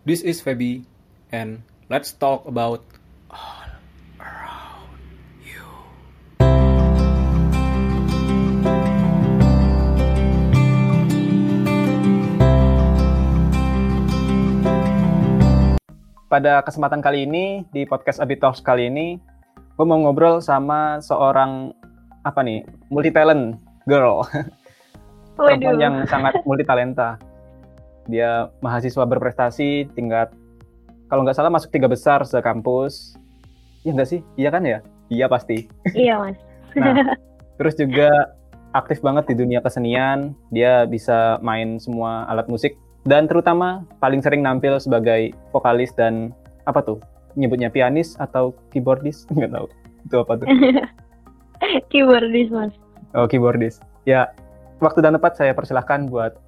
This 0.00 0.24
is 0.24 0.40
Feby, 0.40 0.88
and 1.28 1.60
let's 1.92 2.16
talk 2.16 2.48
about 2.48 2.80
all 3.28 3.68
around 4.16 4.96
you. 5.44 5.60
Pada 16.32 16.64
kesempatan 16.64 17.04
kali 17.04 17.28
ini 17.28 17.68
di 17.68 17.84
podcast 17.84 18.24
Abi 18.24 18.40
Talks 18.40 18.64
kali 18.64 18.88
ini, 18.88 19.20
gue 19.52 19.84
mau 19.84 20.00
ngobrol 20.00 20.40
sama 20.40 21.04
seorang 21.04 21.76
apa 22.24 22.40
nih 22.40 22.64
multi 22.88 23.12
talent 23.12 23.60
girl, 23.84 24.24
perempuan 25.36 25.76
yang 25.76 26.08
sangat 26.08 26.40
multi 26.48 26.64
talenta. 26.64 27.20
Dia 28.08 28.48
mahasiswa 28.64 29.04
berprestasi 29.04 29.92
tingkat 29.92 30.32
kalau 31.10 31.26
nggak 31.26 31.36
salah 31.36 31.50
masuk 31.50 31.74
tiga 31.74 31.90
besar 31.90 32.22
sekampus. 32.22 33.18
Iya 33.82 33.98
nggak 33.98 34.08
sih? 34.08 34.20
Iya 34.38 34.48
kan 34.54 34.62
ya? 34.62 34.78
Iya 35.10 35.26
pasti. 35.26 35.66
Iya 35.92 36.22
mas. 36.22 36.38
Nah, 36.78 36.94
terus 37.58 37.74
juga 37.74 38.08
aktif 38.72 39.02
banget 39.02 39.26
di 39.26 39.34
dunia 39.34 39.58
kesenian. 39.58 40.38
Dia 40.54 40.86
bisa 40.86 41.42
main 41.42 41.82
semua 41.82 42.30
alat 42.30 42.46
musik 42.46 42.78
dan 43.08 43.26
terutama 43.26 43.82
paling 43.98 44.22
sering 44.22 44.44
nampil 44.44 44.78
sebagai 44.78 45.34
vokalis 45.50 45.90
dan 45.98 46.30
apa 46.68 46.84
tuh? 46.84 47.02
Nyebutnya 47.34 47.74
pianis 47.74 48.14
atau 48.22 48.54
keyboardis? 48.70 49.26
Nggak 49.34 49.50
tahu. 49.50 49.66
Itu 50.06 50.16
apa 50.22 50.32
tuh? 50.38 50.46
Keyboardis 51.92 52.48
mas. 52.48 52.72
Oh, 53.12 53.26
keyboardis. 53.28 53.82
Ya, 54.08 54.32
waktu 54.80 55.04
dan 55.04 55.18
tempat 55.18 55.36
saya 55.36 55.52
persilahkan 55.52 56.08
buat 56.08 56.38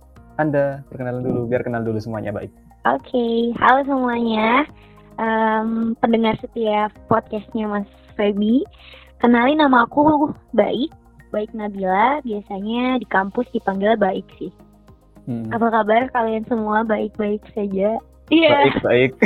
Anda 0.40 0.80
perkenalan 0.88 1.24
dulu 1.24 1.40
biar 1.48 1.62
kenal 1.64 1.84
dulu 1.84 2.00
semuanya 2.00 2.32
baik. 2.32 2.52
Oke, 2.88 3.52
halo 3.60 3.84
semuanya. 3.84 4.64
Em, 5.20 5.92
pendengar 6.00 6.40
setiap 6.40 6.90
podcastnya 7.06 7.68
Mas 7.68 7.88
Feby. 8.16 8.64
Kenalin 9.20 9.60
nama 9.60 9.86
aku 9.86 10.32
Baik, 10.56 10.90
Baik 11.30 11.52
Nabila. 11.54 12.18
Biasanya 12.24 12.98
di 12.98 13.06
kampus 13.06 13.46
dipanggil 13.54 13.94
Baik 14.00 14.26
sih. 14.40 14.50
Hmm. 15.28 15.46
Apa 15.54 15.70
kabar 15.70 16.10
kalian 16.10 16.42
semua? 16.50 16.82
Baik-baik 16.82 17.44
saja. 17.54 18.00
Iya, 18.32 18.50
Baik, 18.50 18.76
baik. 18.82 19.12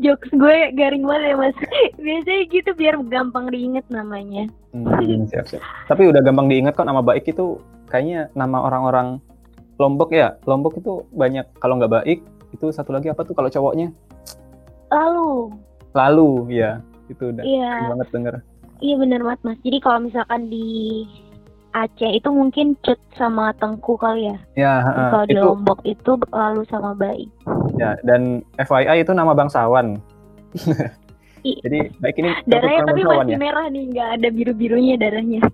jokes 0.00 0.30
gue 0.32 0.56
garing 0.78 1.04
banget 1.04 1.34
ya 1.34 1.36
mas. 1.36 1.56
Biasanya 1.98 2.42
gitu 2.48 2.70
biar 2.78 2.94
gampang 3.10 3.52
diinget 3.52 3.84
namanya. 3.92 4.48
Hmm, 4.72 5.26
siap, 5.28 5.46
siap. 5.50 5.62
Tapi 5.90 6.08
udah 6.08 6.22
gampang 6.24 6.48
diingat 6.48 6.78
kok 6.78 6.88
nama 6.88 7.04
baik 7.04 7.28
itu 7.28 7.60
kayaknya 7.90 8.30
nama 8.32 8.64
orang-orang 8.64 9.18
Lombok 9.80 10.12
ya. 10.12 10.36
Lombok 10.44 10.76
itu 10.76 11.08
banyak 11.10 11.48
kalau 11.56 11.80
nggak 11.80 11.92
baik 11.96 12.20
itu 12.52 12.68
satu 12.68 12.92
lagi 12.92 13.08
apa 13.08 13.24
tuh 13.24 13.32
kalau 13.32 13.48
cowoknya? 13.48 13.88
Lalu, 14.92 15.56
Lalu 15.90 16.30
ya. 16.52 16.84
Itu 17.08 17.32
udah 17.32 17.42
sering 17.42 17.88
banget 17.88 18.08
denger. 18.12 18.34
Iya 18.78 18.94
benar 18.96 19.20
banget 19.22 19.40
mas. 19.42 19.58
Jadi 19.60 19.78
kalau 19.80 19.98
misalkan 20.00 20.46
di 20.46 20.68
Aceh 21.70 22.10
itu 22.10 22.28
mungkin 22.28 22.74
cut 22.82 22.98
sama 23.14 23.54
tengku 23.56 23.94
kali 23.94 24.26
ya. 24.26 24.36
Ya, 24.58 24.72
kalau 25.08 25.24
di 25.24 25.38
Lombok 25.38 25.78
itu 25.84 26.12
lalu 26.28 26.62
sama 26.66 26.92
baik. 26.92 27.30
ya 27.78 27.94
dan 28.02 28.42
FYI 28.58 29.00
itu 29.00 29.14
nama 29.14 29.32
bangsawan. 29.32 29.96
I- 31.40 31.56
Jadi 31.62 31.94
baik 31.96 32.18
ini 32.18 32.30
Darahnya 32.50 32.84
tapi 32.84 33.00
masih 33.00 33.32
ya. 33.32 33.38
merah 33.38 33.66
nih, 33.70 33.84
nggak 33.86 34.08
ada 34.18 34.28
biru 34.28 34.52
birunya 34.52 34.98
darahnya. 34.98 35.40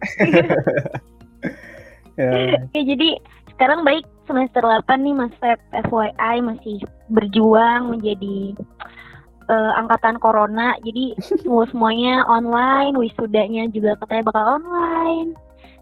Ya. 2.16 2.32
Oke 2.64 2.80
jadi 2.80 3.20
sekarang 3.52 3.84
baik 3.84 4.08
semester 4.26 4.62
8 4.62 4.86
nih 5.00 5.14
mas 5.14 5.34
Feb 5.38 5.58
FYI 5.88 6.36
masih 6.42 6.78
berjuang 7.08 7.94
menjadi 7.94 8.52
eh, 9.48 9.72
angkatan 9.78 10.18
corona. 10.18 10.74
Jadi 10.82 11.16
semua 11.42 11.64
semuanya 11.70 12.26
online, 12.28 12.94
wisudanya 12.98 13.70
juga 13.70 13.96
katanya 14.02 14.30
bakal 14.30 14.44
online. 14.62 15.32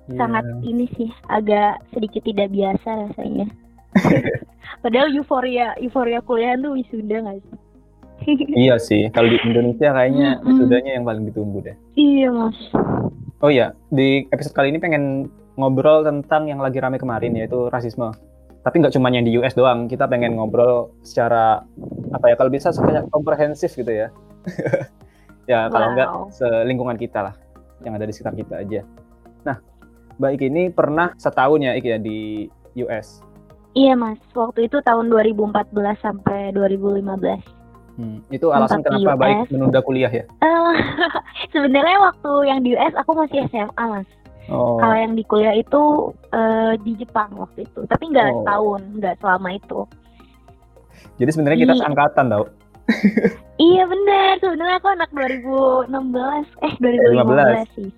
sangat 0.04 0.44
Iya. 0.44 0.68
ini 0.68 0.84
sih 1.00 1.08
agak 1.32 1.80
sedikit 1.96 2.28
tidak 2.28 2.52
biasa 2.52 3.08
rasanya. 3.08 3.48
Padahal 4.84 5.08
euforia 5.16 5.72
euforia 5.80 6.20
kuliah 6.20 6.60
tuh 6.60 6.76
wisuda 6.76 7.24
nggak 7.24 7.40
sih? 7.40 7.58
Iya 8.68 8.76
sih, 8.80 9.08
kalau 9.12 9.28
di 9.28 9.40
Indonesia 9.44 9.92
kayaknya 9.92 10.40
wisudanya 10.44 10.96
yang 10.96 11.04
paling 11.04 11.24
ditunggu 11.28 11.58
deh. 11.64 11.76
iya 11.96 12.28
mas. 12.28 12.56
Oh 13.44 13.52
iya, 13.52 13.76
di 13.92 14.24
episode 14.32 14.56
kali 14.56 14.72
ini 14.72 14.80
pengen 14.80 15.28
ngobrol 15.60 16.04
tentang 16.06 16.48
yang 16.48 16.60
lagi 16.62 16.80
rame 16.80 16.96
kemarin 16.96 17.36
yaitu 17.36 17.68
rasisme. 17.68 18.12
Tapi 18.64 18.80
nggak 18.80 18.94
cuma 18.94 19.12
yang 19.12 19.22
di 19.22 19.36
US 19.36 19.52
doang, 19.52 19.84
kita 19.84 20.08
pengen 20.08 20.34
ngobrol 20.34 20.88
secara 21.00 21.60
apa 22.10 22.26
ya 22.26 22.34
kalau 22.34 22.48
bisa 22.48 22.72
secara 22.72 23.04
komprehensif 23.06 23.70
gitu 23.70 23.92
ya. 23.92 24.08
ya 25.44 25.68
kalau 25.68 25.92
nggak 25.92 26.08
Wow. 26.08 26.32
selingkungan 26.32 26.96
kita 26.96 27.20
lah, 27.22 27.34
yang 27.80 27.92
ada 27.92 28.08
di 28.08 28.12
sekitar 28.12 28.32
kita 28.32 28.54
aja. 28.58 28.80
Nah, 29.44 29.60
baik 30.16 30.40
ini 30.42 30.72
pernah 30.72 31.12
setahun 31.14 31.60
ya 31.60 31.76
Ik 31.76 31.84
ya 31.84 32.00
di 32.00 32.48
US. 32.80 33.20
Iya 33.74 33.92
mas. 33.92 34.16
Waktu 34.32 34.64
itu 34.64 34.80
tahun 34.80 35.12
2014 35.12 35.68
sampai 36.00 36.54
2015. 36.54 37.42
Hmm, 37.94 38.18
itu 38.28 38.48
alasan 38.48 38.80
Sempat 38.80 38.90
di 38.90 39.02
kenapa 39.02 39.12
US. 39.12 39.20
baik 39.20 39.38
menunda 39.50 39.78
kuliah 39.78 40.08
ya? 40.08 40.24
Eh, 40.40 40.72
Sebenarnya 41.54 41.98
waktu 42.00 42.32
yang 42.44 42.64
di 42.64 42.74
US 42.74 42.94
aku 42.96 43.12
masih 43.12 43.44
SMA 43.46 43.84
mas. 43.84 44.08
Oh, 44.52 44.76
Kalau 44.76 44.92
yang 44.92 45.16
di 45.16 45.24
kuliah 45.24 45.56
itu 45.56 46.12
eh, 46.28 46.76
di 46.84 46.92
Jepang 47.00 47.32
waktu 47.36 47.64
itu. 47.64 47.80
Tapi 47.88 48.04
nggak 48.12 48.28
Oh. 48.28 48.34
setahun, 48.42 48.80
nggak 49.00 49.14
selama 49.20 49.48
itu. 49.56 49.80
jadi 51.14 51.30
sebenarnya 51.30 51.58
kita 51.62 51.74
seangkatan 51.78 52.24
tau. 52.28 52.44
Iya 53.54 53.86
benar, 53.86 54.42
sebenarnya 54.42 54.76
aku 54.82 54.88
anak 54.90 55.10
2016, 55.14 56.42
eh 56.66 56.74
2015 56.82 57.70
sih. 57.78 57.90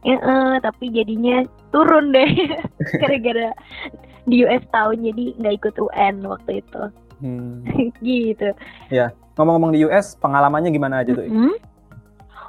Ya, 0.00 0.16
eh, 0.16 0.54
tapi 0.64 0.88
jadinya 0.88 1.44
turun 1.68 2.08
deh 2.16 2.30
gara-gara 3.04 3.52
di 4.24 4.48
US 4.48 4.64
tahun 4.72 5.04
jadi 5.12 5.24
nggak 5.36 5.54
ikut 5.60 5.74
UN 5.76 6.24
waktu 6.24 6.64
itu. 6.64 6.82
Hmm. 7.20 7.68
gitu. 8.00 8.48
Ngomong-ngomong 9.36 9.76
di 9.76 9.84
US, 9.86 10.16
pengalamannya 10.18 10.72
gimana 10.72 11.04
aja 11.04 11.14
tuh? 11.14 11.22
Ik? 11.22 11.30
Mm-mm. 11.30 11.54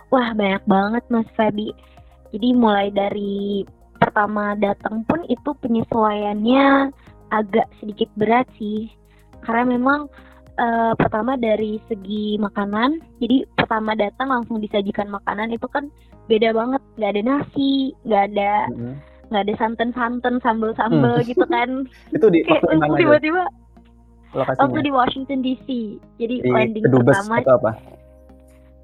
Wah 0.09 0.33
banyak 0.33 0.63
banget 0.65 1.03
Mas 1.11 1.29
Fabi. 1.37 1.69
Jadi 2.29 2.47
mulai 2.53 2.93
dari 2.93 3.65
pertama 3.99 4.55
datang 4.55 5.03
pun 5.05 5.25
itu 5.27 5.51
penyesuaiannya 5.59 6.93
agak 7.29 7.67
sedikit 7.81 8.09
berat 8.17 8.45
sih. 8.57 8.89
Karena 9.43 9.65
memang 9.65 10.09
eh, 10.59 10.93
pertama 10.97 11.35
dari 11.39 11.81
segi 11.87 12.37
makanan, 12.37 12.99
jadi 13.23 13.45
pertama 13.55 13.95
datang 13.95 14.29
langsung 14.29 14.59
disajikan 14.61 15.09
makanan 15.09 15.53
itu 15.53 15.65
kan 15.71 15.89
beda 16.29 16.53
banget. 16.53 16.81
Nggak 16.97 17.11
ada 17.17 17.21
nasi, 17.25 17.73
nggak 18.05 18.23
ada 18.33 18.51
Mm-mm. 18.73 18.93
nggak 19.29 19.43
ada 19.45 19.53
santan-santan, 19.61 20.35
sambel-sambel 20.41 21.21
gitu 21.25 21.45
kan. 21.49 21.85
Itu 22.15 22.27
di 22.33 22.41
Kayak 22.45 22.97
tiba-tiba 22.97 23.43
lokasinya? 24.33 24.61
waktu 24.65 24.79
di 24.85 24.91
Washington 24.93 25.39
DC. 25.41 25.67
Jadi 26.21 26.35
di 26.45 26.49
landing 26.49 26.83
kedubes 26.85 27.13
pertama 27.13 27.41
atau 27.41 27.55
apa? 27.61 27.71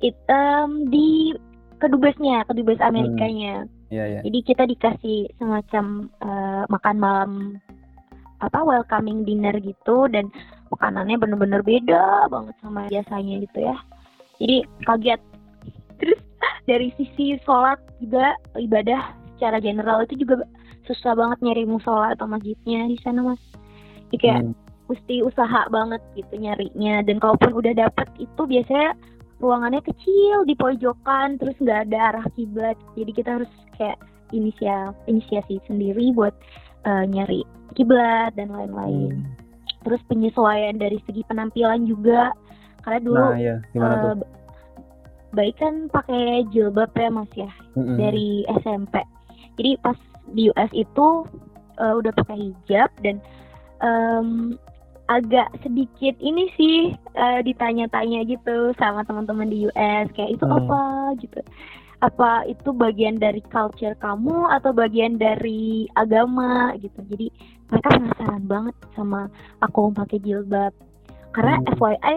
it, 0.03 0.15
em, 0.29 0.89
di 0.91 1.33
kedubesnya, 1.79 2.45
kedubes 2.47 2.79
Amerikanya. 2.81 3.67
Iya 3.93 4.05
ya. 4.17 4.19
Jadi 4.25 4.39
kita 4.43 4.63
dikasih 4.65 5.29
semacam 5.37 6.09
eh, 6.23 6.63
makan 6.69 6.95
malam 6.97 7.31
apa 8.43 8.59
welcoming 8.67 9.23
dinner 9.23 9.55
gitu 9.63 10.11
dan 10.11 10.27
makanannya 10.73 11.15
bener-bener 11.15 11.61
beda 11.63 12.27
banget 12.27 12.55
sama 12.59 12.89
biasanya 12.91 13.35
gitu 13.45 13.59
ya. 13.63 13.75
Jadi 14.41 14.57
kaget. 14.83 15.21
Terus 15.99 16.19
dari 16.67 16.91
sisi 16.99 17.39
sholat 17.47 17.79
juga 18.03 18.35
ibadah 18.59 19.15
secara 19.35 19.63
general 19.63 20.03
itu 20.03 20.27
juga 20.27 20.43
susah 20.85 21.17
banget 21.17 21.39
nyari 21.41 21.63
musola 21.65 22.13
atau 22.13 22.27
masjidnya 22.27 22.87
di 22.91 22.97
sana 23.01 23.23
mas. 23.23 23.41
Jadi 24.11 24.17
kayak 24.21 24.41
Hmm. 24.45 24.53
mesti 24.85 25.25
usaha 25.25 25.65
banget 25.73 25.97
gitu 26.13 26.37
nyarinya 26.37 27.01
dan 27.01 27.17
kalaupun 27.17 27.57
udah 27.57 27.73
dapet 27.73 28.05
itu 28.21 28.41
biasanya 28.45 28.93
ruangannya 29.37 29.81
kecil 29.81 30.43
di 30.43 30.55
pojokan 30.55 31.35
terus 31.37 31.55
nggak 31.59 31.89
ada 31.89 31.97
arah 32.13 32.27
kiblat 32.33 32.77
jadi 32.95 33.11
kita 33.11 33.29
harus 33.39 33.51
kayak 33.75 33.99
inisial 34.31 34.95
inisiasi 35.05 35.59
sendiri 35.65 36.11
buat 36.11 36.33
eh, 36.83 37.03
nyari 37.05 37.43
kiblat 37.73 38.33
dan 38.35 38.49
lain-lain 38.49 39.11
Hmm. 39.11 39.23
terus 39.83 40.01
penyesuaian 40.07 40.75
dari 40.75 40.97
segi 41.05 41.21
penampilan 41.25 41.85
juga 41.85 42.33
karena 42.81 42.99
dulu 43.01 43.21
Nah, 43.21 43.37
ya, 43.37 43.55
gimana 43.69 43.95
tuh? 43.99 44.25
baik 45.31 45.55
kan 45.59 45.91
pakai 45.91 46.47
jilbab 46.49 46.95
ya 46.95 47.09
mas 47.11 47.27
ya 47.35 47.51
Mm-mm. 47.75 47.99
dari 47.99 48.47
SMP. 48.63 49.03
Jadi 49.59 49.71
pas 49.83 49.99
di 50.31 50.47
US 50.47 50.71
itu 50.71 51.07
eh, 51.75 51.93
udah 51.93 52.11
pakai 52.15 52.37
hijab 52.39 52.87
dan 53.03 53.19
em, 53.83 54.55
agak 55.05 55.53
sedikit 55.61 56.17
ini 56.17 56.49
sih 56.57 56.77
eh, 57.13 57.39
ditanya-tanya 57.45 58.25
gitu 58.25 58.73
sama 58.81 59.05
teman-teman 59.05 59.49
di 59.49 59.69
US 59.69 60.07
kayak 60.17 60.37
itu 60.37 60.45
Hmm. 60.45 60.57
apa 60.65 60.81
gitu. 61.21 61.39
Apa 62.01 62.45
itu 62.45 62.69
bagian 62.75 63.17
dari 63.17 63.41
culture 63.49 63.95
kamu 64.01 64.49
atau 64.51 64.73
bagian 64.73 65.17
dari 65.17 65.85
agama 65.95 66.73
gitu. 66.81 67.01
Jadi 67.09 67.27
mereka 67.69 67.87
penasaran 67.97 68.45
banget 68.45 68.75
sama 68.97 69.29
aku 69.61 69.93
pakai 69.93 70.19
jilbab. 70.21 70.73
Karena 71.33 71.61
Hmm. 71.61 71.69
FYI 71.77 72.15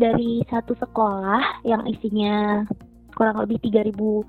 dari 0.00 0.42
satu 0.50 0.74
sekolah 0.80 1.62
yang 1.62 1.86
isinya 1.86 2.66
kurang 3.14 3.38
lebih 3.38 3.62
3000 3.62 4.26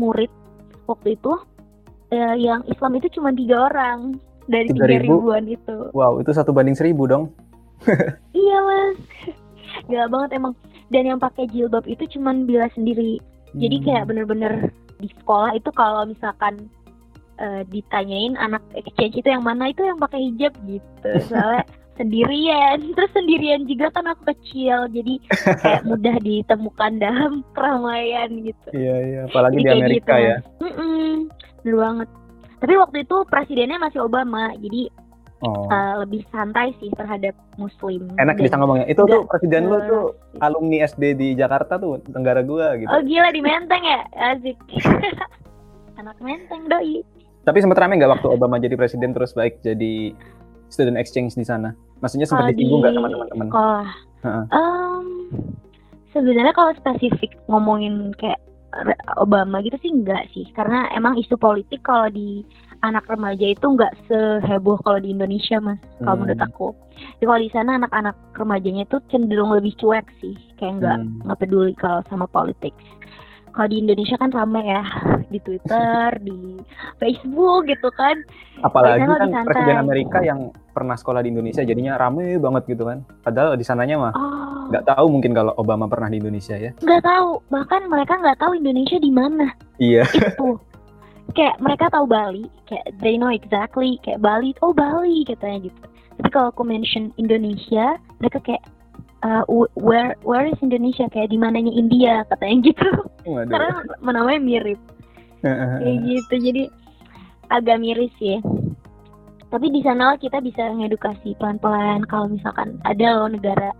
murid 0.00 0.32
waktu 0.88 1.18
itu 1.18 1.32
eh, 2.14 2.36
yang 2.40 2.64
Islam 2.70 2.96
itu 2.96 3.10
cuma 3.18 3.34
tiga 3.34 3.68
orang 3.68 4.16
dari 4.46 4.68
3.000? 4.68 4.74
tiga 4.74 4.86
ribuan 5.00 5.44
itu. 5.46 5.76
Wow, 5.90 6.18
itu 6.18 6.30
satu 6.30 6.50
banding 6.50 6.74
seribu 6.74 7.04
dong. 7.04 7.24
Iya 8.32 8.56
mas, 8.60 8.96
gila 9.88 10.06
banget 10.08 10.36
emang. 10.36 10.52
Dan 10.88 11.04
yang 11.06 11.18
pakai 11.18 11.48
jilbab 11.48 11.84
itu 11.84 12.04
cuman 12.10 12.44
bila 12.44 12.68
sendiri. 12.70 13.18
Jadi 13.52 13.76
Hmm. 13.76 13.84
kayak 13.84 14.04
bener-bener 14.06 14.52
di 14.96 15.08
sekolah 15.14 15.52
itu 15.52 15.70
kalau 15.70 16.04
misalkan 16.04 16.68
eh, 17.34 17.66
ditanyain 17.66 18.34
anak 18.36 18.62
exchange 18.72 19.18
itu 19.18 19.26
yang 19.26 19.42
mana 19.42 19.66
itu 19.66 19.82
yang 19.82 19.98
pakai 19.98 20.30
hijab 20.30 20.54
gitu. 20.64 21.10
Soalnya 21.26 21.66
sendirian, 21.98 22.78
terus 22.94 23.10
sendirian 23.10 23.66
juga 23.66 23.90
kan 23.90 24.06
aku 24.06 24.26
kecil, 24.28 24.86
jadi 24.90 25.14
kayak 25.58 25.82
mudah 25.84 26.16
ditemukan 26.18 26.98
dalam 26.98 27.42
keramaian 27.52 28.30
gitu. 28.38 28.68
Iya, 28.70 28.96
iya, 29.02 29.20
apalagi 29.26 29.56
Jadi 29.56 29.66
di 29.66 29.70
Amerika 29.72 30.14
gitu. 30.14 30.26
ya. 30.26 30.36
Mm-mm, 30.58 31.06
bener 31.62 31.76
banget. 31.76 32.08
Tapi 32.64 32.80
waktu 32.80 33.04
itu 33.04 33.16
presidennya 33.28 33.76
masih 33.76 34.00
Obama, 34.00 34.56
jadi 34.56 34.88
Oh. 35.44 35.68
eh, 35.68 35.94
lebih 36.00 36.24
santai 36.32 36.72
sih 36.80 36.88
terhadap 36.96 37.36
Muslim. 37.60 38.08
Enak 38.16 38.40
Dan- 38.40 38.44
bisa 38.48 38.56
ngomongnya. 38.56 38.88
Itu 38.88 39.04
tuh 39.04 39.28
presiden 39.28 39.68
lu 39.68 39.76
tuh 39.84 40.04
alumni 40.40 40.80
SD 40.80 41.12
di 41.12 41.36
Jakarta 41.36 41.76
tuh, 41.76 42.00
tenggara 42.02 42.40
gua 42.40 42.72
gitu. 42.80 42.88
Oh 42.88 43.04
gila 43.04 43.28
di 43.28 43.44
Menteng 43.44 43.84
ya, 43.84 44.00
asik. 44.32 44.56
Anak 46.00 46.16
Menteng 46.18 46.64
doi. 46.64 47.04
Tapi 47.44 47.60
sempat 47.60 47.76
rame 47.76 48.00
nggak 48.00 48.08
waktu 48.16 48.28
Obama 48.32 48.56
jadi 48.56 48.72
presiden 48.72 49.12
terus 49.12 49.36
baik 49.36 49.60
jadi 49.60 50.16
student 50.72 50.96
exchange 50.96 51.36
di 51.36 51.44
sana? 51.44 51.76
Maksudnya 52.00 52.24
sempat 52.24 52.48
disinggung 52.48 52.80
nggak 52.80 52.92
di 52.92 52.96
sama 52.96 53.08
teman-teman? 53.10 53.46
Sekolah. 53.46 53.88
Heeh. 54.24 54.44
Em, 54.48 55.06
sebenarnya 56.08 56.56
kalau 56.56 56.72
spesifik 56.72 57.36
ngomongin 57.46 58.16
kayak 58.16 58.40
Obama 59.20 59.62
gitu 59.62 59.78
sih 59.80 59.92
enggak 59.94 60.26
sih, 60.34 60.46
karena 60.52 60.90
emang 60.92 61.14
isu 61.14 61.38
politik 61.38 61.86
kalau 61.86 62.10
di 62.10 62.42
anak 62.82 63.06
remaja 63.08 63.46
itu 63.54 63.64
nggak 63.64 63.94
seheboh 64.10 64.76
kalau 64.84 64.98
di 65.00 65.14
Indonesia 65.14 65.62
mas, 65.62 65.80
kalau 66.02 66.18
Hmm. 66.18 66.28
menurut 66.28 66.40
aku. 66.42 66.68
Jadi 67.18 67.24
kalau 67.24 67.40
di 67.40 67.50
sana 67.50 67.70
anak-anak 67.80 68.16
remajanya 68.36 68.82
itu 68.84 68.98
cenderung 69.08 69.54
lebih 69.54 69.72
cuek 69.78 70.06
sih, 70.20 70.34
kayak 70.58 70.82
nggak 70.82 70.98
Hmm. 71.00 71.22
nggak 71.24 71.38
peduli 71.40 71.72
kalau 71.78 72.00
sama 72.10 72.26
politik. 72.28 72.74
Kalau 73.54 73.68
di 73.70 73.78
Indonesia 73.78 74.18
kan 74.18 74.34
rame 74.34 74.66
ya 74.66 74.82
di 75.30 75.38
Twitter, 75.38 76.18
di 76.18 76.58
Facebook 76.98 77.70
gitu 77.70 77.86
kan. 77.94 78.18
Apalagi 78.66 79.06
kan 79.06 79.46
presiden 79.46 79.78
Amerika 79.78 80.18
yang 80.26 80.50
pernah 80.74 80.98
sekolah 80.98 81.22
di 81.22 81.30
Indonesia 81.30 81.62
jadinya 81.62 81.94
rame 81.94 82.42
banget 82.42 82.74
gitu 82.74 82.82
kan. 82.82 83.06
Padahal 83.22 83.54
di 83.54 83.62
sananya 83.62 83.96
mah 83.96 84.12
Oh, 84.18 84.66
nggak 84.74 84.90
tahu 84.90 85.06
mungkin 85.06 85.32
kalau 85.38 85.54
Obama 85.54 85.86
pernah 85.86 86.10
di 86.10 86.18
Indonesia 86.18 86.58
ya. 86.58 86.74
nggak 86.82 87.02
tahu. 87.06 87.38
Bahkan 87.54 87.86
mereka 87.86 88.18
nggak 88.18 88.38
tahu 88.42 88.58
Indonesia 88.58 88.98
di 88.98 89.10
mana. 89.14 89.46
Iya. 89.78 90.02
itu 90.10 90.58
kayak 91.32 91.56
mereka 91.58 91.90
tahu 91.90 92.06
Bali 92.06 92.46
kayak 92.68 92.84
they 93.02 93.16
know 93.18 93.32
exactly 93.32 93.98
kayak 94.06 94.22
Bali 94.22 94.54
oh 94.62 94.76
Bali 94.76 95.26
katanya 95.26 95.66
gitu 95.72 95.82
tapi 96.14 96.28
kalau 96.30 96.48
aku 96.54 96.62
mention 96.62 97.10
Indonesia 97.18 97.98
mereka 98.22 98.38
kayak 98.44 98.62
uh, 99.24 99.42
wh- 99.48 99.72
where 99.74 100.12
where 100.22 100.44
is 100.44 100.58
Indonesia 100.60 101.08
kayak 101.08 101.32
di 101.32 101.38
mananya 101.40 101.72
India 101.72 102.22
katanya 102.28 102.56
gitu 102.68 102.88
Waduh. 103.24 103.48
karena 103.50 103.68
namanya 104.04 104.40
mirip 104.40 104.80
kayak 105.42 105.98
gitu 106.04 106.34
jadi 106.40 106.62
agak 107.48 107.76
miris 107.76 108.14
ya 108.16 108.38
tapi 109.48 109.70
di 109.70 109.80
sana 109.80 110.16
kita 110.16 110.40
bisa 110.40 110.66
ngedukasi 110.66 111.36
pelan-pelan 111.38 112.02
kalau 112.08 112.26
misalkan 112.26 112.74
ada 112.82 113.22
loh 113.22 113.28
negara 113.30 113.70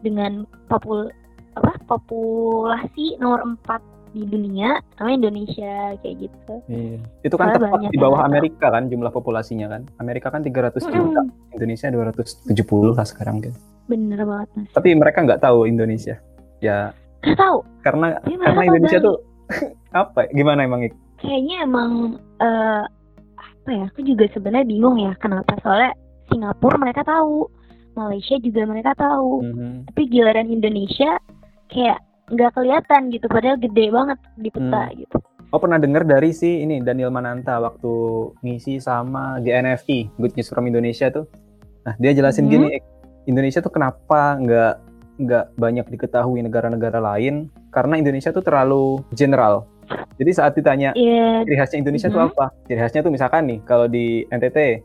dengan 0.00 0.46
popul 0.66 1.10
apa 1.52 1.74
populasi 1.84 3.18
nomor 3.18 3.42
4 3.66 3.82
di 4.08 4.24
dunia 4.24 4.78
namanya 4.96 5.26
Indonesia 5.26 5.74
kayak 6.00 6.16
gitu 6.16 6.54
Iya. 6.64 6.96
Itu 7.20 7.34
kan 7.36 7.52
Soalnya 7.52 7.58
tepat 7.60 7.72
banyak 7.76 7.90
di 7.92 7.98
bawah 8.00 8.20
tahu. 8.22 8.28
Amerika 8.30 8.66
kan 8.72 8.82
jumlah 8.88 9.12
populasinya 9.12 9.66
kan. 9.68 9.82
Amerika 10.00 10.28
kan 10.32 10.40
300 10.40 10.80
juta, 10.80 11.20
Mm-mm. 11.20 11.52
Indonesia 11.52 11.86
270 11.92 12.96
lah 12.96 13.04
sekarang 13.04 13.36
kan. 13.44 13.52
Bener 13.88 14.20
banget 14.22 14.48
mas 14.54 14.70
Tapi 14.70 14.88
mereka 14.92 15.18
nggak 15.20 15.40
tahu 15.40 15.64
Indonesia. 15.64 16.20
Ya 16.60 16.92
Gak 17.18 17.34
tahu 17.34 17.58
karena 17.80 18.20
Tapi 18.20 18.34
mereka 18.36 18.46
karena 18.52 18.62
Indonesia 18.68 18.98
tuh 19.00 19.16
apa? 19.96 20.18
ya? 20.22 20.30
Gimana 20.34 20.60
emang 20.62 20.82
Ik? 20.82 20.94
kayaknya 21.18 21.56
emang 21.62 21.90
eh, 22.38 22.82
apa 23.34 23.68
ya 23.68 23.84
aku 23.86 24.00
juga 24.02 24.24
sebenarnya 24.28 24.64
bingung 24.64 24.96
ya 24.96 25.12
kenapa 25.16 25.58
soalnya 25.58 25.90
Singapura 26.26 26.78
mereka 26.78 27.02
tahu 27.02 27.50
Malaysia 27.92 28.38
juga 28.38 28.62
mereka 28.64 28.94
tahu 28.94 29.42
Mhm. 29.42 29.90
tapi 29.90 30.02
giliran 30.06 30.46
Indonesia 30.46 31.18
kayak 31.66 31.98
nggak 32.28 32.52
kelihatan 32.52 33.08
gitu 33.08 33.26
padahal 33.26 33.56
gede 33.56 33.88
banget 33.88 34.18
di 34.36 34.48
peta 34.48 34.84
Hmm. 34.84 34.96
gitu 34.96 35.16
Oh 35.48 35.56
pernah 35.56 35.76
dengar 35.76 36.04
dari 36.04 36.30
si 36.30 36.60
ini 36.60 36.78
Daniel 36.78 37.08
Mananta 37.08 37.56
waktu 37.56 37.88
ngisi 38.38 38.78
sama 38.78 39.40
GNFI 39.40 40.14
Good 40.14 40.36
News 40.36 40.46
from 40.46 40.68
Indonesia 40.68 41.08
tuh. 41.08 41.24
Nah 41.82 41.96
dia 41.96 42.12
jelasin 42.12 42.44
Mhm. 42.44 42.52
gini, 42.52 42.68
Indonesia 43.28 43.60
tuh 43.60 43.68
kenapa 43.68 44.40
nggak 44.40 44.74
nggak 45.18 45.44
banyak 45.54 45.86
diketahui 45.88 46.40
negara-negara 46.40 46.96
lain 46.96 47.52
karena 47.68 48.00
Indonesia 48.00 48.32
tuh 48.32 48.40
terlalu 48.40 49.04
general. 49.12 49.68
Jadi 50.16 50.30
saat 50.32 50.52
ditanya 50.52 50.92
Iya 50.94 51.44
ciri 51.44 51.56
khasnya 51.56 51.78
Indonesia 51.80 52.08
tuh 52.08 52.22
Mhm. 52.24 52.28
apa? 52.32 52.46
Ciri 52.64 52.80
khasnya 52.80 53.00
tuh 53.02 53.12
misalkan 53.12 53.42
nih 53.44 53.58
kalau 53.62 53.84
di 53.84 54.24
NTT 54.28 54.80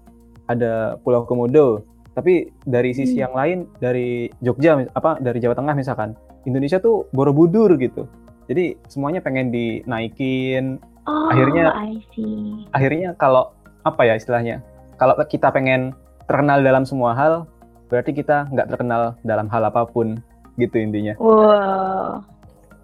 ada 0.45 0.99
Pulau 0.99 1.23
Komodo, 1.23 1.87
tapi 2.11 2.51
dari 2.63 2.91
sisi 2.91 3.15
Hmm. 3.15 3.23
yang 3.23 3.33
lain 3.33 3.57
dari 3.79 4.27
Jogja 4.39 4.75
apa 4.91 5.15
dari 5.17 5.39
Jawa 5.39 5.55
Tengah 5.55 5.73
misalkan 5.73 6.11
Indonesia 6.43 6.77
tuh 6.77 7.07
Borobudur 7.11 7.71
gitu. 7.79 8.07
Jadi 8.45 8.75
semuanya 8.91 9.23
pengen 9.23 9.49
dinaikin. 9.49 10.83
oh 11.03 11.27
akhirnya- 11.27 11.75
I 11.75 11.99
see 12.15 12.63
Akhirnya 12.71 13.11
kalau 13.13 13.51
apa 13.83 14.03
ya 14.03 14.15
istilahnya? 14.15 14.63
Kalau 14.95 15.19
kita 15.21 15.51
pengen 15.51 15.91
terkenal 16.23 16.63
dalam 16.63 16.87
semua 16.87 17.11
hal, 17.11 17.43
berarti 17.93 18.11
kita 18.11 18.49
nggak 18.49 18.67
terkenal 18.67 19.01
dalam 19.21 19.45
hal 19.47 19.61
apa 19.63 19.85
pun 19.85 20.17
gitu 20.55 20.75
intinya. 20.75 21.13
wow 21.15 22.17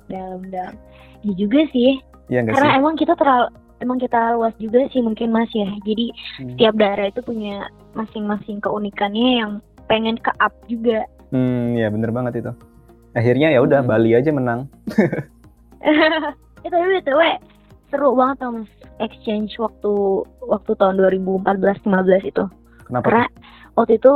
dalam-dalam 0.06 0.78
ya 1.22 1.34
juga 1.36 1.66
sih 1.68 1.98
Iya 2.28 2.46
nggak 2.46 2.54
sih? 2.54 2.56
karena 2.56 2.78
emang 2.78 2.94
kita 2.94 3.14
terlalu 3.14 3.50
emang 3.80 3.98
kita 3.98 4.20
luas 4.34 4.54
juga 4.58 4.86
sih 4.88 5.02
mungkin 5.02 5.30
mas 5.30 5.50
ya 5.50 5.66
jadi 5.82 6.14
Hmm. 6.38 6.50
setiap 6.54 6.74
daerah 6.76 7.06
itu 7.08 7.22
punya 7.22 7.66
masing-masing 7.92 8.60
keunikannya 8.60 9.30
yang 9.40 9.52
pengen 9.86 10.14
ke 10.16 10.30
up 10.38 10.54
juga 10.66 11.10
Hmm, 11.30 11.74
ya 11.74 11.88
bener 11.88 12.10
banget 12.10 12.42
itu. 12.42 12.52
Akhirnya 13.12 13.50
ya 13.50 13.62
udah 13.62 13.82
Hmm. 13.82 13.90
Bali 13.90 14.14
aja 14.14 14.30
menang. 14.30 14.66
eh 15.80 15.94
tapi 16.74 16.86
btw 16.96 17.22
seru 17.88 18.14
banget 18.14 18.38
tau 18.40 18.52
mas 18.52 18.70
exchange 19.00 19.54
waktu 19.56 19.94
waktu 20.44 20.72
tahun 20.76 20.98
2014-15 21.00 21.86
itu 22.28 22.44
Kenapa? 22.84 23.06
karena 23.06 23.26
waktu 23.74 23.96
itu 23.96 24.12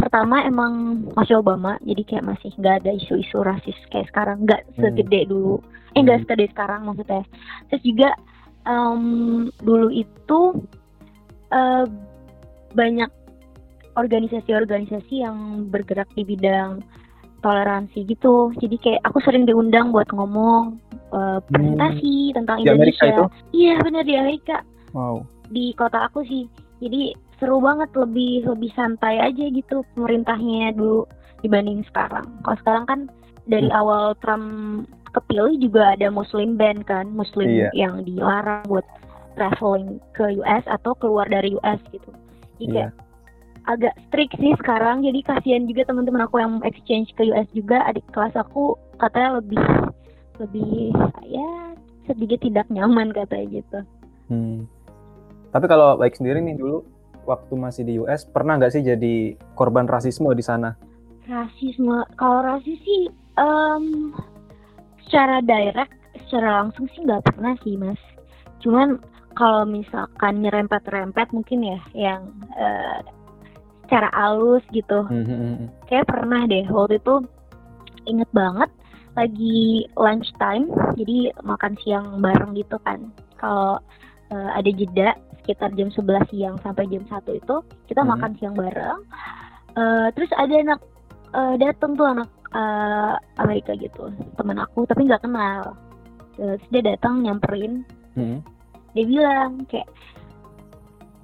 pertama 0.00 0.42
emang 0.42 0.72
masih 1.12 1.36
Obama 1.36 1.76
jadi 1.84 2.02
kayak 2.02 2.24
masih 2.26 2.50
nggak 2.56 2.82
ada 2.82 2.90
isu-isu 2.96 3.38
rasis 3.40 3.76
kayak 3.88 4.08
sekarang 4.08 4.42
nggak 4.42 4.64
Hmm. 4.74 4.80
segede 4.80 5.28
dulu 5.28 5.60
eh 5.92 6.00
nggak 6.00 6.16
Hmm. 6.16 6.24
segede 6.24 6.44
sekarang 6.50 6.80
maksudnya 6.84 7.22
terus 7.68 7.82
juga 7.82 8.08
em, 8.64 9.02
dulu 9.60 9.88
itu 9.88 10.40
eh, 11.48 11.84
banyak 12.70 13.10
organisasi-organisasi 13.94 15.14
yang 15.20 15.36
bergerak 15.68 16.06
di 16.14 16.22
bidang 16.22 16.80
toleransi 17.40 18.04
gitu 18.06 18.52
jadi 18.56 18.76
kayak 18.78 19.00
aku 19.02 19.18
sering 19.20 19.44
diundang 19.44 19.90
buat 19.90 20.08
ngomong 20.12 20.78
eh, 21.10 21.38
presentasi 21.48 22.32
tentang 22.32 22.62
Hmm. 22.62 22.66
Di 22.66 22.70
Amerika 22.70 23.04
Indonesia 23.04 23.26
iya 23.50 23.74
bener 23.82 24.02
di 24.04 24.14
Amerika 24.14 24.56
Wow. 24.90 25.26
di 25.50 25.74
kota 25.74 26.06
aku 26.06 26.22
sih 26.24 26.46
jadi 26.78 27.14
seru 27.40 27.58
banget 27.58 27.88
lebih 27.96 28.44
lebih 28.44 28.70
santai 28.76 29.16
aja 29.18 29.44
gitu 29.48 29.80
pemerintahnya 29.96 30.76
dulu 30.76 31.08
dibanding 31.40 31.80
sekarang 31.88 32.28
kalau 32.44 32.56
sekarang 32.60 32.84
kan 32.84 33.00
dari 33.48 33.66
Hmm. 33.66 33.80
awal 33.80 34.12
Trump 34.20 34.44
kepilih 35.10 35.56
juga 35.58 35.96
ada 35.96 36.12
Muslim 36.12 36.54
ban 36.54 36.84
kan 36.84 37.08
Muslim 37.10 37.48
Iya. 37.48 37.72
yang 37.74 38.04
dilarang 38.04 38.62
buat 38.68 38.84
traveling 39.34 39.98
ke 40.12 40.36
US 40.38 40.64
atau 40.68 40.92
keluar 40.94 41.26
dari 41.26 41.56
US 41.56 41.80
gitu 41.90 42.12
jadi 42.60 42.86
Iya. 42.86 42.88
agak 43.66 43.96
strict 44.06 44.36
sih 44.36 44.52
sekarang 44.60 45.00
jadi 45.00 45.24
kasihan 45.24 45.64
juga 45.64 45.88
teman-teman 45.88 46.28
aku 46.28 46.38
yang 46.38 46.60
exchange 46.62 47.08
ke 47.16 47.24
US 47.26 47.48
juga 47.56 47.82
adik 47.88 48.04
kelas 48.12 48.36
aku 48.36 48.76
katanya 49.00 49.40
lebih 49.40 49.64
lebih 50.38 50.92
ya 51.24 51.72
sedikit 52.04 52.44
tidak 52.44 52.68
nyaman 52.68 53.10
katanya 53.10 53.64
gitu 53.64 53.80
Hmm. 54.30 54.62
Tapi 55.50 55.66
kalau 55.66 55.98
baik 55.98 56.14
sendiri 56.14 56.38
nih 56.38 56.54
dulu 56.54 56.86
waktu 57.30 57.54
masih 57.54 57.82
di 57.86 57.94
US 58.02 58.26
pernah 58.26 58.58
nggak 58.58 58.74
sih 58.74 58.82
jadi 58.82 59.38
korban 59.54 59.86
rasisme 59.86 60.26
di 60.34 60.42
sana? 60.42 60.74
rasisme 61.30 62.02
kalau 62.18 62.42
rasis 62.42 62.78
sih 62.82 63.06
em, 63.38 64.10
secara 65.06 65.38
direct 65.46 65.94
secara 66.26 66.64
langsung 66.64 66.90
sih 66.90 67.06
nggak 67.06 67.22
pernah 67.22 67.54
sih 67.62 67.78
mas 67.78 68.00
cuman 68.58 68.98
kalau 69.38 69.62
misalkan 69.62 70.42
nyerempet-rempet 70.42 71.30
mungkin 71.30 71.62
ya 71.62 71.78
yang 71.94 72.22
eh, 72.58 72.98
secara 73.86 74.10
halus 74.10 74.66
gitu 74.74 75.06
Hmm, 75.06 75.22
hmm, 75.22 75.38
hmm. 75.38 75.68
kayak 75.86 76.10
pernah 76.10 76.46
deh 76.50 76.66
waktu 76.66 76.98
itu 76.98 77.14
inget 78.10 78.30
banget 78.34 78.70
lagi 79.14 79.86
lunch 79.98 80.30
time 80.38 80.70
jadi 80.98 81.34
makan 81.46 81.74
siang 81.82 82.18
bareng 82.18 82.58
gitu 82.58 82.74
kan 82.82 83.10
kalau 83.38 83.78
eh, 84.34 84.50
ada 84.54 84.70
jeda 84.70 85.14
sekitar 85.40 85.72
jam 85.74 85.88
11 85.88 86.28
siang 86.28 86.56
sampai 86.60 86.84
jam 86.86 87.02
1 87.04 87.32
itu 87.32 87.56
kita 87.86 88.00
Mhm. 88.00 88.08
makan 88.08 88.32
siang 88.36 88.54
bareng. 88.54 89.00
Eh, 89.72 90.08
terus 90.12 90.30
ada 90.34 90.54
anak 90.54 90.80
eh, 91.30 91.54
datang 91.58 91.94
tuh 91.94 92.06
anak 92.06 92.28
eh, 92.50 93.14
Amerika 93.38 93.72
gitu 93.74 94.10
teman 94.34 94.58
aku 94.58 94.82
tapi 94.84 95.06
nggak 95.06 95.22
kenal. 95.22 95.78
Terus 96.34 96.62
dia 96.68 96.82
datang 96.84 97.22
nyamperin. 97.22 97.82
Hmm. 98.12 98.42
dia 98.90 99.06
bilang 99.06 99.62
kayak 99.70 99.86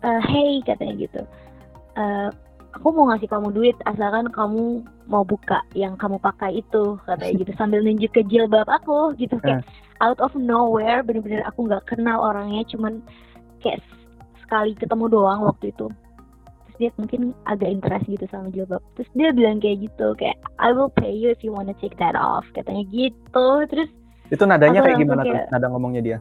eh, 0.02 0.20
hey 0.22 0.62
katanya 0.62 0.94
gitu. 1.02 1.22
Eh, 1.96 2.28
aku 2.70 2.92
mau 2.92 3.08
ngasih 3.08 3.26
kamu 3.26 3.50
duit 3.50 3.76
asalkan 3.88 4.28
kamu 4.30 4.84
mau 5.08 5.24
buka 5.24 5.64
yang 5.72 5.96
kamu 5.96 6.20
pakai 6.20 6.60
itu 6.60 6.94
katanya 7.02 7.32
gitu 7.42 7.52
sambil 7.58 7.80
nunjuk 7.82 8.12
ke 8.12 8.22
jilbab 8.28 8.68
aku 8.68 9.16
gitu 9.16 9.34
kayak 9.40 9.64
out 9.98 10.20
of 10.20 10.30
nowhere 10.36 11.00
bener-bener 11.00 11.40
aku 11.42 11.64
nggak 11.64 11.82
kenal 11.88 12.20
orangnya 12.20 12.62
cuman 12.68 13.00
kayak 13.58 13.80
sekali 14.46 14.72
ketemu 14.72 15.04
doang 15.08 15.42
waktu 15.42 15.68
itu 15.68 15.90
terus 16.62 16.76
dia 16.78 16.90
mungkin 16.94 17.20
agak 17.44 17.68
interest 17.68 18.06
gitu 18.06 18.24
sama 18.26 18.48
jilbab 18.48 18.80
terus 18.94 19.10
dia 19.12 19.30
bilang 19.30 19.58
kayak 19.58 19.82
gitu 19.82 20.14
kayak 20.14 20.38
I 20.56 20.70
will 20.70 20.88
pay 20.88 21.10
you 21.10 21.28
if 21.28 21.40
you 21.40 21.50
wanna 21.50 21.74
take 21.74 21.94
that 21.96 22.14
off 22.14 22.46
katanya 22.52 22.86
gitu 22.86 23.46
terus 23.66 23.90
Itu 24.26 24.42
nadanya 24.42 24.80
kayak 24.80 24.98
gimana 24.98 25.22
tuh? 25.22 25.30
kayak- 25.30 25.50
Nada 25.50 25.66
ngomongnya 25.66 26.02
dia. 26.02 26.18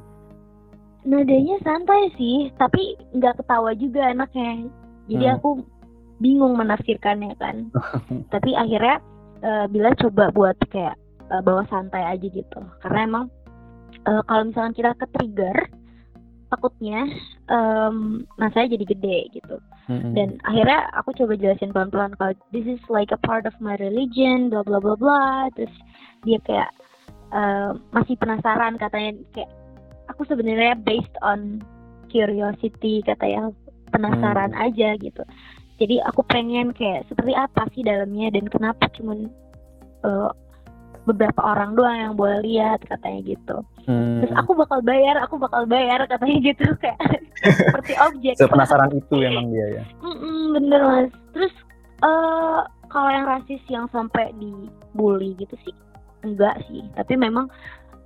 nadanya 1.04 1.58
santai 1.62 2.10
sih 2.16 2.50
tapi 2.56 2.82
nggak 3.12 3.38
ketawa 3.38 3.72
juga 3.74 4.10
anaknya 4.10 4.66
jadi 5.06 5.26
Hmm. 5.28 5.36
aku 5.36 5.50
bingung 6.18 6.54
menafsirkannya 6.56 7.38
kan 7.38 7.70
tapi 8.34 8.54
akhirnya 8.54 8.98
eh, 9.40 9.66
bila 9.68 9.94
coba 9.96 10.32
buat 10.32 10.58
kayak 10.68 10.98
eh, 11.30 11.42
bawa 11.42 11.62
santai 11.68 12.02
aja 12.08 12.26
gitu 12.26 12.58
karena 12.80 13.00
emang 13.04 13.26
eh, 14.02 14.22
kalau 14.24 14.44
misalkan 14.46 14.74
kita 14.74 14.92
ke 14.96 15.06
trigger 15.12 15.56
takutnya 16.50 17.10
em 17.50 18.26
masanya 18.38 18.78
jadi 18.78 18.86
gede 18.86 19.20
gitu. 19.42 19.56
Hmm, 19.86 20.02
hmm. 20.02 20.14
dan 20.18 20.30
akhirnya 20.50 20.90
aku 20.98 21.14
coba 21.14 21.38
jelasin 21.38 21.70
pelan-pelan 21.70 22.18
kalau 22.18 22.34
this 22.50 22.66
is 22.66 22.82
like 22.90 23.14
a 23.14 23.22
part 23.22 23.46
of 23.46 23.54
my 23.62 23.78
religion 23.78 24.50
bla 24.50 24.66
bla 24.66 24.82
bla 24.82 24.98
bla. 24.98 25.50
Terus 25.54 25.74
dia 26.26 26.42
kayak 26.42 26.70
eh, 27.34 27.72
masih 27.94 28.16
penasaran 28.18 28.82
katanya 28.82 29.22
kayak 29.34 29.52
aku 30.10 30.26
sebenarnya 30.26 30.78
based 30.82 31.14
on 31.22 31.62
curiosity 32.10 33.06
katanya 33.06 33.54
penasaran 33.94 34.54
aja 34.58 34.98
gitu. 34.98 35.22
Jadi 35.76 36.00
aku 36.08 36.24
pengen 36.32 36.72
kayak 36.72 37.04
seperti 37.12 37.36
apa 37.36 37.68
sih 37.76 37.84
dalamnya 37.84 38.34
dan 38.34 38.46
kenapa 38.50 38.90
cuman 38.98 39.30
eh, 40.02 40.32
beberapa 41.06 41.42
orang 41.46 41.78
doang 41.78 41.98
yang 41.98 42.14
boleh 42.18 42.42
lihat 42.42 42.82
katanya 42.90 43.22
gitu 43.38 43.62
Hmm. 43.86 44.18
terus 44.18 44.34
aku 44.34 44.58
bakal 44.58 44.82
bayar 44.82 45.22
aku 45.22 45.38
bakal 45.38 45.62
bayar 45.70 46.02
katanya 46.10 46.38
gitu 46.42 46.66
kayak 46.82 46.98
seperti 47.46 47.94
objek 48.02 48.34
Sepenasaran 48.34 48.90
itu 48.98 49.16
emang 49.22 49.54
dia 49.54 49.82
ya. 49.82 49.84
Mm-mm, 50.02 50.58
bener 50.58 50.82
mas. 50.82 51.10
Terus 51.38 51.54
eh 52.02 52.62
kalau 52.90 53.10
yang 53.12 53.26
rasis 53.28 53.62
yang 53.70 53.86
sampai 53.92 54.32
dibully 54.40 55.38
gitu 55.38 55.54
sih 55.62 55.76
enggak 56.26 56.58
sih. 56.66 56.82
Tapi 56.98 57.14
memang 57.20 57.52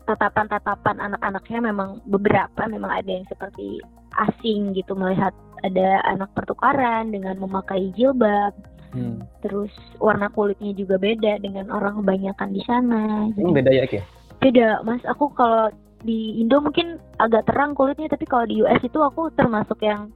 tatapan-tatapan 0.10 0.98
anak-anaknya 0.98 1.60
memang 1.72 1.90
beberapa 2.10 2.66
memang 2.66 2.90
ada 2.90 3.10
yang 3.10 3.26
seperti 3.30 3.80
asing 4.18 4.74
gitu 4.74 4.98
melihat 4.98 5.32
ada 5.62 6.02
anak 6.10 6.34
pertukaran 6.34 7.14
dengan 7.14 7.38
memakai 7.40 7.94
jilbab. 7.94 8.52
Hmm. 8.90 9.22
Terus 9.46 9.70
warna 10.02 10.34
kulitnya 10.34 10.74
juga 10.74 10.98
beda 10.98 11.38
dengan 11.38 11.70
orang 11.70 12.02
kebanyakan 12.02 12.50
di 12.50 12.62
sana. 12.66 13.30
Jadi 13.38 13.50
beda 13.54 13.72
ya 13.72 13.86
Ki? 13.86 14.02
Beda 14.40 14.82
mas. 14.82 15.04
Aku 15.06 15.32
kalau 15.32 15.70
di 16.00 16.40
Indo 16.40 16.60
mungkin 16.60 16.96
agak 17.18 17.46
terang 17.46 17.76
kulitnya, 17.76 18.08
tapi 18.08 18.24
kalau 18.24 18.48
di 18.48 18.60
US 18.60 18.80
itu 18.80 18.98
aku 18.98 19.28
termasuk 19.36 19.80
yang 19.80 20.08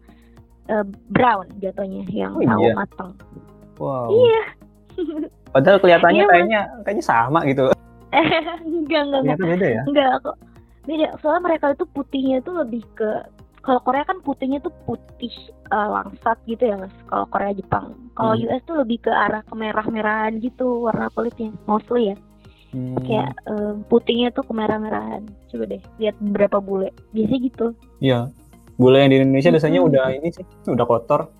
eh, 0.68 0.86
brown 1.12 1.48
jatuhnya, 1.60 2.08
yang 2.08 2.34
Oh, 2.34 2.42
sawo 2.42 2.63
iya? 2.63 2.74
matang. 2.74 3.12
Wow. 3.75 4.08
Iya. 4.10 4.44
Padahal 5.53 5.77
kelihatannya 5.77 6.18
Iya, 6.18 6.25
Mas. 6.25 6.32
kayaknya 6.32 6.62
kayaknya 6.84 7.06
sama 7.06 7.39
gitu. 7.46 7.63
enggak, 8.13 9.01
enggak, 9.03 9.20
enggak. 9.22 9.36
Ternyata 9.36 9.46
beda 9.46 9.68
ya. 9.68 9.82
Enggak, 9.86 10.12
kok. 10.24 10.36
Beda. 10.84 11.08
Soalnya 11.20 11.42
mereka 11.42 11.65
itu 11.72 11.86
putihnya 11.89 12.38
tuh 12.42 12.53
lebih 12.60 12.84
ke 12.96 13.10
kalau 13.63 13.80
Korea 13.80 14.03
kan 14.03 14.20
putihnya 14.20 14.60
tuh 14.60 14.75
putih 14.84 15.32
eh, 15.68 15.89
langsat 15.89 16.36
gitu 16.46 16.63
ya, 16.63 16.75
Mas. 16.75 16.92
Kalau 17.08 17.25
Korea 17.27 17.51
Jepang. 17.51 17.96
Kalau 18.13 18.34
Hmm. 18.36 18.44
US 18.46 18.62
tuh 18.63 18.75
lebih 18.80 18.98
ke 19.01 19.12
arah 19.12 19.44
kemerah-merahan 19.48 20.39
gitu 20.39 20.84
warna 20.84 21.08
kulitnya. 21.12 21.51
Mostly 21.65 22.12
ya. 22.12 22.18
Hmm. 22.74 22.98
Kayak 23.00 23.30
eh, 23.46 23.74
putihnya 23.86 24.30
tuh 24.30 24.44
kemerah-merahan. 24.44 25.22
Coba 25.48 25.63
deh 25.68 25.82
lihat 25.98 26.18
beberapa 26.20 26.58
bule. 26.58 26.89
Biasanya 27.12 27.39
gitu. 27.44 27.68
Iya. 28.00 28.20
Bule 28.74 28.98
yang 28.98 29.10
di 29.10 29.18
Indonesia 29.20 29.50
biasanya 29.50 29.80
Mm-mm. 29.80 29.89
udah 29.89 30.06
ini 30.12 30.30
sih, 30.30 30.46
udah 30.65 30.84
kotor. 30.84 31.22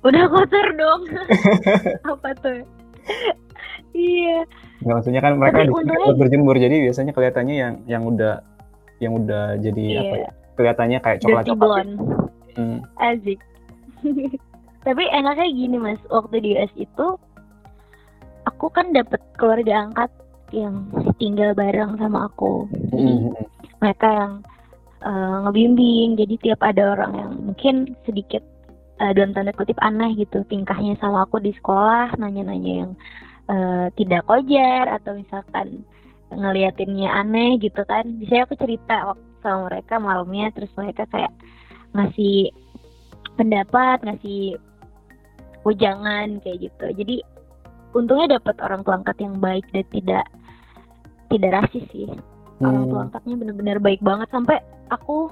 Udah 0.00 0.24
kotor 0.26 0.66
dong. 0.74 1.02
Apa 2.10 2.32
tuh? 2.34 2.64
iya. 3.92 4.48
Nggak 4.80 4.94
maksudnya 4.94 5.20
kan 5.20 5.32
mereka 5.36 5.58
untungnya- 5.66 6.16
berjemur 6.16 6.56
jadi 6.56 6.72
biasanya 6.82 7.12
kelihatannya 7.12 7.54
yang 7.54 7.74
yang 7.84 8.02
udah 8.06 8.40
yang 8.96 9.12
udah 9.14 9.56
jadi 9.56 9.84
apa 9.98 10.14
Iya. 10.14 10.16
ya? 10.18 10.30
Kelihatannya 10.54 10.98
kayak 11.00 11.18
coklat 11.20 11.36
Dirty 11.38 11.50
coklat. 11.50 11.60
blonde. 11.60 11.94
Hmm. 12.50 12.78
Asik. 12.96 13.40
Tapi 14.88 15.02
enaknya 15.06 15.46
gini 15.46 15.76
mas, 15.76 16.00
waktu 16.06 16.36
di 16.38 16.48
US 16.54 16.72
itu 16.74 17.06
aku 18.46 18.72
kan 18.72 18.92
dapet 18.92 19.20
keluarga 19.36 19.88
angkat 19.88 20.10
yang 20.50 20.88
tinggal 21.18 21.54
bareng 21.54 21.96
sama 21.98 22.26
aku. 22.30 22.66
Jadi 22.90 23.12
Hmm. 23.16 23.32
mereka 23.80 24.08
yang 24.10 24.32
eh, 25.00 25.36
ngebimbing, 25.48 26.20
jadi 26.20 26.34
tiap 26.44 26.60
ada 26.60 26.92
orang 26.92 27.12
yang 27.16 27.32
mungkin 27.40 27.96
sedikit 28.04 28.44
eh, 29.00 29.12
dalam 29.16 29.32
tanda 29.32 29.56
kutip 29.56 29.80
aneh 29.80 30.12
gitu 30.12 30.44
tingkahnya 30.44 30.92
sama 31.00 31.24
aku 31.24 31.40
di 31.40 31.56
sekolah, 31.56 32.20
nanya-nanya 32.20 32.72
yang 32.84 32.92
eh, 33.48 33.86
tidak 33.96 34.28
kojar 34.28 34.92
atau 34.92 35.16
misalkan 35.16 35.88
ngeliatinnya 36.30 37.08
aneh 37.10 37.56
gitu 37.58 37.80
kan. 37.88 38.04
Biasanya 38.20 38.44
aku 38.44 38.54
cerita 38.60 38.96
waktu 39.14 39.26
sama 39.40 39.72
mereka 39.72 39.96
malamnya, 39.96 40.52
terus 40.52 40.70
mereka 40.76 41.08
kayak 41.08 41.32
ngasih 41.96 42.52
pendapat, 43.40 44.04
ngasih 44.04 44.60
ujangan 45.64 46.40
kayak 46.44 46.68
gitu. 46.68 46.86
Jadi 46.92 47.16
untungnya 47.92 48.38
dapat 48.38 48.56
orang 48.60 48.80
tua 48.80 48.94
angkat 48.96 49.16
yang 49.18 49.36
baik 49.36 49.66
dan 49.70 49.84
tidak 49.90 50.24
tidak 51.28 51.50
rasis 51.56 51.84
sih. 51.90 52.06
Orang 52.60 52.86
tua 52.86 52.98
Hmm. 52.98 53.06
angkatnya 53.08 53.34
benar-benar 53.36 53.78
baik 53.78 54.00
banget 54.00 54.28
sampai 54.28 54.58
aku 54.88 55.30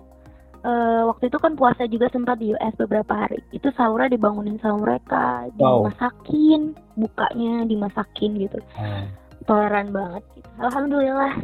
eh, 0.59 1.03
waktu 1.07 1.31
itu 1.31 1.39
kan 1.39 1.55
puasa 1.55 1.87
juga 1.87 2.11
sempat 2.11 2.43
di 2.43 2.51
US 2.51 2.75
beberapa 2.77 3.15
hari. 3.15 3.39
Itu 3.53 3.71
sahurnya 3.71 4.11
dibangunin 4.11 4.59
sama 4.59 4.83
mereka, 4.83 5.47
Wow. 5.55 5.87
dimasakin, 5.87 6.75
bukanya 6.95 7.63
dimasakin 7.63 8.33
gitu. 8.37 8.59
Oh, 8.75 9.07
Toleran 9.47 9.95
banget 9.95 10.27
gitu. 10.35 10.51
Alhamdulillah. 10.59 11.39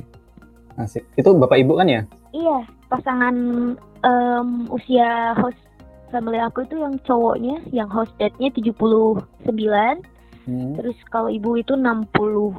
asik. 0.75 1.06
Itu 1.14 1.30
bapak 1.30 1.62
ibu 1.62 1.78
kan 1.78 1.87
ya? 1.87 2.02
Iya, 2.35 2.66
pasangan 2.90 3.37
em, 4.02 4.49
usia 4.66 5.38
host 5.38 5.62
family 6.11 6.42
aku 6.42 6.66
itu 6.66 6.75
yang 6.75 6.99
cowoknya, 7.06 7.62
yang 7.71 7.87
host 7.87 8.11
date-nya 8.18 8.50
79, 8.50 10.02
Hmm. 10.44 10.76
terus 10.76 10.92
kalau 11.08 11.26
ibu 11.26 11.56
itu 11.56 11.72
65 11.72 12.52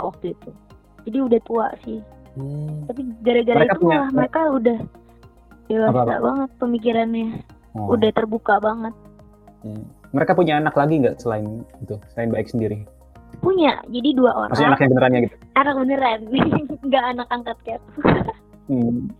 waktu 0.00 0.30
itu. 0.30 0.50
Jadi 1.02 1.18
udah 1.18 1.40
tua 1.42 1.66
sih. 1.82 1.98
Hmm. 2.32 2.86
Tapi 2.86 3.00
gara-gara 3.20 3.66
itu 3.66 3.78
punya- 3.78 3.98
malah 3.98 4.10
mereka 4.14 4.40
udah 4.48 4.78
dewasa 5.64 5.90
Apa-apa? 5.92 6.22
banget 6.22 6.50
pemikirannya, 6.56 7.28
Oh. 7.74 7.92
udah 7.92 8.10
terbuka 8.12 8.54
banget. 8.56 8.94
Hmm. 9.60 9.84
Mereka 10.12 10.32
punya 10.32 10.56
anak 10.56 10.72
lagi 10.72 10.94
nggak 10.98 11.18
selain 11.18 11.64
itu, 11.78 11.96
selain 12.08 12.30
baik 12.30 12.46
sendiri? 12.46 12.84
Punya, 13.38 13.80
jadi 13.88 14.12
dua 14.12 14.30
orang. 14.36 14.50
Maksudnya 14.50 14.70
anak 14.70 14.80
yang 14.80 14.90
benerannya 14.92 15.20
gitu? 15.20 15.36
Anak 15.52 15.74
beneran, 15.76 16.20
nggak 16.86 17.04
anak 17.10 17.28
angkat 17.28 17.56
kayak 17.64 17.82
Hmm. 18.64 19.10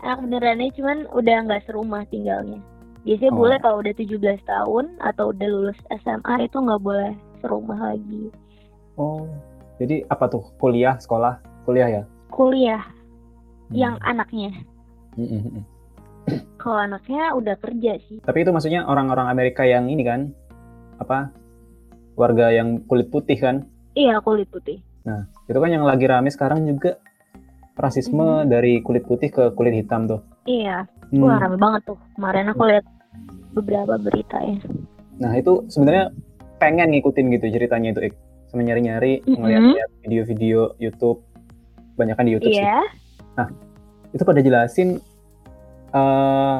anak 0.00 0.18
benerannya 0.22 0.72
cuman 0.72 0.98
udah 1.12 1.36
nggak 1.44 1.62
serumah 1.64 2.02
tinggalnya. 2.08 2.56
Biasanya 3.00 3.32
Oh. 3.32 3.38
boleh 3.38 3.58
kalau 3.58 3.76
udah 3.78 3.92
17 3.92 4.40
tahun 4.42 4.84
atau 4.98 5.24
udah 5.30 5.46
lulus 5.46 5.78
SMA 5.90 6.34
itu 6.42 6.56
nggak 6.56 6.80
boleh 6.80 7.12
serumah 7.40 7.92
lagi. 7.92 8.28
Oh, 8.94 9.24
jadi 9.80 10.04
apa 10.06 10.28
tuh? 10.28 10.44
Kuliah, 10.60 11.00
sekolah, 11.00 11.40
kuliah 11.64 11.88
ya? 11.88 12.02
Kuliah 12.28 12.84
yang 13.72 13.96
Hmm. 13.98 14.10
anaknya. 14.16 14.50
Hmm, 15.16 15.26
hmm, 15.26 15.42
hmm. 15.42 15.64
Kalau 16.60 16.78
anaknya 16.78 17.32
udah 17.34 17.56
kerja 17.58 17.96
sih. 18.06 18.20
Tapi 18.22 18.44
itu 18.44 18.50
maksudnya 18.52 18.84
orang-orang 18.84 19.26
Amerika 19.26 19.64
yang 19.64 19.88
ini 19.88 20.04
kan, 20.04 20.30
apa? 21.00 21.32
Warga 22.14 22.52
yang 22.52 22.84
kulit 22.84 23.08
putih 23.08 23.40
kan? 23.40 23.64
Iya 23.96 24.20
kulit 24.20 24.46
putih. 24.52 24.78
Itu 25.48 25.58
kan 25.58 25.70
yang 25.72 25.82
lagi 25.82 26.04
rame 26.06 26.30
sekarang 26.30 26.62
juga 26.62 27.00
rasisme 27.74 28.44
dari 28.46 28.84
kulit 28.84 29.08
putih 29.08 29.32
ke 29.32 29.50
kulit 29.56 29.72
hitam 29.72 30.04
tuh. 30.04 30.20
Iya, 30.44 30.84
Hmm. 31.10 31.24
wah 31.24 31.40
rame 31.40 31.56
banget 31.56 31.88
tuh. 31.88 31.98
Kemarin 32.14 32.52
aku 32.52 32.62
lihat 32.68 32.84
beberapa 33.56 33.96
berita 33.96 34.38
ya. 34.44 34.60
Nah 35.18 35.32
itu 35.34 35.64
sebenarnya 35.66 36.12
pengen 36.60 36.92
ngikutin 36.92 37.32
gitu 37.34 37.46
ceritanya 37.50 37.96
itu 37.96 38.12
Ik. 38.12 38.14
Sama 38.52 38.66
nyari-nyari, 38.66 39.22
Mhm. 39.24 39.38
ngeliat 39.40 39.90
video-video 40.02 40.74
YouTube, 40.76 41.22
banyak 41.96 42.14
kan 42.18 42.26
di 42.26 42.32
YouTube 42.36 42.52
sih. 42.52 42.60
Iya. 42.60 42.82
Itu 44.10 44.22
pada 44.26 44.42
jelasin 44.42 44.98
eh 45.90 46.58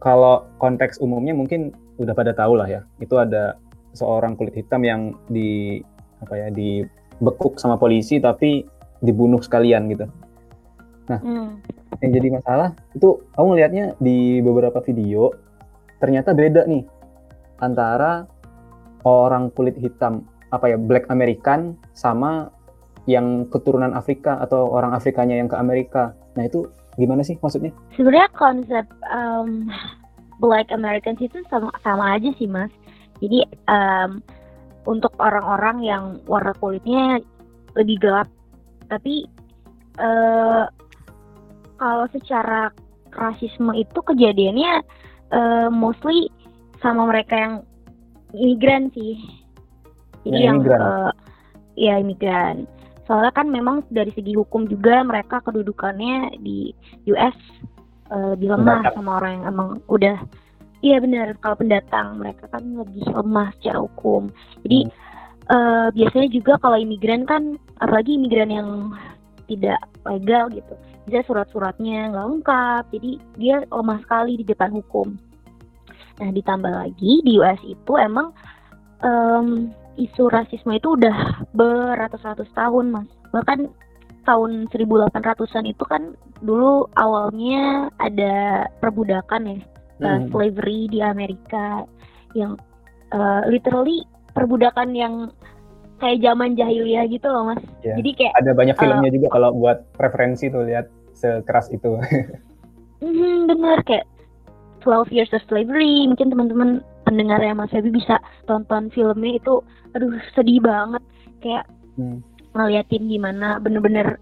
kalau 0.00 0.48
konteks 0.56 0.98
umumnya 0.98 1.36
mungkin 1.36 1.70
udah 2.00 2.14
pada 2.16 2.32
tahu 2.32 2.56
lah 2.56 2.66
ya. 2.66 2.80
Itu 2.98 3.20
ada 3.20 3.58
seorang 3.92 4.38
kulit 4.38 4.54
hitam 4.54 4.80
yang 4.86 5.18
di 5.26 5.82
apa 6.22 6.34
ya 6.36 6.48
dibekuk 6.48 7.58
sama 7.58 7.74
polisi 7.74 8.22
tapi 8.22 8.64
dibunuh 9.02 9.42
sekalian 9.42 9.90
gitu. 9.90 10.06
Hmm. 11.10 11.58
yang 11.98 12.10
jadi 12.14 12.28
masalah 12.38 12.70
itu 12.94 13.18
kamu 13.34 13.46
ngelihatnya 13.50 13.86
di 13.98 14.38
beberapa 14.46 14.78
video 14.78 15.34
ternyata 15.98 16.30
beda 16.30 16.70
nih 16.70 16.86
antara 17.58 18.30
orang 19.04 19.52
kulit 19.54 19.76
hitam 19.78 20.26
apa 20.50 20.74
ya 20.74 20.78
Black 20.78 21.06
American 21.08 21.78
sama 21.94 22.50
yang 23.08 23.48
keturunan 23.48 23.96
Afrika 23.96 24.38
atau 24.42 24.68
orang 24.70 24.92
Afrikanya 24.92 25.38
yang 25.38 25.48
ke 25.48 25.56
Amerika. 25.56 26.12
Nah 26.36 26.46
itu 26.46 26.68
gimana 26.98 27.24
sih 27.24 27.38
maksudnya? 27.40 27.72
Sebenarnya 27.96 28.28
konsep 28.36 28.84
um, 29.08 29.70
Black 30.42 30.68
Americans 30.74 31.20
itu 31.22 31.40
sama 31.48 31.72
sama 31.80 32.18
aja 32.18 32.28
sih 32.36 32.50
mas. 32.50 32.70
Jadi 33.20 33.44
um, 33.68 34.20
untuk 34.88 35.12
orang-orang 35.20 35.84
yang 35.84 36.04
warna 36.24 36.56
kulitnya 36.56 37.20
lebih 37.76 38.00
gelap, 38.00 38.28
tapi 38.88 39.28
eh, 40.00 40.64
kalau 41.76 42.06
secara 42.12 42.72
rasisme 43.12 43.70
itu 43.76 43.98
kejadiannya 44.00 44.72
eh, 45.30 45.68
mostly 45.68 46.32
sama 46.80 47.04
mereka 47.06 47.34
yang 47.36 47.54
imigran 48.34 48.92
sih. 48.94 49.18
Jadi 50.26 50.36
Yang 50.36 50.44
yang, 50.44 50.56
imigran. 50.60 50.80
eh, 50.80 51.10
ya 51.76 51.94
imigran. 51.98 52.56
Soalnya 53.08 53.32
kan 53.34 53.46
memang 53.50 53.82
dari 53.90 54.14
segi 54.14 54.38
hukum 54.38 54.70
juga 54.70 55.02
mereka 55.02 55.42
kedudukannya 55.42 56.38
di 56.38 56.70
US 57.10 57.36
eh, 58.12 58.26
lebih 58.36 58.54
lemah 58.54 58.90
sama 58.94 59.18
orang 59.18 59.32
yang 59.40 59.44
emang 59.50 59.68
udah 59.90 60.18
iya 60.80 60.96
benar 61.02 61.36
kalau 61.44 61.56
pendatang 61.58 62.16
mereka 62.16 62.48
kan 62.48 62.62
lebih 62.62 63.04
lemah 63.10 63.50
secara 63.58 63.82
hukum. 63.82 64.30
Jadi 64.62 64.86
eh, 65.50 65.88
biasanya 65.94 66.28
juga 66.30 66.52
kalau 66.62 66.78
imigran 66.78 67.26
kan 67.26 67.58
apalagi 67.82 68.14
imigran 68.14 68.52
yang 68.52 68.68
tidak 69.50 69.82
legal 70.06 70.46
gitu 70.54 70.78
bisa 71.10 71.26
surat-suratnya 71.26 72.14
nggak 72.14 72.26
lengkap 72.30 72.84
jadi 72.94 73.10
dia 73.34 73.56
lemah 73.66 73.98
sekali 74.06 74.38
di 74.38 74.44
depan 74.46 74.70
hukum 74.70 75.18
nah 76.20 76.30
ditambah 76.30 76.68
lagi 76.70 77.24
di 77.24 77.40
US 77.40 77.58
itu 77.64 77.92
emang 77.96 78.30
em, 79.00 79.72
isu 79.96 80.28
rasisme 80.28 80.76
itu 80.76 80.94
udah 80.94 81.44
beratus-ratus 81.52 82.48
tahun 82.52 82.92
mas 82.92 83.08
bahkan 83.32 83.72
tahun 84.22 84.68
1800-an 84.68 85.64
itu 85.64 85.84
kan 85.88 86.12
dulu 86.40 86.84
awalnya 86.94 87.88
ada 87.98 88.68
perbudakan 88.78 89.42
ya 89.48 89.58
uh, 90.00 90.16
Hmm. 90.20 90.28
slavery 90.32 90.88
di 90.88 91.00
Amerika 91.00 91.84
yang 92.32 92.56
uh, 93.12 93.44
literally 93.48 94.04
perbudakan 94.32 94.96
yang 94.96 95.14
kayak 96.00 96.20
zaman 96.20 96.56
jahiliyah 96.56 97.04
gitu 97.08 97.28
loh 97.28 97.48
mas 97.48 97.60
Iya. 97.80 98.00
jadi 98.00 98.10
kayak 98.16 98.32
Ada 98.40 98.50
banyak 98.56 98.76
filmnya 98.76 99.10
juga 99.12 99.28
kalau 99.28 99.52
buat 99.52 99.84
referensi 99.96 100.48
tuh 100.48 100.64
lihat 100.64 100.88
sekeras 101.12 101.68
itu. 101.68 101.96
Mhm, 103.00 103.48
bener 103.48 103.80
kayak 103.84 104.04
12 104.82 105.12
Years 105.14 105.32
of 105.32 105.44
Slavery. 105.46 106.08
Mungkin 106.08 106.32
teman-teman 106.32 106.84
pendengar 107.04 107.40
ya 107.40 107.56
Mas 107.56 107.72
Febi 107.72 107.90
bisa 107.90 108.20
tonton 108.46 108.92
filmnya 108.92 109.38
itu 109.40 109.60
aduh 109.92 110.14
sedih 110.36 110.62
banget. 110.62 111.02
Kayak 111.40 111.64
Hmm. 111.98 112.22
ngeliatin 112.54 113.06
gimana 113.10 113.60
bener-bener 113.60 114.16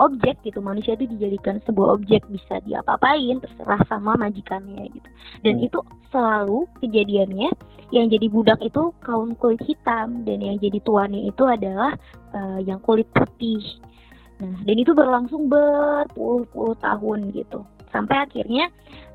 objek 0.00 0.38
gitu. 0.44 0.62
Manusia 0.62 0.94
itu 0.94 1.08
dijadikan 1.08 1.58
sebuah 1.66 1.98
objek 2.00 2.24
bisa 2.30 2.62
diapa-apain 2.64 3.42
terserah 3.42 3.82
sama 3.90 4.16
majikannya 4.16 4.88
gitu. 4.92 5.08
Dan 5.42 5.58
Hmm. 5.58 5.66
itu 5.66 5.78
selalu 6.12 6.68
kejadiannya 6.84 7.50
yang 7.92 8.06
jadi 8.08 8.26
budak 8.32 8.60
itu 8.64 8.92
kaum 9.04 9.36
kulit 9.36 9.60
hitam 9.64 10.24
dan 10.24 10.40
yang 10.40 10.56
jadi 10.56 10.80
tuannya 10.80 11.28
itu 11.28 11.44
adalah 11.44 11.96
eh, 12.32 12.58
yang 12.64 12.80
kulit 12.80 13.04
putih. 13.12 13.60
Nah 14.40 14.56
dan 14.64 14.76
itu 14.80 14.96
berlangsung 14.96 15.52
berpuluh-puluh 15.52 16.74
tahun 16.80 17.28
gitu 17.36 17.60
sampai 17.92 18.16
akhirnya 18.24 18.66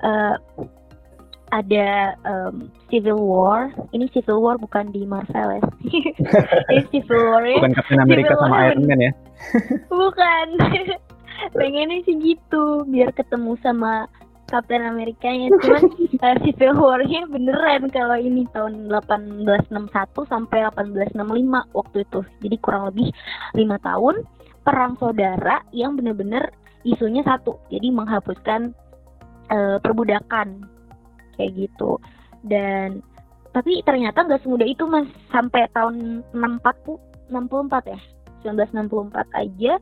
eh, 0.05 0.35
ada 1.47 2.11
em, 2.27 2.67
civil 2.91 3.19
war 3.19 3.71
ini 3.95 4.11
civil 4.11 4.43
war 4.43 4.59
bukan 4.59 4.91
di 4.91 5.07
Marvel 5.07 5.59
ya 5.59 5.63
ini 6.75 6.83
civil 6.91 7.21
war 7.31 7.43
ya 7.47 7.59
Bukan 7.59 7.73
Captain 7.75 7.99
America 8.03 8.35
Civil 8.35 8.43
sama 8.43 8.55
War. 8.55 8.65
Iron 8.71 8.81
Man 8.87 8.99
ya. 8.99 9.11
Bukan. 9.91 10.47
Pengennya 11.57 12.01
sih 12.09 12.17
gitu, 12.17 12.81
biar 12.89 13.13
ketemu 13.13 13.53
sama 13.61 14.09
Captain 14.49 14.81
Amerikanya. 14.81 15.53
Cuman 15.61 15.83
eh, 16.25 16.37
Civil 16.47 16.73
War-nya 16.79 17.27
beneran 17.29 17.91
kalau 17.93 18.17
ini 18.17 18.47
tahun 18.55 18.89
1861 18.89 20.31
sampai 20.31 20.65
1865 20.73 21.77
waktu 21.77 21.97
itu. 22.01 22.19
Jadi 22.41 22.55
kurang 22.63 22.89
lebih 22.89 23.13
lima 23.53 23.77
tahun 23.83 24.25
perang 24.65 24.99
saudara 24.99 25.63
yang 25.71 25.95
bener-bener 25.95 26.51
isunya 26.83 27.25
satu. 27.25 27.57
Jadi 27.71 27.89
menghapuskan 27.93 28.73
eh, 29.49 29.77
perbudakan. 29.81 30.65
Kayak 31.37 31.69
gitu. 31.69 32.01
Dan 32.45 33.01
tapi 33.53 33.81
ternyata 33.81 34.25
nggak 34.25 34.45
semudah 34.45 34.67
itu 34.67 34.83
mas. 34.85 35.07
Sampai 35.33 35.65
tahun 35.73 36.21
64 36.35 37.33
64 37.33 37.93
ya? 37.93 37.99
1964 38.45 39.27
aja 39.33 39.73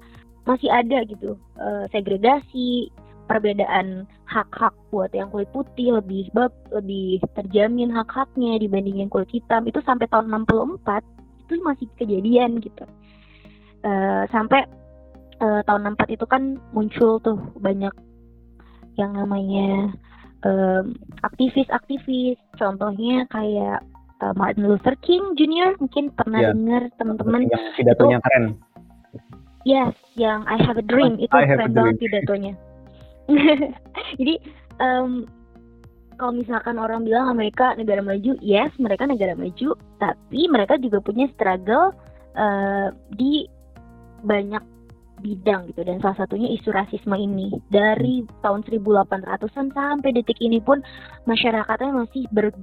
masih 0.45 0.69
ada 0.69 1.01
gitu 1.10 1.36
eh, 1.58 1.86
segregasi 1.89 2.93
perbedaan 3.25 4.05
hak-hak 4.29 4.73
buat 4.93 5.10
yang 5.13 5.34
kulit 5.34 5.49
putih 5.49 5.97
lebih 5.97 6.29
bab 6.38 6.53
lebih 6.69 7.21
terjamin 7.34 7.89
hak-haknya 7.89 8.62
dibanding 8.62 9.01
yang 9.01 9.10
kulit 9.10 9.29
hitam. 9.34 9.65
Itu 9.65 9.81
sampai 9.81 10.05
tahun 10.10 10.29
64 10.45 11.01
itu 11.45 11.53
masih 11.62 11.88
kejadian 11.97 12.62
gitu. 12.62 12.86
Eh, 13.86 14.23
sampai 14.29 14.65
eh, 15.41 15.61
tahun 15.65 15.95
64 15.95 16.15
itu 16.15 16.25
kan 16.27 16.59
muncul 16.71 17.19
tuh 17.19 17.37
banyak 17.59 17.91
yang 18.95 19.11
namanya 19.11 19.91
em, 20.47 20.95
aktivis-aktivis 21.19 22.39
contohnya 22.55 23.27
kayak 23.31 23.83
eh, 24.23 24.33
Martin 24.39 24.67
Luther 24.71 24.95
King 25.03 25.35
Jr. 25.35 25.75
mungkin 25.79 26.11
pernah 26.15 26.39
Iya. 26.39 26.51
dengar 26.55 26.83
teman-teman 26.95 27.51
Yang 27.51 27.65
pidatonya 27.75 28.17
keren. 28.23 28.45
Yes, 29.65 29.97
yang 30.13 30.45
I 30.45 30.61
Have 30.61 30.77
a 30.77 30.85
Dream 30.85 31.17
itu 31.17 31.33
I 31.33 31.49
Have 31.49 31.57
keren 31.57 31.73
banget 31.73 31.97
pidatonya. 31.97 32.53
Jadi 34.21 34.35
em, 34.77 35.25
kalau 36.15 36.31
misalkan 36.31 36.79
orang 36.79 37.03
bilang 37.03 37.27
Amerika 37.27 37.75
negara 37.75 37.99
maju, 37.99 38.39
yes 38.39 38.71
mereka 38.79 39.03
negara 39.03 39.35
maju, 39.35 39.75
tapi 39.99 40.47
mereka 40.47 40.79
juga 40.79 41.03
punya 41.03 41.27
struggle 41.35 41.91
eh, 42.37 42.87
di 43.17 43.49
banyak 44.23 44.63
bidang 45.25 45.73
gitu. 45.73 45.81
Dan 45.81 45.97
salah 46.05 46.21
satunya 46.21 46.53
isu 46.53 46.69
rasisme 46.69 47.17
ini. 47.17 47.49
Dari 47.73 48.21
tahun 48.45 48.61
1800-an 48.61 49.73
sampai 49.73 50.09
detik 50.13 50.38
ini 50.38 50.61
pun 50.61 50.85
masyarakatnya 51.25 52.05
masih 52.05 52.29
ber 52.29 52.53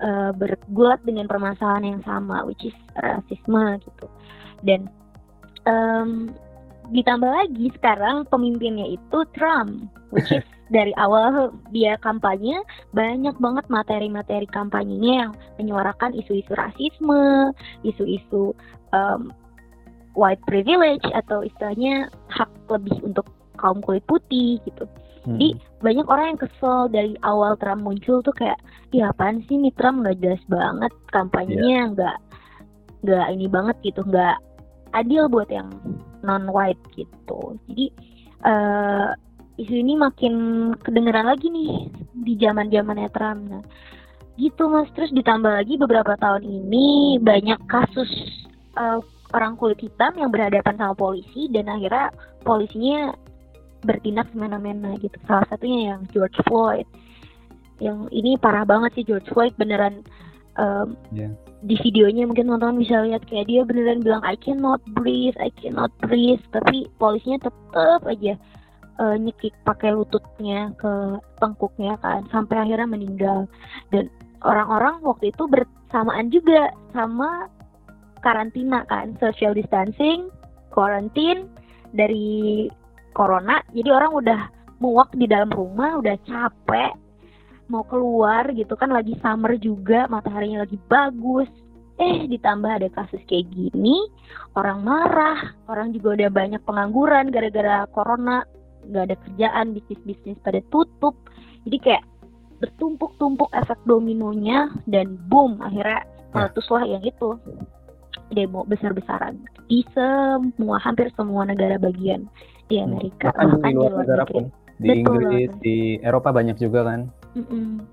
eh, 0.00 0.32
bergulat 0.32 1.04
dengan 1.04 1.28
permasalahan 1.28 1.84
yang 1.96 2.00
sama 2.08 2.48
which 2.48 2.64
is 2.64 2.76
rasisme 2.96 3.76
gitu. 3.84 4.08
Dan 4.64 4.88
em, 5.68 6.32
ditambah 6.90 7.30
lagi 7.30 7.70
sekarang 7.78 8.26
pemimpinnya 8.26 8.88
itu 8.88 9.18
Trump 9.36 9.86
which 10.10 10.32
is 10.32 10.44
dari 10.76 10.90
awal 10.96 11.52
dia 11.68 12.00
kampanye 12.00 12.56
banyak 12.96 13.36
banget 13.36 13.68
materi-materi 13.68 14.48
kampanyenya 14.48 15.28
yang 15.28 15.32
menyuarakan 15.60 16.16
isu-isu 16.16 16.56
rasisme 16.56 17.52
isu-isu 17.84 18.56
em, 18.96 19.30
white 20.16 20.42
privilege 20.48 21.04
atau 21.12 21.44
istilahnya 21.44 22.08
hak 22.28 22.50
lebih 22.68 22.96
untuk 23.04 23.26
kaum 23.56 23.80
kulit 23.84 24.02
putih 24.08 24.58
gitu 24.66 24.84
Hmm. 25.22 25.38
Jadi 25.38 25.54
banyak 25.86 26.06
orang 26.10 26.26
yang 26.34 26.40
kesel 26.42 26.90
dari 26.90 27.14
awal 27.22 27.54
Trump 27.62 27.86
muncul 27.86 28.18
tuh 28.26 28.34
kayak, 28.34 28.58
ya 28.90 29.14
apaan 29.14 29.38
sih 29.46 29.54
nih 29.54 29.70
Trump 29.78 30.02
nggak 30.02 30.18
jelas 30.18 30.42
banget 30.50 30.92
kampanyenya 31.14 31.94
nggak 31.94 32.16
nggak 33.06 33.26
ini 33.30 33.46
banget 33.46 33.76
gitu, 33.86 34.02
nggak 34.02 34.36
adil 34.98 35.30
buat 35.30 35.46
yang 35.46 35.70
non 36.26 36.50
white 36.50 36.82
gitu. 36.98 37.54
Jadi 37.70 37.86
eh 38.42 39.08
isu 39.62 39.74
ini 39.78 39.94
makin 39.94 40.34
kedengeran 40.82 41.30
lagi 41.30 41.46
nih 41.46 41.86
di 42.26 42.34
zaman 42.42 42.66
zamannya 42.74 43.06
Trump. 43.14 43.46
Nah, 43.46 43.62
gitu 44.42 44.66
mas. 44.66 44.90
Terus 44.98 45.14
ditambah 45.14 45.54
lagi 45.54 45.78
beberapa 45.78 46.18
tahun 46.18 46.42
ini 46.42 47.22
banyak 47.22 47.62
kasus 47.70 48.10
eh, 48.74 48.98
orang 49.32 49.56
kulit 49.56 49.80
hitam 49.80 50.12
yang 50.16 50.30
berhadapan 50.30 50.76
sama 50.76 50.94
polisi 50.96 51.48
dan 51.52 51.68
akhirnya 51.68 52.12
polisinya 52.44 53.16
bertindak 53.82 54.30
semena-mena 54.30 54.94
gitu. 55.02 55.16
Salah 55.26 55.46
satunya 55.50 55.94
yang 55.94 56.06
George 56.14 56.38
Floyd. 56.46 56.86
Yang 57.82 58.06
ini 58.14 58.38
parah 58.38 58.62
banget 58.62 58.94
sih 58.94 59.04
George 59.08 59.26
Floyd 59.32 59.54
beneran 59.58 60.06
em, 60.54 60.94
Iya. 61.10 61.28
di 61.66 61.74
videonya 61.82 62.28
mungkin 62.28 62.46
teman-teman 62.46 62.78
bisa 62.78 63.02
lihat 63.02 63.22
kayak 63.26 63.50
dia 63.50 63.62
beneran 63.66 64.04
bilang 64.04 64.22
I 64.22 64.38
cannot 64.38 64.78
breathe, 64.94 65.34
I 65.42 65.50
cannot 65.58 65.90
breathe, 65.98 66.42
tapi 66.54 66.86
polisinya 67.02 67.48
tetep 67.50 68.00
aja 68.06 68.34
eh, 69.02 69.16
nyekik 69.18 69.54
pakai 69.66 69.96
lututnya 69.96 70.70
ke 70.78 71.18
tengkuknya 71.40 71.96
kan 72.04 72.22
sampai 72.30 72.60
akhirnya 72.60 72.86
meninggal 72.86 73.48
dan 73.90 74.06
orang-orang 74.44 75.00
waktu 75.02 75.30
itu 75.30 75.46
bersamaan 75.48 76.28
juga 76.28 76.70
sama 76.92 77.48
karantina 78.22 78.86
kan. 78.86 79.18
Social 79.18 79.52
distancing, 79.52 80.30
quarantine 80.72 81.50
dari 81.92 82.66
corona 83.12 83.60
jadi 83.76 83.92
orang 83.92 84.12
udah 84.24 84.40
muak 84.80 85.12
di 85.14 85.28
dalam 85.28 85.52
rumah 85.52 86.00
udah 86.00 86.16
capek 86.24 86.96
mau 87.68 87.84
keluar 87.86 88.48
gitu 88.56 88.74
kan 88.74 88.90
lagi 88.90 89.14
summer 89.20 89.54
juga 89.60 90.08
mataharinya 90.08 90.64
lagi 90.64 90.80
bagus. 90.88 91.48
Eh 92.00 92.24
ditambah 92.26 92.80
ada 92.82 92.88
kasus 92.88 93.20
kayak 93.28 93.52
gini 93.52 94.00
orang 94.56 94.80
marah 94.80 95.52
orang 95.68 95.92
juga 95.92 96.16
udah 96.18 96.30
banyak 96.32 96.62
pengangguran 96.64 97.28
gara-gara 97.30 97.84
corona. 97.92 98.42
Nggak 98.82 99.04
ada 99.06 99.16
kerjaan 99.28 99.66
bisnis-bisnis 99.78 100.40
pada 100.42 100.58
tutup. 100.74 101.14
Jadi 101.62 101.78
kayak 101.78 102.04
bertumpuk-tumpuk 102.58 103.50
efek 103.54 103.78
dominonya 103.86 104.72
dan 104.90 105.14
boom 105.30 105.62
akhirnya 105.62 106.02
Ya. 106.32 106.48
meletuslah 106.48 106.88
yang 106.88 107.04
itu 107.04 107.36
demo 108.30 108.64
besar-besaran 108.64 109.36
di 109.66 109.84
semua 109.92 110.76
hampir 110.80 111.08
semua 111.14 111.44
negara 111.44 111.76
bagian 111.76 112.24
di 112.66 112.80
Amerika 112.80 113.32
Bahkan 113.32 113.48
di 113.60 113.72
luar 113.76 113.92
negara 114.04 114.24
negeri. 114.24 114.32
pun, 114.32 114.44
di 114.76 114.88
Betul 114.88 114.98
Inggris, 114.98 115.50
banget. 115.52 115.62
di 115.62 115.76
Eropa 116.00 116.28
banyak 116.32 116.56
juga 116.56 116.80
kan. 116.84 117.00
Mm-mm. 117.32 117.84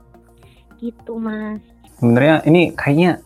gitu 0.80 1.20
mas 1.20 1.60
Sebenarnya 2.00 2.40
ini 2.48 2.72
kayaknya 2.72 3.20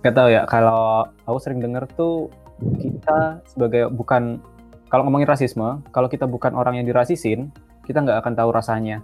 nggak 0.00 0.14
tahu 0.16 0.28
ya. 0.28 0.42
Kalau 0.44 1.04
aku 1.24 1.38
sering 1.40 1.60
dengar 1.60 1.88
tuh 1.92 2.28
kita 2.76 3.40
sebagai 3.48 3.88
bukan 3.88 4.40
kalau 4.92 5.06
ngomongin 5.08 5.28
rasisme, 5.28 5.80
kalau 5.94 6.10
kita 6.10 6.28
bukan 6.28 6.52
orang 6.52 6.76
yang 6.76 6.84
dirasisin, 6.84 7.48
kita 7.88 8.04
nggak 8.04 8.20
akan 8.20 8.34
tahu 8.36 8.50
rasanya. 8.52 9.00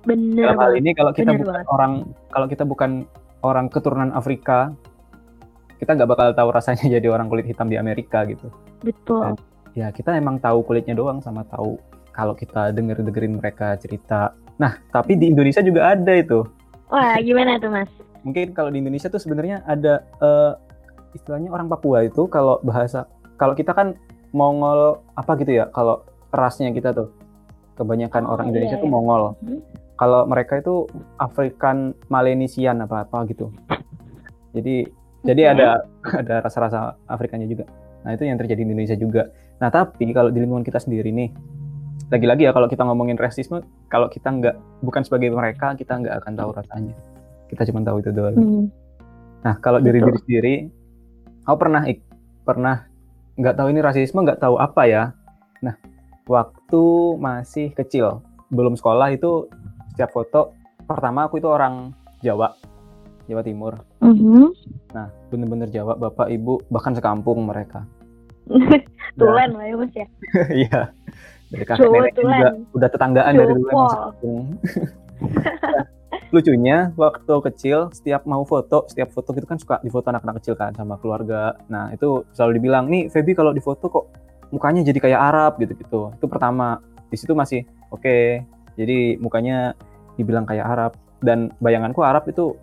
bener 0.00 0.48
Dalam 0.54 0.60
hal 0.64 0.72
ini 0.80 0.90
kalau 0.94 1.12
kita 1.12 1.34
bener 1.34 1.42
bukan 1.44 1.52
banget. 1.52 1.66
orang 1.68 1.92
kalau 2.30 2.46
kita 2.48 2.64
bukan 2.64 2.90
orang 3.42 3.66
keturunan 3.68 4.10
Afrika, 4.14 4.72
kita 5.80 5.96
nggak 5.96 6.10
bakal 6.12 6.28
tahu 6.36 6.48
rasanya 6.52 6.84
jadi 7.00 7.06
orang 7.08 7.32
kulit 7.32 7.48
hitam 7.48 7.66
di 7.66 7.80
Amerika 7.80 8.22
gitu. 8.28 8.52
betul 8.84 9.34
Ya 9.70 9.94
kita 9.94 10.18
emang 10.18 10.42
tahu 10.42 10.66
kulitnya 10.66 10.98
doang 10.98 11.22
sama 11.22 11.46
tahu 11.46 11.78
kalau 12.10 12.34
kita 12.34 12.74
denger 12.74 13.06
dengerin 13.06 13.38
mereka 13.38 13.78
cerita. 13.78 14.34
Nah 14.58 14.76
tapi 14.90 15.14
di 15.14 15.30
Indonesia 15.30 15.62
juga 15.62 15.94
ada 15.94 16.12
itu. 16.14 16.42
wah 16.90 17.14
gimana 17.22 17.56
tuh 17.62 17.70
mas 17.70 17.90
Mungkin 18.26 18.52
kalau 18.52 18.68
di 18.68 18.82
Indonesia 18.82 19.08
tuh 19.08 19.22
sebenarnya 19.22 19.62
ada 19.64 20.04
eh, 20.20 20.52
istilahnya 21.16 21.54
orang 21.54 21.70
Papua 21.70 22.04
itu 22.04 22.26
kalau 22.28 22.58
bahasa 22.60 23.06
kalau 23.40 23.56
kita 23.56 23.72
kan 23.72 23.96
Mongol 24.30 25.00
apa 25.18 25.38
gitu 25.38 25.58
ya 25.58 25.70
kalau 25.74 26.02
rasnya 26.30 26.70
kita 26.70 26.94
tuh 26.94 27.10
kebanyakan 27.78 28.28
Oh, 28.28 28.36
orang 28.36 28.52
Indonesia 28.52 28.76
iya, 28.76 28.82
tuh 28.84 28.90
iya. 28.90 28.94
Mongol. 28.94 29.22
Hmm. 29.40 29.60
Kalau 29.96 30.24
mereka 30.28 30.60
itu 30.60 30.84
African 31.16 31.96
Melanesian 32.12 32.84
apa 32.84 33.08
apa 33.08 33.24
gitu. 33.30 33.48
Jadi 34.52 34.84
jadi 35.24 35.52
ada 35.52 35.84
ada 36.20 36.34
rasa-rasa 36.44 36.96
Afrikanya 37.08 37.44
juga. 37.44 37.68
Nah 38.06 38.16
itu 38.16 38.24
yang 38.24 38.40
terjadi 38.40 38.64
di 38.64 38.72
Indonesia 38.72 38.96
juga. 38.96 39.28
Nah 39.60 39.68
tapi 39.68 40.08
kalau 40.16 40.32
di 40.32 40.40
lingkungan 40.40 40.64
kita 40.64 40.80
sendiri 40.80 41.12
nih, 41.12 41.28
lagi-lagi 42.08 42.48
ya 42.48 42.52
kalau 42.56 42.66
kita 42.66 42.82
ngomongin 42.88 43.20
rasisme, 43.20 43.60
kalau 43.92 44.08
kita 44.08 44.32
nggak 44.32 44.56
bukan 44.80 45.02
sebagai 45.04 45.28
mereka, 45.30 45.76
kita 45.76 46.00
nggak 46.00 46.24
akan 46.24 46.32
tahu 46.36 46.50
rasanya. 46.56 46.94
Kita 47.52 47.62
cuma 47.68 47.84
tahu 47.84 48.00
itu 48.00 48.10
doang. 48.14 48.36
Hmm. 48.36 48.64
Nah 49.44 49.54
kalau 49.60 49.78
diri 49.84 50.00
diri 50.00 50.18
sendiri, 50.24 50.54
aku 51.44 51.56
pernah 51.60 51.82
ik- 51.84 52.08
pernah 52.42 52.88
nggak 53.36 53.54
tahu 53.56 53.68
ini 53.72 53.80
rasisme, 53.84 54.24
nggak 54.24 54.40
tahu 54.40 54.56
apa 54.56 54.82
ya. 54.88 55.02
Nah 55.60 55.76
waktu 56.24 56.84
masih 57.20 57.76
kecil, 57.76 58.24
belum 58.48 58.80
sekolah 58.80 59.12
itu 59.12 59.52
setiap 59.92 60.16
foto 60.16 60.56
pertama 60.88 61.28
aku 61.28 61.38
itu 61.38 61.46
orang 61.46 61.92
Jawa, 62.20 62.52
Jawa 63.30 63.42
Timur. 63.42 63.74
Mhm. 64.00 64.50
Nah 64.90 65.06
bener-bener 65.28 65.68
Jawa, 65.68 65.94
bapak 65.94 66.26
ibu 66.28 66.58
bahkan 66.66 66.92
sekampung 66.92 67.46
mereka. 67.46 67.86
tulen 69.14 69.50
lah 69.52 69.64
ya 69.64 69.74
mas 69.76 69.92
ya 69.96 70.06
Iya. 70.50 70.80
Dari 71.48 71.64
kakek 71.64 71.82
nenek 71.84 72.12
juga 72.12 72.18
tulen. 72.18 72.54
udah 72.72 72.88
tetanggaan 72.88 73.32
dari 73.32 73.46
dulu 73.48 73.60
emang 73.60 73.70
Cowok. 73.70 73.90
sekampung. 73.90 74.42
Lucunya 76.30 76.94
waktu 76.94 77.34
kecil 77.44 77.78
setiap 77.90 78.22
mau 78.22 78.42
foto, 78.44 78.86
setiap 78.86 79.10
foto 79.10 79.30
gitu 79.30 79.46
kan 79.46 79.58
suka 79.58 79.82
difoto 79.82 80.10
anak-anak 80.10 80.38
kecil 80.38 80.54
kan 80.54 80.70
sama 80.72 80.94
keluarga. 80.96 81.58
Nah, 81.66 81.90
itu 81.90 82.22
selalu 82.32 82.58
dibilang, 82.58 82.86
"Nih, 82.86 83.10
Feby 83.10 83.34
kalau 83.34 83.50
difoto 83.50 83.90
kok 83.90 84.06
mukanya 84.48 84.86
jadi 84.86 84.98
kayak 85.00 85.20
Arab 85.20 85.52
gitu-gitu." 85.58 86.14
Itu 86.14 86.26
pertama. 86.26 86.78
Di 87.10 87.18
situ 87.18 87.34
masih 87.34 87.62
oke. 87.90 88.46
Jadi 88.78 89.18
mukanya 89.18 89.74
dibilang 90.14 90.46
kayak 90.46 90.62
Arab 90.64 90.92
dan 91.20 91.50
bayanganku 91.58 91.98
Arab 92.00 92.22
itu 92.24 92.54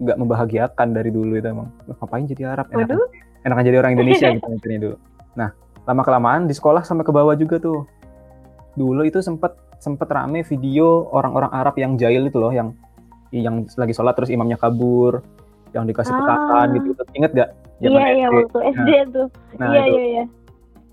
nggak 0.00 0.16
membahagiakan 0.16 0.88
dari 0.90 1.12
dulu 1.12 1.36
itu 1.36 1.46
emang. 1.46 1.68
Ngapain 1.86 2.24
jadi 2.24 2.42
Arab? 2.56 2.66
Enakan, 2.72 2.96
Waduh. 2.96 3.08
enakan 3.44 3.64
jadi 3.68 3.76
orang 3.78 3.92
Indonesia 4.00 4.26
gitu 4.36 4.48
mikirnya 4.48 4.80
dulu. 4.80 4.96
Nah, 5.36 5.48
lama 5.84 6.02
kelamaan 6.02 6.48
di 6.48 6.54
sekolah 6.56 6.82
sampai 6.82 7.04
ke 7.04 7.12
bawah 7.12 7.36
juga 7.36 7.60
tuh. 7.60 7.84
Dulu 8.74 9.04
itu 9.04 9.20
sempet 9.20 9.52
sempet 9.80 10.08
rame 10.08 10.40
video 10.42 11.08
orang-orang 11.12 11.52
Arab 11.52 11.76
yang 11.76 11.96
jahil 11.96 12.28
itu 12.28 12.40
loh, 12.40 12.52
yang 12.52 12.72
yang 13.30 13.62
lagi 13.76 13.94
sholat 13.94 14.16
terus 14.16 14.32
imamnya 14.32 14.56
kabur, 14.56 15.20
yang 15.70 15.84
dikasih 15.84 16.10
Ah. 16.10 16.18
petasan 16.18 16.66
gitu. 16.80 16.88
Ingat 17.14 17.32
gak? 17.32 17.50
iya 17.80 18.12
iya 18.12 18.28
waktu 18.28 18.58
SD 18.76 18.88
tuh 19.08 19.26
Nah, 19.56 19.72
iya 19.72 19.80
itu, 19.88 19.96
iya 19.96 20.04
iya 20.04 20.24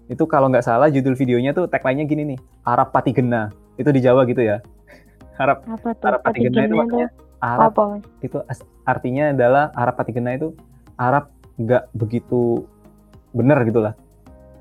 itu 0.07 0.23
kalau 0.23 0.47
nggak 0.47 0.63
salah 0.63 0.87
judul 0.87 1.19
videonya 1.19 1.51
tuh 1.51 1.67
tagline-nya 1.67 2.07
gini 2.07 2.23
nih, 2.31 2.39
Arab 2.63 2.95
Patigena. 2.95 3.51
Itu 3.75 3.91
di 3.91 3.99
Jawa 3.99 4.23
gitu 4.23 4.39
ya. 4.39 4.63
Arab 5.43 5.67
apa 5.67 5.91
tuh 5.91 6.05
Arab 6.07 6.21
Patigena 6.23 6.47
itu 6.47 6.55
Patigena 6.55 6.71
tuh 6.71 6.77
maksudnya 6.79 7.07
Arab 7.37 7.73
apa 7.73 7.83
itu 8.25 8.37
artinya 8.83 9.29
adalah 9.29 9.69
Arab 9.77 9.95
Patigena 9.99 10.33
itu 10.33 10.57
Arab 10.97 11.29
nggak 11.57 11.93
begitu 11.93 12.65
bener 13.33 13.61
gitulah, 13.65 13.93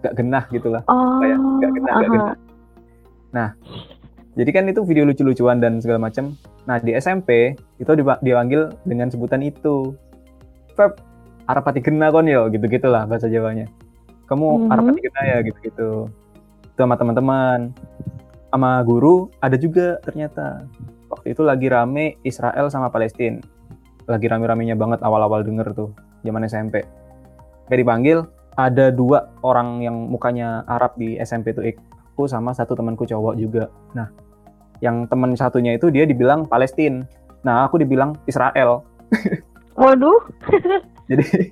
nggak 0.05 0.15
genah 0.17 0.45
gitulah. 0.53 0.83
oh 0.89 1.21
Kayak 1.21 1.39
nggak 1.41 1.71
genah, 1.73 1.93
nggak 1.97 2.11
genah. 2.13 2.37
Nah, 3.33 3.49
jadi 4.37 4.51
kan 4.53 4.65
itu 4.69 4.81
video 4.85 5.05
lucu-lucuan 5.09 5.61
dan 5.61 5.81
segala 5.81 6.09
macam. 6.09 6.37
Nah 6.69 6.77
di 6.77 6.93
SMP 6.93 7.57
itu 7.81 7.93
dipa- 7.97 8.21
dipanggil 8.21 8.73
dengan 8.85 9.09
sebutan 9.09 9.41
itu, 9.41 9.97
Feb 10.77 11.01
Arab 11.49 11.65
Patigena 11.65 12.13
kon 12.13 12.29
yo, 12.29 12.51
gitu 12.53 12.67
gitulah 12.69 13.09
bahasa 13.09 13.31
Jawanya. 13.31 13.71
Kamu 14.29 14.67
Mhm. 14.67 14.73
Arab 14.73 14.85
Patigena 14.93 15.21
ya, 15.25 15.37
gitu-gitu. 15.47 15.91
Itu 16.75 16.81
sama 16.85 16.99
teman-teman, 16.99 17.73
sama 18.53 18.83
guru 18.85 19.33
ada 19.41 19.57
juga 19.57 19.97
ternyata. 20.05 20.67
Waktu 21.27 21.35
itu 21.35 21.43
lagi 21.43 21.67
rame 21.67 22.23
Israel 22.23 22.71
sama 22.71 22.87
Palestina. 22.87 23.43
Lagi 24.07 24.31
rame-ramenya 24.31 24.79
banget 24.79 25.03
awal-awal 25.03 25.43
denger 25.43 25.75
tuh, 25.75 25.91
zaman 26.23 26.47
SMP. 26.47 26.87
Kayak 27.67 27.83
dipanggil, 27.83 28.19
ada 28.55 28.95
dua 28.95 29.35
orang 29.43 29.83
yang 29.83 30.07
mukanya 30.07 30.63
Arab 30.71 30.95
di 30.95 31.19
SMP 31.19 31.51
tuh 31.51 31.67
aku 31.67 32.31
sama 32.31 32.55
satu 32.55 32.79
temanku 32.79 33.11
cowok 33.11 33.35
juga. 33.43 33.67
Nah, 33.99 34.07
yang 34.79 35.11
teman 35.11 35.35
satunya 35.35 35.75
itu 35.75 35.91
dia 35.91 36.07
dibilang 36.07 36.47
Palestina. 36.47 37.03
Nah, 37.43 37.67
aku 37.67 37.83
dibilang 37.83 38.15
Israel. 38.31 38.87
waduh 39.83 40.23
Jadi 41.11 41.51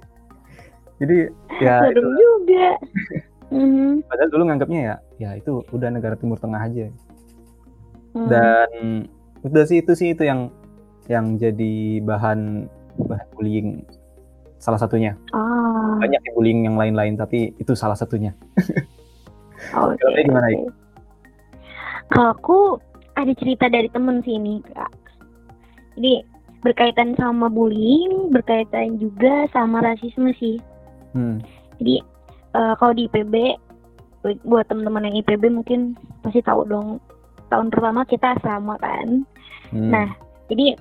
jadi 1.03 1.19
ya 1.59 1.83
itu 1.91 1.99
juga 2.15 2.79
Mhm. 3.55 4.07
padahal 4.07 4.31
dulu 4.31 4.43
nganggapnya 4.47 4.81
ya 4.83 4.97
ya 5.19 5.31
itu 5.35 5.67
udah 5.75 5.91
negara 5.91 6.15
Timur 6.15 6.39
Tengah 6.39 6.63
aja. 6.63 6.87
Mhm. 8.15 8.27
Dan 8.31 8.71
udah 9.45 9.65
sih 9.69 9.85
itu 9.85 9.93
sih 9.93 10.17
itu 10.17 10.25
yang 10.25 10.49
yang 11.07 11.37
jadi 11.37 12.01
bahan 12.01 12.65
bahan 13.05 13.27
bullying 13.37 13.85
salah 14.57 14.81
satunya. 14.81 15.13
ah 15.37 16.01
Banyak 16.01 16.21
yang 16.25 16.35
bullying 16.35 16.61
yang 16.65 16.77
lain-lain 16.81 17.15
tapi 17.15 17.53
itu 17.61 17.77
salah 17.77 17.95
satunya. 17.95 18.33
oke 19.77 19.95
Kalau 20.01 20.13
dia 20.17 20.25
gimana, 20.25 20.49
oke. 20.49 20.73
kalau 22.11 22.29
aku 22.33 22.59
ada 23.15 23.33
cerita 23.37 23.69
dari 23.69 23.89
temen 23.89 24.21
sih 24.25 24.37
ini 24.37 24.61
kak 24.73 24.91
jadi 25.95 26.25
berkaitan 26.65 27.15
sama 27.15 27.47
bullying 27.47 28.33
berkaitan 28.33 28.97
juga 28.99 29.47
sama 29.53 29.85
rasisme 29.85 30.33
sih 30.41 30.59
Hmm. 31.15 31.39
Jadi 31.79 32.03
eh, 32.59 32.75
kalau 32.83 32.91
di 32.91 33.07
IPB 33.07 33.55
buat 34.43 34.67
teman-teman 34.67 35.07
yang 35.07 35.23
IPB 35.23 35.47
mungkin 35.47 35.95
pasti 36.27 36.43
tahu 36.43 36.67
dong 36.67 36.99
tahun 37.49 37.69
pertama 37.73 38.05
kita 38.07 38.37
asrama 38.39 38.79
kan. 38.81 39.25
hmm. 39.73 39.91
Nah, 39.91 40.09
jadi 40.49 40.77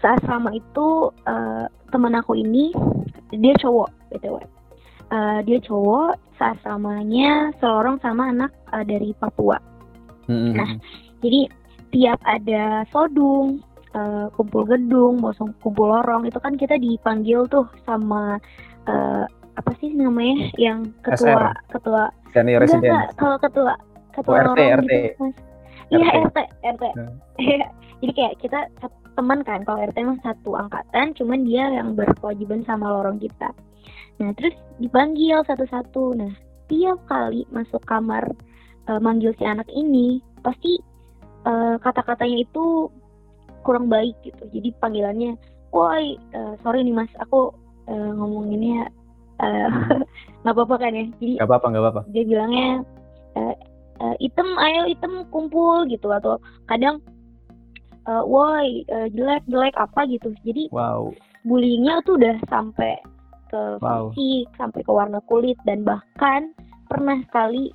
saat 0.00 0.20
asrama 0.24 0.52
itu 0.54 1.12
eh, 1.28 1.66
teman 1.92 2.16
aku 2.16 2.38
ini 2.38 2.72
dia 3.30 3.54
cowok 3.60 3.88
btw. 4.10 4.36
Eh, 5.10 5.38
dia 5.44 5.58
cowok 5.60 6.14
saat 6.38 6.56
asramanya 6.62 7.50
seorang 7.58 7.98
sama 8.00 8.30
anak 8.30 8.52
eh, 8.72 8.84
dari 8.86 9.10
Papua. 9.18 9.58
Hmm, 10.30 10.54
nah. 10.54 10.70
Jadi 11.20 11.50
tiap 11.90 12.22
ada 12.22 12.86
sodung 12.88 13.60
eh, 13.92 14.26
kumpul 14.38 14.62
gedung 14.64 15.18
mau 15.18 15.34
kumpul 15.60 15.90
lorong 15.90 16.24
itu 16.24 16.38
kan 16.38 16.54
kita 16.54 16.78
dipanggil 16.78 17.44
tuh 17.50 17.66
sama 17.82 18.38
eh, 18.86 19.24
apa 19.58 19.70
sih 19.82 19.90
namanya 19.92 20.48
yang 20.56 20.88
ketua 21.02 21.52
ketua 21.68 22.08
Senior 22.30 22.62
enggak 22.64 23.12
kalau 23.18 23.36
ketua 23.42 23.74
ketua 24.14 24.32
Oh, 24.32 24.38
RT, 24.38 24.46
lorong 24.46 24.68
RT. 24.86 24.92
gitu 24.94 25.18
mas 25.18 25.36
iya 25.90 26.08
RT. 26.24 26.38
RT 26.64 26.82
Hmm. 26.94 27.14
Iya. 27.36 27.66
jadi 28.00 28.12
kayak 28.14 28.34
kita 28.38 28.58
teman 29.14 29.42
kan 29.42 29.62
kalau 29.62 29.82
RT 29.82 29.98
mah 30.00 30.18
satu 30.22 30.54
angkatan 30.54 31.12
cuman 31.14 31.44
dia 31.44 31.66
yang 31.68 31.92
berkewajiban 31.92 32.62
sama 32.64 32.88
lorong 32.88 33.18
kita 33.18 33.50
nah 34.16 34.30
terus 34.36 34.52
dipanggil 34.76 35.40
satu-satu 35.44 36.14
nah 36.14 36.32
tiap 36.66 37.00
kali 37.04 37.42
masuk 37.50 37.82
kamar 37.84 38.22
eh, 38.86 39.00
manggil 39.00 39.34
si 39.34 39.44
anak 39.44 39.66
ini 39.70 40.20
pasti 40.40 40.78
eh, 41.44 41.76
kata-katanya 41.78 42.44
itu 42.44 42.88
kurang 43.60 43.88
baik 43.88 44.14
gitu 44.22 44.44
jadi 44.48 44.72
panggilannya 44.78 45.34
woi 45.70 46.14
eh, 46.16 46.54
sorry 46.60 46.80
nih 46.80 46.94
mas 46.94 47.10
aku 47.18 47.50
eh, 47.86 48.10
ngomonginnya 48.14 48.88
nggak 50.44 50.52
apa-apa 50.52 50.76
kan 50.76 50.92
ya 50.92 51.04
jadi 51.16 51.32
Gak 51.40 51.48
apa-apa, 51.48 51.66
gak 51.72 51.82
apa-apa. 51.82 52.02
dia 52.12 52.22
bilangnya 52.28 52.84
eh, 54.00 54.14
item 54.20 54.48
ayo 54.58 54.82
item 54.86 55.24
kumpul 55.28 55.84
gitu 55.84 56.08
atau 56.10 56.36
kadang 56.66 56.98
eh, 58.04 58.22
woi 58.24 58.82
eh, 58.86 59.06
jelek 59.10 59.44
jelek 59.46 59.74
apa 59.76 60.04
gitu 60.06 60.32
jadi 60.42 60.68
Wow. 60.70 61.12
bullyingnya 61.42 62.00
tuh 62.02 62.16
udah 62.16 62.36
sampai 62.46 62.96
ke 63.48 63.60
Wow. 63.78 64.12
fisik 64.12 64.46
sampai 64.54 64.80
ke 64.80 64.90
warna 64.90 65.18
kulit 65.22 65.58
dan 65.62 65.82
bahkan 65.82 66.52
pernah 66.86 67.18
sekali 67.24 67.70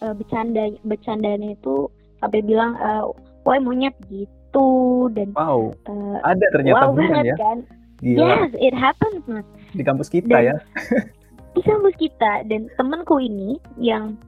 eh, 0.00 0.12
bercanda 0.12 0.68
bercandanya 0.82 1.52
itu 1.52 1.88
sampai 2.18 2.40
bilang 2.40 2.76
eh, 2.76 3.04
woi 3.42 3.58
monyet 3.58 3.94
gitu 4.08 4.68
dan 5.12 5.32
Wow. 5.32 5.72
eh, 5.84 6.16
Ada 6.22 6.46
ternyata 6.52 6.86
wow 6.86 6.92
banget 6.92 7.24
ya. 7.26 7.36
kan 7.36 7.58
Gila. 8.00 8.20
yes 8.20 8.52
it 8.58 8.74
happens 8.74 9.22
mas 9.24 9.46
Di 9.72 9.82
kampus 9.82 10.06
kita 10.06 10.28
Dan- 10.30 10.46
ya. 10.46 10.56
di 11.54 11.62
kampus 11.62 11.94
kita 11.94 12.42
dan 12.44 12.66
temenku 12.74 13.16
ini 13.16 13.54
yang 13.76 14.18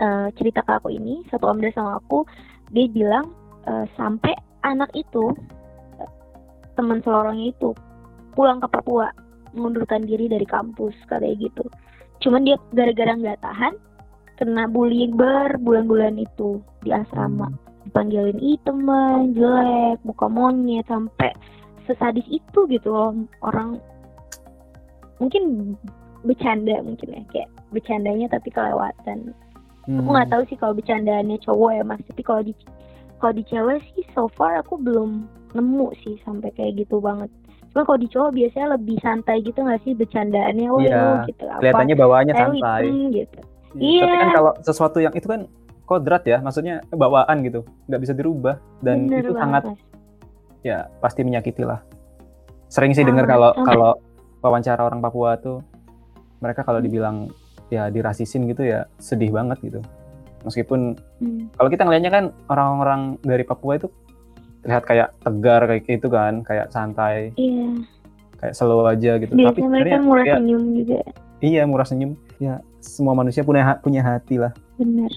eh, 0.00 0.28
cerita 0.34 0.64
ke 0.64 0.72
aku 0.80 0.88
ini 0.90 1.22
satu 1.28 1.52
omda 1.52 1.70
sama 1.76 2.00
aku 2.00 2.24
dia 2.72 2.88
bilang 2.88 3.30
eh, 3.68 3.84
sampai 3.94 4.34
anak 4.64 4.90
itu 4.96 5.36
eh, 6.00 6.10
teman 6.74 7.04
selorongnya 7.04 7.52
itu 7.52 7.70
pulang 8.34 8.58
ke 8.58 8.68
Papua 8.72 9.12
mengundurkan 9.52 10.06
diri 10.06 10.30
dari 10.30 10.46
kampus 10.46 10.94
kayak 11.10 11.36
gitu. 11.42 11.66
Cuman 12.22 12.46
dia 12.46 12.56
gara-gara 12.70 13.12
nggak 13.18 13.42
tahan 13.42 13.74
kena 14.38 14.70
bullying 14.70 15.18
berbulan-bulan 15.18 16.16
itu 16.16 16.62
di 16.86 16.94
asrama. 16.94 17.50
Dipanggilin 17.84 18.38
iteman 18.38 19.34
jelek 19.34 19.98
muka 20.06 20.30
monyet 20.30 20.86
sampai 20.86 21.34
sesadis 21.88 22.24
itu 22.30 22.70
gitu 22.70 22.88
loh 22.92 23.12
orang 23.42 23.82
mungkin 25.18 25.74
bercanda 26.22 26.78
mungkin 26.84 27.16
ya 27.16 27.22
kayak 27.32 27.50
bercandanya 27.74 28.30
tapi 28.30 28.48
kelewatan 28.52 29.34
Hmm. 29.84 29.98
aku 29.98 30.08
nggak 30.12 30.28
tahu 30.28 30.42
sih 30.46 30.56
kalau 30.56 30.74
bercandaannya 30.74 31.38
cowok 31.40 31.70
ya 31.72 31.82
mas 31.82 32.00
tapi 32.04 32.22
kalau 32.22 32.42
di 32.42 32.52
kalau 33.16 33.32
di 33.32 33.44
cewek 33.44 33.80
sih 33.92 34.04
so 34.12 34.28
far 34.30 34.58
aku 34.58 34.76
belum 34.76 35.24
nemu 35.52 35.88
sih 36.00 36.20
sampai 36.22 36.52
kayak 36.52 36.78
gitu 36.78 37.00
banget 37.00 37.28
cuma 37.70 37.86
kalau 37.86 37.98
di 37.98 38.08
cowok 38.08 38.30
biasanya 38.34 38.68
lebih 38.74 38.96
santai 38.98 39.36
gitu 39.40 39.58
nggak 39.60 39.80
sih 39.80 39.92
bercandaannya 39.94 40.68
Iya, 40.68 40.90
lu 40.90 41.10
gitu 41.26 41.44
apa 41.46 41.58
Kelihatannya 41.62 41.96
bawaannya 41.96 42.34
santai. 42.34 42.82
gitu 43.10 43.38
Iya. 43.78 44.02
Tapi 44.02 44.10
kan 44.10 44.26
Iya. 44.26 44.34
kalau 44.34 44.52
sesuatu 44.60 44.98
yang 44.98 45.14
itu 45.14 45.26
kan 45.26 45.46
kodrat 45.86 46.22
ya, 46.22 46.38
maksudnya 46.38 46.82
bawaan 46.90 47.42
gitu, 47.42 47.62
nggak 47.86 48.00
bisa 48.00 48.14
dirubah 48.14 48.58
dan 48.78 49.06
Bener 49.06 49.22
itu 49.22 49.30
banget, 49.30 49.42
sangat 49.42 49.62
Mas. 49.64 49.80
ya 50.62 50.78
pasti 50.98 51.20
menyakiti 51.22 51.62
lah. 51.62 51.78
Sering 52.66 52.94
sih 52.94 53.02
dengar 53.02 53.26
kalau 53.26 53.54
kalau 53.56 53.98
wawancara 54.38 54.82
orang 54.82 54.98
Papua 54.98 55.34
tuh 55.36 55.62
mereka 56.38 56.62
kalau 56.62 56.78
dibilang 56.78 57.30
ya 57.70 57.86
dirasisin 57.86 58.44
gitu 58.44 58.62
ya 58.62 58.90
sedih 58.96 59.30
banget 59.30 59.58
gitu. 59.62 59.80
Meskipun 60.40 60.96
Hmm. 61.18 61.48
kalau 61.52 61.68
kita 61.68 61.82
ngelihatnya 61.82 62.10
kan 62.10 62.24
orang-orang 62.46 63.00
dari 63.20 63.42
Papua 63.42 63.76
itu 63.76 63.88
lihat 64.60 64.82
kayak 64.82 65.16
tegar 65.18 65.64
kayak 65.64 65.82
gitu 65.86 66.08
kan, 66.08 66.42
kayak 66.42 66.68
santai, 66.68 67.32
iya 67.34 67.72
kayak 68.36 68.52
slow 68.52 68.84
aja 68.84 69.16
gitu. 69.16 69.32
biasanya 69.32 69.52
Tapi 69.54 69.60
mereka 69.64 69.96
murah 70.00 70.24
ya, 70.24 70.36
senyum 70.36 70.64
juga 70.74 71.00
iya 71.40 71.62
murah 71.62 71.84
senyum. 71.84 72.12
Ya 72.36 72.54
semua 72.78 73.12
manusia 73.12 73.40
punya 73.40 73.62
ha- 73.62 73.76
punya 73.78 74.00
hati 74.00 74.36
lah. 74.36 74.52
bener 74.74 75.12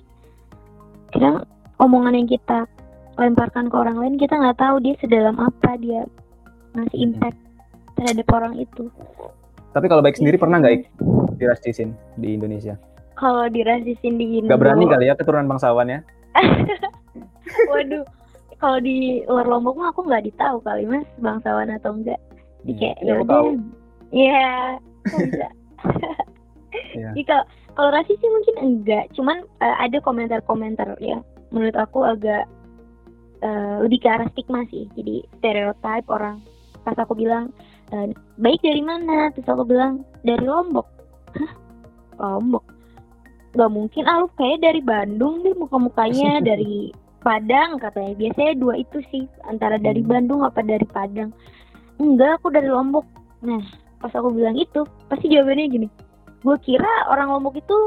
kadang 1.10 1.48
omongan 1.78 2.14
yang 2.16 2.28
kita 2.28 2.68
lemparkan 3.16 3.68
ke 3.68 3.76
orang 3.76 3.96
lain 3.96 4.16
kita 4.18 4.34
nggak 4.34 4.58
tahu 4.58 4.76
dia 4.80 4.96
sedalam 5.00 5.38
apa 5.38 5.72
dia 5.78 6.04
ngasih 6.74 6.92
Hmm. 6.94 7.06
impact 7.08 7.40
terhadap 7.96 8.28
orang 8.30 8.54
itu 8.58 8.92
Tapi 9.74 9.86
kalau 9.86 10.00
baik 10.00 10.16
sendiri 10.16 10.38
Iya. 10.38 10.44
pernah 10.44 10.58
nggak 10.60 10.74
dirasisin 11.36 11.90
di 12.16 12.38
Indonesia? 12.38 12.78
kalau 13.14 13.46
dirasisin 13.46 14.18
di 14.18 14.42
Indo 14.42 14.50
Gak 14.50 14.58
berani 14.58 14.84
kali 14.86 15.06
ya 15.06 15.14
keturunan 15.14 15.46
bangsawan 15.48 15.86
ya? 15.86 16.00
waduh 17.70 18.02
kalau 18.58 18.80
di 18.80 19.22
luar 19.26 19.46
Lombok 19.46 19.76
mah 19.76 19.92
aku 19.92 20.02
nggak 20.04 20.26
ditahu 20.26 20.58
kali 20.62 20.84
mas 20.84 21.06
bangsawan 21.20 21.70
atau 21.70 21.94
enggak 21.94 22.18
Jadi 22.64 22.72
Hmm, 22.74 22.80
kayak 22.80 22.98
ya, 22.98 23.06
ya 23.06 23.14
udah 23.22 23.42
iya 24.10 24.48
bisa 25.14 25.48
Iya. 26.94 27.10
Jadi 27.14 27.22
kalau 27.78 27.90
rasis 27.92 28.18
sih 28.18 28.30
mungkin 28.30 28.56
enggak 28.58 29.06
cuman 29.14 29.38
eh, 29.62 29.76
ada 29.80 29.98
komentar-komentar 30.00 30.98
yang 30.98 31.22
menurut 31.54 31.78
aku 31.78 32.02
agak 32.02 32.50
eh, 33.40 33.76
lebih 33.86 34.02
ke 34.02 34.10
arah 34.10 34.26
stigma 34.34 34.66
sih 34.68 34.90
jadi 34.98 35.22
stereotype 35.38 36.10
orang 36.10 36.42
pas 36.82 36.98
aku 36.98 37.14
bilang 37.14 37.54
eh, 37.94 38.10
baik 38.42 38.60
dari 38.66 38.82
mana? 38.82 39.30
Terus 39.38 39.48
aku 39.48 39.64
bilang 39.70 40.02
dari 40.26 40.42
Lombok. 40.42 40.88
Hah? 41.38 41.52
Lombok? 42.18 42.66
Nggak 43.54 43.72
mungkin 43.72 44.04
ah 44.10 44.26
lu 44.26 44.28
kayak 44.34 44.66
dari 44.66 44.82
Bandung 44.82 45.46
deh 45.46 45.54
muka-mukanya 45.54 46.42
dari 46.50 46.90
Padang 47.22 47.80
katanya. 47.80 48.18
Biasanya 48.18 48.54
dua 48.60 48.82
itu 48.82 49.00
sih 49.14 49.24
antara 49.48 49.78
dari 49.80 50.02
Hmm. 50.04 50.10
Bandung 50.12 50.42
apa 50.44 50.60
dari 50.66 50.84
Padang. 50.90 51.32
Enggak 52.02 52.42
aku 52.42 52.50
dari 52.52 52.68
Lombok. 52.68 53.06
Nah 53.46 53.62
pas 54.02 54.12
aku 54.12 54.36
bilang 54.36 54.60
itu 54.60 54.84
pasti 55.08 55.32
jawabannya 55.32 55.72
gini 55.72 55.88
gue 56.44 56.58
kira 56.60 57.08
orang 57.08 57.32
Lombok 57.32 57.56
itu 57.56 57.78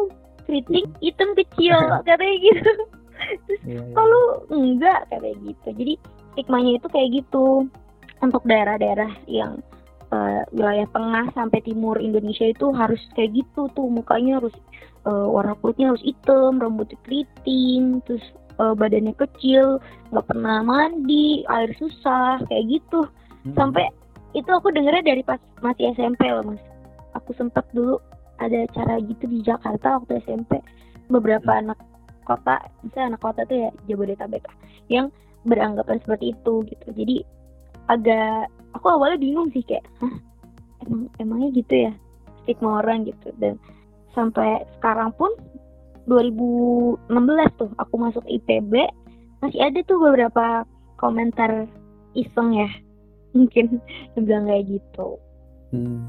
keriting 0.49 0.89
hitam 1.05 1.37
kecil 1.37 1.77
katanya 2.09 2.37
gitu. 2.41 2.73
Iya, 3.69 3.81
iya. 3.81 3.83
kalau 3.93 4.25
enggak? 4.49 5.09
kayak 5.13 5.37
gitu. 5.45 5.69
Jadi 5.77 5.95
stigmanya 6.33 6.73
itu 6.81 6.89
kayak 6.89 7.09
gitu. 7.23 7.69
Untuk 8.25 8.41
daerah-daerah 8.49 9.13
yang 9.29 9.61
eh, 10.13 10.43
wilayah 10.55 10.87
tengah 10.95 11.27
sampai 11.35 11.61
timur 11.63 11.99
Indonesia 11.99 12.47
itu 12.47 12.71
harus 12.75 13.01
kayak 13.15 13.35
gitu 13.35 13.71
tuh. 13.75 13.89
Mukanya 13.91 14.43
harus 14.43 14.55
eh, 15.07 15.27
warna 15.31 15.55
kulitnya 15.59 15.95
harus 15.95 16.05
hitam 16.05 16.59
rambutnya 16.59 16.99
keriting 17.07 18.03
terus 18.07 18.25
eh, 18.59 18.75
badannya 18.75 19.15
kecil 19.19 19.79
nggak 20.15 20.27
pernah 20.27 20.63
mandi 20.63 21.43
air 21.47 21.71
susah 21.79 22.43
kayak 22.51 22.65
gitu. 22.81 23.07
Hmm. 23.47 23.55
sampai 23.55 23.87
itu 24.35 24.51
aku 24.51 24.75
dengernya 24.75 25.07
dari 25.07 25.23
pas 25.23 25.41
masih 25.63 25.95
SMP 25.95 26.29
loh 26.29 26.45
mas. 26.45 26.63
Aku 27.15 27.33
sempet 27.39 27.65
dulu 27.73 27.97
ada 28.37 28.69
acara 28.69 29.01
gitu 29.01 29.25
di 29.31 29.41
Jakarta 29.41 29.97
waktu 30.03 30.21
SMP 30.29 30.61
beberapa 31.09 31.49
Hmm. 31.49 31.71
anak 31.71 31.79
kota 32.27 32.59
misalnya 32.83 33.15
anak 33.15 33.23
kota 33.23 33.41
tuh 33.47 33.57
ya 33.57 33.71
Jabodetabek 33.87 34.43
yang 34.91 35.15
beranggapan 35.47 36.03
seperti 36.03 36.35
itu 36.35 36.67
gitu. 36.67 36.87
Jadi 36.91 37.17
agak 37.87 38.51
aku 38.77 38.87
awalnya 38.93 39.19
bingung 39.19 39.49
sih 39.51 39.65
kayak 39.65 39.85
Hah, 39.99 40.15
emang 40.85 41.09
emangnya 41.19 41.49
gitu 41.57 41.75
ya 41.89 41.93
stigma 42.45 42.85
orang 42.85 43.09
gitu 43.09 43.33
dan 43.41 43.57
sampai 44.13 44.63
sekarang 44.79 45.11
pun 45.17 45.33
2016 46.07 47.11
tuh 47.59 47.71
aku 47.83 47.95
masuk 47.99 48.23
IPB 48.31 48.87
masih 49.43 49.61
ada 49.61 49.81
tuh 49.85 49.99
beberapa 49.99 50.63
komentar 51.01 51.67
iseng 52.15 52.55
ya 52.55 52.71
mungkin 53.37 53.81
bilang 54.15 54.47
kayak 54.47 54.65
gitu 54.71 55.19
Hmm. 55.75 56.07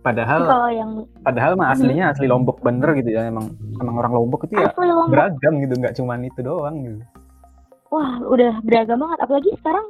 Padahal 0.00 0.48
kalau 0.48 0.70
yang 0.72 0.90
padahal 1.20 1.52
mah 1.60 1.76
aslinya 1.76 2.08
asli 2.14 2.24
Lombok 2.24 2.64
bener 2.64 2.96
gitu 2.96 3.12
ya 3.12 3.28
emang 3.28 3.52
emang 3.76 4.00
orang 4.00 4.16
Lombok 4.16 4.48
itu 4.48 4.56
ya 4.56 4.72
asli 4.72 4.88
Lombok 4.88 5.12
beragam 5.12 5.60
gitu 5.60 5.74
nggak 5.76 5.94
cuman 6.00 6.24
itu 6.24 6.40
doang 6.40 6.76
gitu. 6.80 7.04
wah 7.92 8.16
udah 8.24 8.64
beragam 8.64 8.96
banget 8.96 9.18
apalagi 9.20 9.50
sekarang 9.60 9.84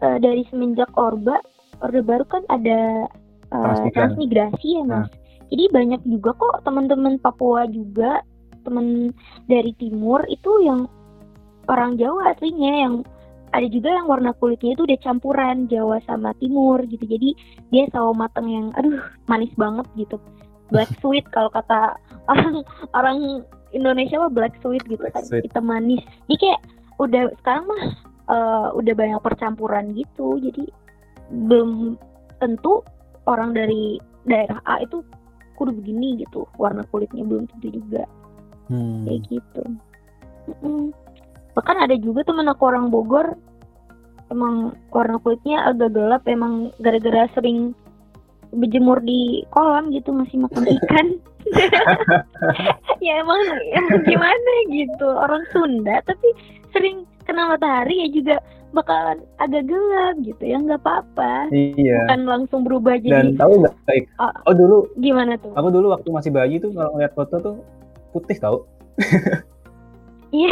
eh, 0.00 0.18
dari 0.18 0.42
semenjak 0.48 0.90
Orba 0.96 1.40
Orde 1.80 2.00
Baru 2.04 2.24
kan 2.28 2.44
ada 2.52 3.08
Transmigran. 3.50 3.92
transmigrasi. 4.14 4.68
ya 4.78 4.84
mas. 4.86 5.08
Jadi 5.50 5.64
banyak 5.74 6.00
juga 6.06 6.30
kok 6.38 6.62
teman-teman 6.62 7.18
Papua 7.18 7.66
juga 7.66 8.22
teman 8.62 9.10
dari 9.50 9.74
timur 9.80 10.22
itu 10.30 10.50
yang 10.62 10.86
orang 11.66 11.98
Jawa 11.98 12.36
aslinya 12.36 12.72
yang 12.86 12.94
ada 13.50 13.66
juga 13.66 13.90
yang 13.90 14.06
warna 14.06 14.30
kulitnya 14.38 14.78
itu 14.78 14.86
udah 14.86 14.98
campuran 15.02 15.66
Jawa 15.66 15.98
sama 16.06 16.30
Timur 16.38 16.78
gitu. 16.86 17.02
Jadi 17.02 17.34
dia 17.74 17.90
sawo 17.90 18.14
mateng 18.14 18.46
yang 18.46 18.66
aduh 18.78 19.02
manis 19.26 19.50
banget 19.58 19.86
gitu. 19.98 20.22
Black 20.70 20.86
sweet 21.02 21.26
kalau 21.34 21.50
kata 21.50 21.98
orang 22.30 22.62
orang 22.94 23.18
Indonesia 23.74 24.22
mah 24.22 24.30
black 24.30 24.54
sweet 24.62 24.86
gitu 24.86 25.02
Black 25.02 25.18
kan 25.18 25.26
sweet. 25.26 25.42
hitam 25.50 25.66
manis. 25.66 25.98
Jadi 26.30 26.36
kayak 26.46 26.60
udah 27.02 27.22
sekarang 27.42 27.66
mah 27.66 27.82
eh, 28.30 28.68
udah 28.78 28.94
banyak 28.94 29.20
percampuran 29.20 29.92
gitu. 29.98 30.38
Jadi 30.38 30.70
belum 31.50 31.98
tentu 32.38 32.86
orang 33.26 33.52
dari 33.52 33.98
daerah 34.24 34.62
A 34.64 34.82
itu 34.82 35.02
kudu 35.58 35.74
begini 35.74 36.22
gitu. 36.22 36.46
Warna 36.56 36.86
kulitnya 36.88 37.26
belum 37.26 37.50
tentu 37.50 37.74
juga. 37.74 38.06
Hmm. 38.70 39.02
kayak 39.02 39.20
gitu. 39.26 39.62
Mm-mm. 40.46 40.94
bahkan 41.58 41.76
ada 41.82 41.98
juga 41.98 42.22
temen 42.22 42.46
aku 42.46 42.70
orang 42.70 42.88
Bogor 42.94 43.34
emang 44.30 44.78
warna 44.94 45.18
kulitnya 45.18 45.66
agak 45.66 45.90
gelap 45.92 46.22
emang 46.30 46.70
gara-gara 46.78 47.26
sering 47.34 47.74
berjemur 48.54 49.02
di 49.02 49.42
kolam 49.50 49.90
gitu 49.90 50.14
masih 50.14 50.46
makan 50.46 50.70
ikan. 50.78 51.06
Ya 53.00 53.24
emang 53.24 53.40
emang 53.74 54.04
gimana 54.04 54.52
gitu. 54.70 55.08
Orang 55.08 55.42
Sunda 55.50 56.04
tapi 56.04 56.28
sering 56.70 57.08
kena 57.30 57.46
matahari 57.48 57.94
ya 57.96 58.08
juga 58.10 58.36
bakalan 58.70 59.18
agak 59.36 59.62
gelap 59.64 60.14
gitu 60.20 60.42
ya 60.42 60.58
nggak 60.58 60.80
apa-apa 60.80 61.46
Iya. 61.50 62.06
bukan 62.06 62.20
langsung 62.24 62.60
berubah 62.62 62.98
Dan 62.98 63.06
jadi 63.06 63.30
tahu 63.36 63.52
nggak, 63.60 63.74
Baik? 63.84 64.04
Ah. 64.16 64.34
Oh 64.44 64.52
dulu, 64.52 64.76
gimana 64.96 65.34
tuh 65.36 65.54
aku 65.54 65.68
dulu 65.68 65.86
waktu 65.90 66.08
masih 66.08 66.30
bayi 66.30 66.58
tuh 66.58 66.70
kalau 66.70 66.90
ngeliat 66.92 67.12
foto 67.12 67.34
tuh 67.38 67.54
putih 68.10 68.36
tau. 68.36 68.66
iya 70.32 70.50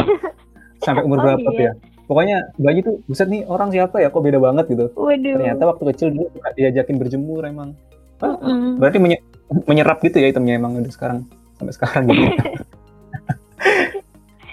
Sampai 0.79 1.03
umur 1.03 1.19
Oh, 1.19 1.23
berapa 1.25 1.43
tuh 1.45 1.55
iya. 1.57 1.71
ya? 1.71 1.73
Pokoknya 2.05 2.37
bayi 2.55 2.79
tuh, 2.79 2.97
buset 3.05 3.27
nih 3.27 3.43
orang 3.45 3.69
siapa 3.69 3.99
ya? 3.99 4.09
Kok 4.09 4.19
beda 4.19 4.39
banget 4.39 4.65
gitu. 4.67 4.89
waduh 4.95 5.35
Ternyata 5.35 5.63
waktu 5.67 5.83
kecil 5.93 6.07
dulu 6.09 6.25
suka 6.33 6.49
diajakin 6.55 6.95
berjemur 6.97 7.43
emang. 7.43 7.75
Ah, 8.17 8.35
Mm-mm. 8.35 8.79
Berarti 8.79 8.97
menye- 8.97 9.23
menyerap 9.63 9.99
gitu 10.01 10.17
ya 10.17 10.27
itemnya 10.27 10.55
emang 10.55 10.75
udah 10.75 10.89
sekarang 10.89 11.23
sampai 11.55 11.71
sekarang 11.71 12.03
gitu. 12.07 12.23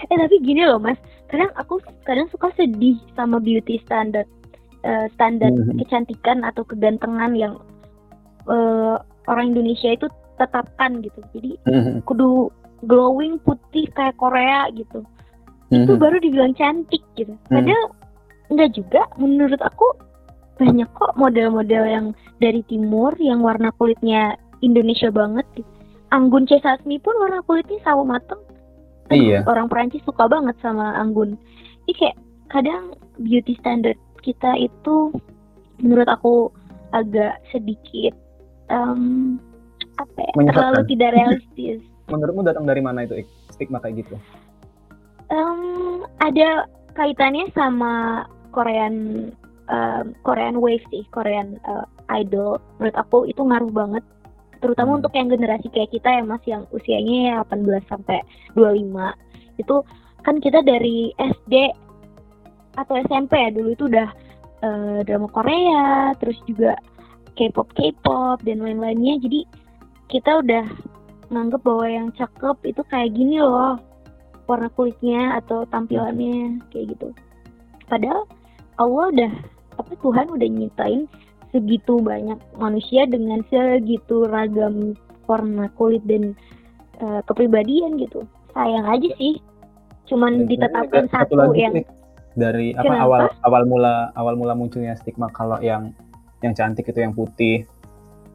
Eh 0.07 0.15
tapi 0.15 0.35
gini 0.39 0.63
loh 0.63 0.77
mas, 0.77 0.95
kadang 1.27 1.51
aku 1.55 1.79
kadang 2.03 2.27
suka 2.31 2.51
sedih 2.55 2.95
sama 3.13 3.37
beauty 3.37 3.79
standard 3.83 4.27
eh, 4.85 5.09
standar 5.17 5.51
Mhm. 5.51 5.81
kecantikan 5.83 6.45
atau 6.45 6.63
kegantengan 6.63 7.33
yang 7.33 7.59
eh, 8.47 8.95
orang 9.27 9.51
Indonesia 9.51 9.91
itu 9.91 10.07
tetapkan 10.39 11.03
gitu. 11.03 11.19
Jadi 11.35 11.59
Mhm. 11.67 12.07
kudu 12.07 12.47
glowing 12.85 13.41
putih 13.43 13.89
kayak 13.91 14.15
Korea 14.15 14.71
gitu. 14.71 15.03
Itu 15.67 15.97
Mhm. 15.97 15.99
baru 15.99 16.17
dibilang 16.23 16.53
cantik 16.55 17.03
gitu. 17.19 17.35
Hmm. 17.51 17.59
Padahal 17.59 17.83
enggak 18.47 18.71
juga. 18.71 19.01
Menurut 19.19 19.59
aku 19.59 19.83
banyak 20.55 20.87
kok 20.95 21.19
model-model 21.19 21.83
yang 21.83 22.05
dari 22.39 22.63
timur 22.71 23.11
yang 23.19 23.43
warna 23.43 23.75
kulitnya 23.75 24.39
Indonesia 24.63 25.11
banget. 25.11 25.43
Gitu. 25.59 25.67
Anggun 26.15 26.47
C. 26.47 26.55
Sasmi 26.63 27.03
pun 27.03 27.19
warna 27.19 27.43
kulitnya 27.43 27.83
sawo 27.83 28.07
mateng. 28.07 28.39
Aduh, 29.07 29.17
Iya. 29.17 29.39
Orang 29.43 29.67
Perancis 29.67 30.03
suka 30.03 30.27
banget 30.27 30.55
sama 30.59 30.95
Anggun. 30.95 31.39
Jadi 31.83 31.93
kayak 31.95 32.17
kadang 32.47 32.83
beauty 33.17 33.55
standard 33.57 33.95
kita 34.19 34.51
itu 34.57 35.15
menurut 35.79 36.07
aku 36.07 36.51
agak 36.91 37.39
sedikit 37.47 38.11
em, 38.67 39.35
apa 39.97 40.19
ya, 40.19 40.31
Menyesatkan. 40.35 40.55
terlalu 40.55 40.81
tidak 40.89 41.09
realistis. 41.13 41.79
Menurutmu 42.11 42.41
datang 42.41 42.63
dari 42.63 42.79
mana 42.79 43.03
itu 43.03 43.19
Ik? 43.19 43.27
stigma 43.49 43.79
kayak 43.79 44.03
gitu? 44.03 44.15
Em, 45.27 45.61
ada 46.19 46.67
kaitannya 46.93 47.51
sama 47.51 48.23
Korean 48.51 49.27
em, 49.67 50.05
Korean 50.23 50.59
wave 50.59 50.83
sih, 50.87 51.03
Korean 51.11 51.59
eh, 51.59 51.85
idol. 52.13 52.59
Menurut 52.79 52.95
aku 52.95 53.23
itu 53.25 53.39
ngaruh 53.39 53.71
banget, 53.71 54.03
terutama 54.59 54.95
Hmm. 54.95 54.99
untuk 55.03 55.13
yang 55.15 55.29
generasi 55.29 55.67
kayak 55.71 55.91
kita 55.93 56.09
ya 56.09 56.23
Mas 56.25 56.43
yang 56.45 56.63
usianya 56.73 57.15
ya 57.17 57.35
18 57.45 57.83
sampai 57.87 58.21
25. 58.53 59.13
Itu 59.57 59.85
kan 60.21 60.41
kita 60.43 60.61
dari 60.65 61.13
SD 61.17 61.71
atau 62.77 62.93
SMP 63.07 63.37
ya 63.37 63.49
dulu 63.49 63.69
itu 63.73 63.85
udah 63.89 64.09
eh, 64.57 64.99
drama 65.05 65.29
Korea, 65.29 66.17
terus 66.17 66.37
juga 66.49 66.73
K-pop 67.37 67.69
K-pop 67.77 68.41
dan 68.41 68.65
lain-lainnya. 68.65 69.21
Jadi 69.21 69.45
kita 70.09 70.41
udah 70.41 70.65
nganggep 71.29 71.61
bahwa 71.61 71.85
yang 71.85 72.07
cakep 72.17 72.57
itu 72.65 72.81
kayak 72.89 73.13
gini 73.13 73.37
loh 73.37 73.77
warna 74.47 74.71
kulitnya 74.73 75.37
atau 75.43 75.67
tampilannya 75.67 76.63
kayak 76.71 76.95
gitu. 76.95 77.11
Padahal 77.91 78.25
Allah 78.79 79.05
udah 79.13 79.33
apa 79.77 79.93
Tuhan 80.01 80.27
udah 80.33 80.47
nyiptain 80.47 81.05
segitu 81.51 81.99
banyak 82.01 82.37
manusia 82.55 83.07
dengan 83.07 83.41
segitu 83.47 84.27
ragam 84.27 84.93
warna 85.27 85.67
kulit 85.75 86.03
dan 86.07 86.35
eh, 86.99 87.21
kepribadian 87.25 87.99
gitu. 87.99 88.23
Sayang 88.55 88.85
aja 88.87 89.09
sih. 89.15 89.37
Cuman 90.07 90.47
Dan 90.47 90.49
ditetapkan 90.49 91.05
satu, 91.11 91.35
lagi 91.35 91.59
yang 91.67 91.73
nih, 91.75 91.85
dari 92.37 92.71
apa 92.77 92.85
Kenapa? 92.87 93.03
awal 93.03 93.21
awal 93.43 93.63
mula 93.67 93.93
awal 94.15 94.33
mula 94.39 94.53
munculnya 94.55 94.95
stigma 94.95 95.27
kalau 95.33 95.59
yang 95.59 95.91
yang 96.45 96.53
cantik 96.53 96.87
itu 96.87 97.01
yang 97.01 97.11
putih 97.11 97.65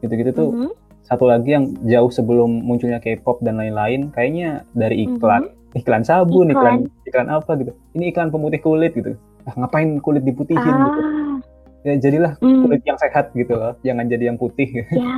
gitu-gitu 0.03 0.35
tuh 0.35 0.49
Mhm, 0.51 0.71
satu 1.07 1.25
lagi 1.25 1.55
yang 1.55 1.71
jauh 1.87 2.11
sebelum 2.11 2.61
munculnya 2.61 2.99
K-pop 2.99 3.39
dan 3.41 3.55
lain-lain 3.57 4.11
kayaknya 4.11 4.67
dari 4.75 5.07
iklan 5.07 5.49
iklan 5.73 6.03
sabun 6.03 6.51
iklan. 6.51 6.85
Iklan. 6.85 7.07
iklan 7.07 7.27
apa 7.31 7.51
gitu 7.57 7.71
ini 7.95 8.11
iklan 8.11 8.29
pemutih 8.29 8.59
kulit 8.59 8.91
gitu 8.93 9.15
ah, 9.47 9.53
ngapain 9.57 9.97
kulit 10.03 10.21
diputihin 10.21 10.61
gitu 10.61 10.99
ah, 11.01 11.35
ya 11.83 11.93
jadilah 11.99 12.33
hmm. 12.39 12.63
kulit 12.63 12.83
yang 12.87 12.99
sehat 12.99 13.31
gitu 13.35 13.53
loh 13.55 13.75
jangan 13.83 14.07
jadi 14.07 14.31
yang 14.33 14.39
putih 14.39 14.67
Ya, 14.93 15.17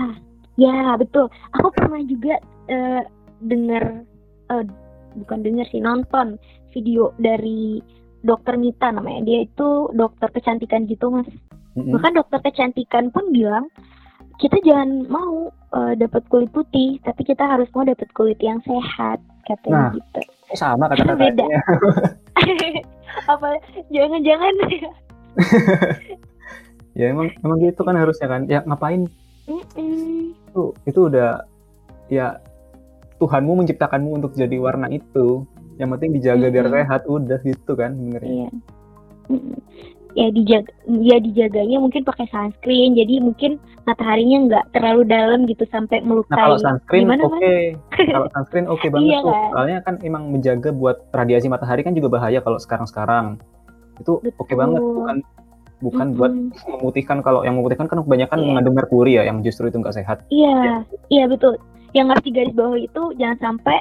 ya 0.57 0.95
betul. 0.95 1.27
Aku 1.59 1.67
pernah 1.75 1.99
juga 2.07 2.39
eh, 2.71 3.03
dengar, 3.43 4.07
eh, 4.55 4.65
bukan 5.19 5.39
dengar 5.43 5.67
sih 5.67 5.83
nonton 5.83 6.39
video 6.71 7.11
dari 7.19 7.83
dokter 8.23 8.55
Mita 8.55 8.89
namanya. 8.91 9.27
Dia 9.27 9.39
itu 9.45 9.91
dokter 9.93 10.31
kecantikan 10.31 10.87
gitu 10.87 11.11
mas. 11.11 11.27
Mm-mm. 11.75 11.91
Bahkan 11.91 12.15
dokter 12.15 12.39
kecantikan 12.39 13.11
pun 13.11 13.35
bilang 13.35 13.67
kita 14.39 14.55
jangan 14.63 15.03
mau 15.11 15.51
eh, 15.75 15.93
dapat 15.99 16.23
kulit 16.31 16.47
putih, 16.55 17.03
tapi 17.03 17.27
kita 17.27 17.43
harus 17.43 17.67
mau 17.75 17.83
dapat 17.83 18.07
kulit 18.15 18.39
yang 18.39 18.63
sehat 18.63 19.19
Nah. 19.45 19.53
katanya 19.53 19.81
gitu. 19.93 20.21
Kok 20.49 20.57
sama 20.57 20.85
Beda. 20.89 20.97
kata-katanya 20.97 21.59
Apa 23.31 23.47
jangan-jangan 23.93 24.53
ya 26.95 27.11
emang 27.11 27.27
emang 27.43 27.59
gitu 27.59 27.83
kan 27.83 27.95
harusnya 27.95 28.27
kan 28.27 28.41
ya 28.47 28.63
ngapain 28.63 29.05
Mm-mm. 29.45 30.31
itu 30.33 30.63
itu 30.83 30.99
udah 31.05 31.43
ya 32.07 32.39
Tuhanmu 33.15 33.63
menciptakanmu 33.63 34.11
untuk 34.15 34.31
jadi 34.33 34.55
warna 34.57 34.87
itu 34.87 35.43
yang 35.75 35.91
penting 35.91 36.15
dijaga 36.15 36.47
biar 36.47 36.65
Mm-mm. 36.65 36.77
sehat 36.81 37.01
udah 37.05 37.39
gitu 37.43 37.71
kan 37.75 37.93
sebenarnya 37.93 38.31
Iya. 38.31 38.49
Mm-mm. 39.27 39.59
Ya 40.15 40.31
dijaga, 40.31 40.71
ya 40.87 41.19
dijaganya 41.19 41.75
mungkin 41.75 42.07
pakai 42.07 42.23
sunscreen, 42.31 42.95
jadi 42.95 43.19
mungkin 43.19 43.59
mataharinya 43.83 44.47
nggak 44.47 44.65
terlalu 44.71 45.03
dalam 45.03 45.43
gitu 45.43 45.67
sampai 45.67 45.99
nah 45.99 46.07
melukai. 46.07 46.39
kalau 46.39 46.55
sunscreen 46.55 47.11
oke 47.11 47.19
Mas? 47.19 47.35
kalau 48.15 48.27
sunscreen 48.31 48.67
oke 48.71 48.87
banget 48.87 49.11
Iya, 49.11 49.19
tuh 49.19 49.27
kan? 49.27 49.49
soalnya 49.51 49.77
kan 49.83 49.95
emang 50.07 50.23
menjaga 50.31 50.71
buat 50.71 51.03
radiasi 51.11 51.51
matahari 51.51 51.83
kan 51.83 51.91
juga 51.91 52.07
bahaya 52.07 52.39
kalau 52.39 52.55
sekarang-sekarang 52.55 53.35
itu 53.99 54.11
oke 54.15 54.31
Betul. 54.39 54.55
banget 54.55 54.81
bukan 54.81 55.17
bukan 55.77 56.15
buat 56.15 56.31
Mm-mm. 56.31 56.79
memutihkan 56.79 57.19
kalau 57.19 57.43
yang 57.43 57.59
memutihkan 57.59 57.85
kan 57.85 57.99
kebanyakan 57.99 58.37
Iya. 58.37 58.47
mengandung 58.47 58.75
merkuri 58.75 59.11
ya 59.15 59.23
yang 59.23 59.39
justru 59.41 59.67
itu 59.67 59.75
nggak 59.75 59.93
sehat 59.93 60.23
Iya, 60.29 60.83
iya 61.09 61.25
betul. 61.25 61.59
Yang 61.91 62.05
ngasih 62.11 62.31
garis 62.31 62.55
bawah 62.55 62.79
itu 62.79 63.03
jangan 63.15 63.37
sampai 63.41 63.77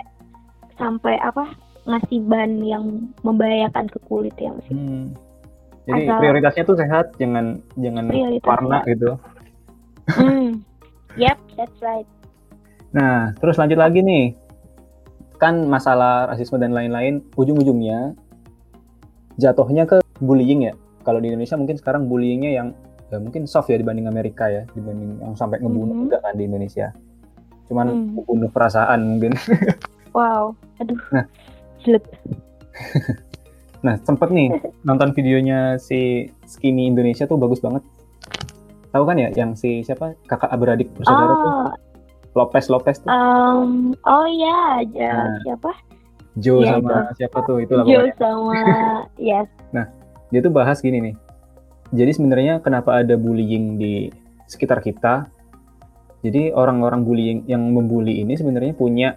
sampai 0.74 1.14
apa 1.18 1.44
ngasih 1.84 2.18
bahan 2.24 2.52
yang 2.60 2.84
membahayakan 3.20 3.86
ke 3.86 3.98
kulit 4.04 4.34
ya 4.34 4.50
Mas. 4.50 4.66
Hmm. 4.66 5.14
Jadi 5.84 6.02
Asal- 6.02 6.18
prioritasnya 6.18 6.64
tuh 6.64 6.76
sehat, 6.76 7.06
jangan 7.14 7.60
jangan 7.76 8.04
warna 8.40 8.80
gitu. 8.88 9.20
Hmm. 10.08 10.64
Yep, 11.14 11.36
that's 11.54 11.78
right. 11.78 12.08
Nah, 12.90 13.36
terus 13.36 13.54
lanjut 13.54 13.76
lagi 13.76 14.00
nih. 14.00 14.32
Kan 15.36 15.66
masalah 15.66 16.26
rasisme 16.26 16.56
dan 16.56 16.72
lain-lain 16.72 17.20
ujung-ujungnya 17.34 18.16
jatuhnya 19.36 19.84
ke 19.84 20.00
bullying 20.18 20.70
ya. 20.70 20.74
Kalau 21.04 21.20
di 21.20 21.28
Indonesia 21.28 21.54
mungkin 21.54 21.76
sekarang 21.76 22.08
bullyingnya 22.08 22.50
yang 22.50 22.68
ya 23.06 23.20
mungkin 23.20 23.44
soft 23.44 23.68
ya 23.68 23.76
dibanding 23.76 24.08
Amerika 24.08 24.48
ya, 24.48 24.64
dibanding 24.70 25.20
yang 25.20 25.34
sampai 25.34 25.60
ngebunuh 25.60 25.92
Mhm. 25.94 26.04
enggak 26.08 26.20
kan 26.20 26.34
di 26.34 26.44
Indonesia. 26.44 26.88
Cuman 27.64 27.86
Hmm. 27.86 28.08
membunuh 28.18 28.50
perasaan 28.50 29.00
mungkin. 29.06 29.32
Wow, 30.10 30.54
aduh. 30.78 30.94
Nah. 31.10 31.26
Jelek. 31.80 32.04
Nah, 33.82 34.00
sempet 34.00 34.32
nih 34.32 34.48
nonton 34.80 35.12
videonya 35.12 35.76
si 35.76 36.24
Skinny 36.44 36.88
Indonesia 36.88 37.28
tuh 37.28 37.36
bagus 37.36 37.60
banget. 37.60 37.84
Tahu 38.88 39.04
kan 39.04 39.12
ya 39.14 39.28
yang 39.30 39.52
si 39.52 39.82
siapa? 39.82 40.16
Kakak 40.24 40.48
beradik 40.54 40.88
bersaudara 40.94 41.34
tuh 41.34 41.50
Oh, 41.50 41.70
Lopez 42.34 42.64
Lopez 42.66 42.96
tuh. 42.98 43.10
um, 43.10 43.92
oh 44.00 44.24
ya, 44.24 44.80
ya, 44.88 45.12
Nah, 45.20 45.36
siapa? 45.44 45.70
Joe 46.34 46.62
iya, 46.62 46.80
sama 46.80 47.12
siapa 47.12 47.38
tuh 47.44 47.60
itu 47.60 47.76
Joe 47.76 47.84
pokoknya. 48.08 48.14
sama 48.16 48.56
yes. 49.20 49.48
Dia 50.34 50.42
tuh 50.42 50.50
bahas 50.50 50.82
gini 50.82 50.98
nih. 50.98 51.14
Jadi 51.94 52.10
sebenarnya 52.10 52.58
kenapa 52.58 52.98
ada 52.98 53.14
bullying 53.14 53.78
di 53.78 54.10
sekitar 54.50 54.82
kita? 54.82 55.30
Jadi 56.26 56.50
orang-orang 56.50 57.06
bullying 57.06 57.38
yang 57.46 57.62
membuli 57.70 58.18
ini 58.18 58.34
sebenarnya 58.34 58.74
punya 58.74 59.14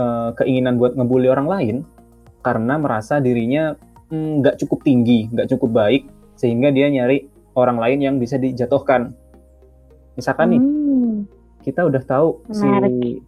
eh, 0.00 0.30
keinginan 0.40 0.80
buat 0.80 0.96
ngebully 0.96 1.28
orang 1.28 1.44
lain 1.44 1.76
karena 2.40 2.80
merasa 2.80 3.20
dirinya 3.20 3.76
mm, 4.08 4.40
nggak 4.40 4.56
cukup 4.64 4.80
tinggi, 4.80 5.28
nggak 5.28 5.52
cukup 5.52 5.76
baik 5.76 6.08
sehingga 6.38 6.72
dia 6.72 6.88
nyari 6.88 7.28
orang 7.52 7.76
lain 7.76 7.98
yang 8.00 8.14
bisa 8.16 8.40
dijatuhkan. 8.40 9.12
Misalkan 10.16 10.56
nih, 10.56 10.62
Hmm, 10.62 11.28
kita 11.60 11.84
udah 11.84 12.00
tahu 12.00 12.40
si 12.54 12.64
Menarik. 12.64 13.20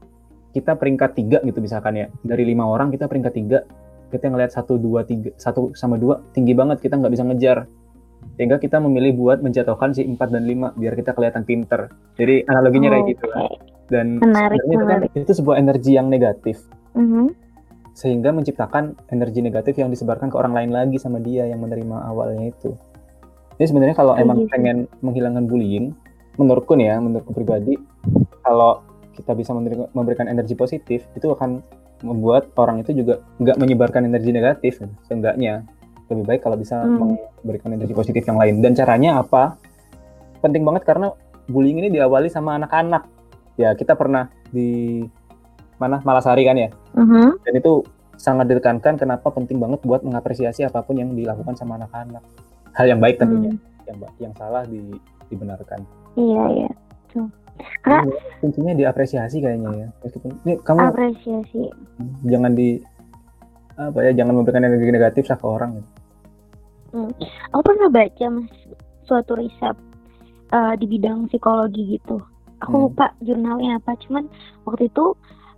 kita 0.55 0.73
peringkat 0.79 1.11
tiga 1.13 1.39
gitu 1.43 1.59
misalkan 1.61 1.95
ya 1.95 2.07
dari 2.25 2.47
lima 2.47 2.65
orang 2.65 2.89
kita 2.89 3.05
peringkat 3.05 3.35
tiga 3.35 3.59
kita 4.09 4.29
ngelihat 4.29 4.53
satu 4.53 4.81
dua 4.81 5.05
tiga 5.05 5.31
satu 5.37 5.73
sama 5.77 6.01
dua 6.01 6.21
tinggi 6.33 6.53
banget 6.57 6.81
kita 6.81 6.97
nggak 6.97 7.13
bisa 7.13 7.25
ngejar 7.29 7.59
sehingga 8.35 8.59
kita 8.59 8.79
memilih 8.83 9.15
buat 9.15 9.39
menjatuhkan 9.43 9.95
si 9.95 10.03
empat 10.07 10.31
dan 10.31 10.47
lima 10.47 10.73
biar 10.75 10.95
kita 10.95 11.13
kelihatan 11.15 11.43
pinter 11.45 11.93
jadi 12.19 12.43
analoginya 12.49 12.95
kayak 12.95 13.07
gitu 13.15 13.27
oke. 13.31 13.57
dan 13.89 14.07
Menarik, 14.21 14.59
itu 14.65 14.85
kan 14.85 15.01
itu 15.13 15.33
sebuah 15.33 15.57
energi 15.57 15.97
yang 15.97 16.09
negatif 16.09 16.61
Mhm. 16.97 17.31
sehingga 17.95 18.31
menciptakan 18.31 18.95
energi 19.11 19.43
negatif 19.43 19.75
yang 19.75 19.91
disebarkan 19.91 20.31
ke 20.31 20.37
orang 20.39 20.55
lain 20.55 20.71
lagi 20.71 21.03
sama 21.03 21.19
dia 21.19 21.51
yang 21.51 21.59
menerima 21.59 22.07
awalnya 22.07 22.55
itu. 22.55 22.71
Jadi 23.59 23.75
sebenarnya 23.75 23.97
kalau 23.99 24.15
Kayak 24.15 24.23
emang 24.23 24.39
gitu. 24.39 24.51
pengen 24.55 24.77
menghilangkan 25.03 25.45
bullying, 25.51 25.87
menurutku 26.39 26.79
nih 26.79 26.95
ya, 26.95 26.97
menurutku 27.03 27.35
pribadi, 27.35 27.75
kalau 28.47 28.87
kita 29.19 29.35
bisa 29.35 29.51
memberi- 29.51 29.91
memberikan 29.99 30.31
energi 30.31 30.55
positif, 30.55 31.03
itu 31.19 31.27
akan 31.27 31.59
membuat 32.01 32.51
orang 32.55 32.83
itu 32.83 32.95
juga 32.95 33.21
nggak 33.39 33.57
menyebarkan 33.59 34.07
energi 34.07 34.31
negatif. 34.31 34.79
Seenggaknya 35.05 35.67
lebih 36.09 36.25
baik 36.25 36.41
kalau 36.41 36.57
bisa 36.57 36.81
Hmm. 36.81 37.19
memberikan 37.45 37.71
energi 37.73 37.93
positif 37.93 38.23
yang 38.25 38.39
lain. 38.39 38.63
Dan 38.63 38.73
caranya 38.73 39.21
apa? 39.21 39.59
Penting 40.41 40.63
banget 40.63 40.87
karena 40.87 41.11
bullying 41.47 41.79
ini 41.79 41.89
diawali 41.91 42.29
sama 42.29 42.57
anak-anak. 42.57 43.05
Ya 43.59 43.75
kita 43.75 43.93
pernah 43.93 44.31
di 44.49 45.03
mana 45.77 46.03
Malasari 46.03 46.43
kan 46.43 46.59
ya 46.59 46.69
Mhm. 46.93 47.47
dan 47.47 47.53
itu 47.55 47.87
sangat 48.19 48.51
ditekankan 48.51 48.99
kenapa 48.99 49.31
penting 49.31 49.63
banget 49.63 49.79
buat 49.87 50.03
mengapresiasi 50.03 50.67
apa 50.67 50.83
pun 50.83 50.99
yang 50.99 51.15
dilakukan 51.15 51.55
sama 51.55 51.79
anak-anak 51.79 52.19
hal 52.75 52.87
yang 52.89 52.99
baik 52.99 53.15
tentunya 53.15 53.55
Hmm. 53.55 53.63
yang 53.87 53.97
yang 54.19 54.33
salah 54.35 54.67
di- 54.67 54.99
dibenarkan 55.31 55.87
Iya, 56.19 56.43
iya. 56.51 56.71
Tuh. 57.15 57.31
Karena 57.83 58.07
Ini 58.07 58.15
kuncinya 58.39 58.73
diapresiasi 58.75 59.37
kayaknya 59.43 59.71
ya 59.75 59.89
meskipun 60.05 60.31
ini 60.47 60.55
kamu 60.63 60.79
apresiasi. 60.91 61.63
jangan 62.27 62.53
di 62.55 62.79
apa 63.79 63.99
ya 64.03 64.13
jangan 64.15 64.35
memberikan 64.43 64.67
energi 64.67 64.91
negatif 64.91 65.25
ke 65.27 65.47
orang 65.47 65.79
gitu. 65.79 65.89
Aku 67.53 67.61
pernah 67.63 67.89
baca 67.93 68.27
mas 68.33 68.49
suatu 69.05 69.37
riset 69.37 69.77
eh, 70.51 70.75
di 70.81 70.87
bidang 70.89 71.29
psikologi 71.29 71.99
gitu. 71.99 72.19
Aku 72.67 72.75
Hmm. 72.75 72.85
lupa 72.91 73.15
jurnalnya 73.23 73.79
apa, 73.79 73.95
cuman 74.03 74.27
waktu 74.67 74.91
itu 74.91 75.15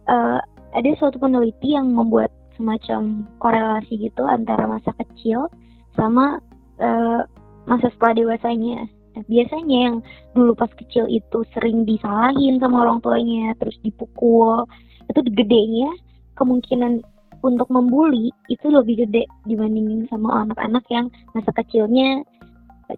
eh, 0.09 0.40
ada 0.70 0.90
suatu 1.01 1.16
peneliti 1.16 1.72
yang 1.74 1.90
membuat 1.96 2.28
semacam 2.61 3.24
korelasi 3.40 3.96
gitu 3.96 4.28
antara 4.28 4.68
masa 4.68 4.92
kecil 5.01 5.48
sama 5.96 6.38
eh, 6.76 7.20
masa 7.64 7.88
setelah 7.92 8.14
dewasanya. 8.16 8.84
Nah, 9.11 9.22
biasanya 9.26 9.78
yang 9.90 9.96
dulu 10.38 10.54
pas 10.54 10.70
kecil 10.78 11.11
itu 11.11 11.42
sering 11.56 11.82
disalahin 11.82 12.62
sama 12.62 12.86
orang 12.86 13.02
tuanya, 13.02 13.54
terus 13.58 13.74
dipukul, 13.82 14.66
itu 15.11 15.20
gedenya 15.34 15.90
kemungkinan 16.38 17.02
untuk 17.40 17.68
membuli 17.72 18.30
itu 18.52 18.68
lebih 18.68 19.06
gede 19.06 19.24
dibandingin 19.48 20.04
sama 20.12 20.44
anak-anak 20.44 20.84
yang 20.92 21.08
masa 21.32 21.50
kecilnya 21.56 22.22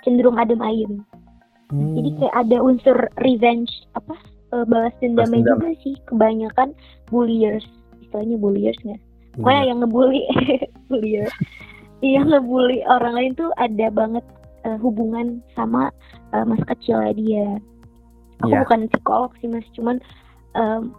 cenderung 0.02 0.36
adem 0.36 0.60
ayem. 0.60 1.06
Jadi 1.72 2.10
kayak 2.20 2.36
ada 2.36 2.56
unsur 2.60 2.96
revenge 3.24 3.72
apa 3.96 4.12
eh, 4.52 4.64
balas 4.68 4.92
dendamnya 5.00 5.40
dendam. 5.40 5.56
juga 5.56 5.70
sih. 5.80 5.96
Kebanyakan 6.04 6.68
bulliers. 7.08 7.64
Istilahnya 8.04 8.36
bulliers 8.36 8.76
nggak? 8.84 9.00
Pokoknya 9.40 9.62
yang 9.72 9.78
ngebully 9.80 10.22
bullier, 10.92 11.28
yang 12.04 12.28
ngebully 12.28 12.84
orang 12.84 13.16
lain 13.16 13.32
tuh 13.32 13.48
ada 13.56 13.88
banget 13.88 14.20
eh, 14.64 14.78
hubungan 14.78 15.40
sama 15.52 15.90
eh, 16.32 16.44
masa 16.44 16.64
kecilnya 16.68 17.12
dia. 17.14 17.48
Aku 18.40 18.50
Iya. 18.50 18.66
bukan 18.66 18.90
psikolog 18.90 19.30
sih 19.38 19.46
mas, 19.46 19.62
cuman 19.72 20.02
em, 20.52 20.90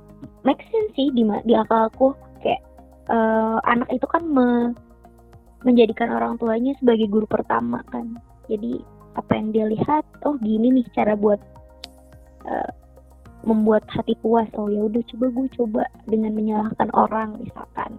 make 0.44 0.64
sense 0.72 0.96
sih 0.96 1.12
di 1.12 1.24
di 1.44 1.54
akal 1.54 1.92
aku 1.92 2.16
kayak 2.40 2.64
eh, 3.10 3.58
anak 3.68 3.90
itu 3.92 4.08
kan 4.08 4.24
me- 4.24 4.72
menjadikan 5.64 6.12
orang 6.12 6.36
tuanya 6.38 6.76
sebagai 6.78 7.08
guru 7.08 7.28
pertama 7.28 7.80
kan. 7.92 8.16
Jadi 8.48 8.80
apa 9.14 9.32
yang 9.36 9.52
dia 9.52 9.66
lihat, 9.70 10.04
oh 10.24 10.36
gini 10.40 10.72
nih 10.72 10.88
cara 10.92 11.16
buat 11.16 11.40
eh, 12.48 12.72
membuat 13.44 13.84
hati 13.92 14.16
puas. 14.20 14.48
Oh 14.56 14.72
ya 14.72 14.88
udah 14.88 15.04
coba 15.12 15.26
gue 15.30 15.48
coba 15.56 15.84
dengan 16.08 16.32
menyalahkan 16.32 16.88
orang 16.96 17.36
misalkan. 17.40 17.92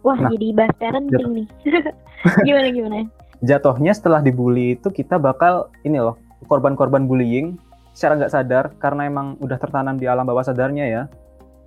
Wah 0.00 0.16
Nah, 0.16 0.30
jadi 0.32 0.56
bahas 0.56 0.72
parenting 0.80 1.44
nih. 1.44 1.48
gimana 2.46 2.68
gimana? 2.72 2.98
Jatuhnya 3.40 3.94
setelah 3.94 4.18
dibully 4.18 4.74
itu 4.74 4.90
kita 4.90 5.16
bakal 5.16 5.70
ini 5.82 5.98
loh 5.98 6.18
korban-korban 6.46 7.06
bullying 7.06 7.58
secara 7.92 8.14
nggak 8.18 8.32
sadar 8.32 8.64
karena 8.78 9.06
emang 9.06 9.34
udah 9.38 9.58
tertanam 9.58 9.94
di 9.94 10.06
alam 10.06 10.26
bawah 10.26 10.42
sadarnya 10.42 10.86
ya 10.86 11.02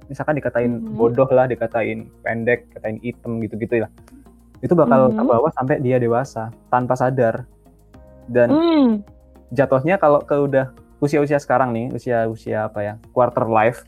misalkan 0.08 0.36
dikatain 0.36 0.84
Mhm. 0.84 0.96
bodoh 0.96 1.28
lah 1.28 1.48
dikatain 1.48 2.08
pendek 2.24 2.68
dikatain 2.72 3.00
hitam 3.00 3.40
gitu-gitu 3.40 3.84
lah 3.84 3.92
itu 4.60 4.74
bakal 4.76 5.12
Mhm. 5.12 5.16
ke 5.16 5.24
bawah 5.24 5.52
sampai 5.56 5.80
dia 5.80 5.96
dewasa 5.96 6.52
tanpa 6.68 6.96
sadar 6.96 7.48
dan 8.28 8.48
Hmm. 8.52 8.90
jatuhnya 9.52 9.96
kalau 9.96 10.20
ke 10.20 10.36
udah 10.36 10.72
usia-usia 11.00 11.40
sekarang 11.40 11.72
nih 11.72 11.92
usia-usia 11.92 12.68
apa 12.68 12.80
ya 12.80 12.94
quarter 13.12 13.48
life 13.48 13.84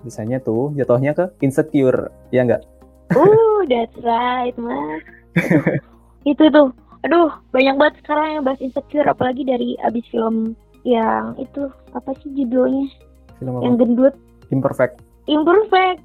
biasanya 0.00 0.38
tuh 0.38 0.70
jatuhnya 0.72 1.12
ke 1.12 1.24
insecure 1.40 2.12
ya 2.30 2.44
nggak 2.44 2.62
Uh, 3.08 3.64
that's 3.72 3.96
right, 4.04 4.52
Mas. 4.60 5.00
itu 6.24 6.44
tuh. 6.50 6.74
Aduh, 7.06 7.30
banyak 7.54 7.78
banget 7.78 7.94
sekarang 8.02 8.26
yang 8.40 8.42
bahas 8.42 8.58
insecure 8.58 9.06
apalagi 9.06 9.46
dari 9.46 9.78
abis 9.86 10.02
film 10.10 10.58
yang 10.82 11.38
itu 11.38 11.70
apa 11.94 12.10
sih 12.22 12.30
judulnya? 12.34 12.90
film 13.38 13.54
apa? 13.54 13.64
Yang 13.70 13.74
gendut, 13.78 14.14
imperfect 14.50 14.98
imperfect. 15.28 16.00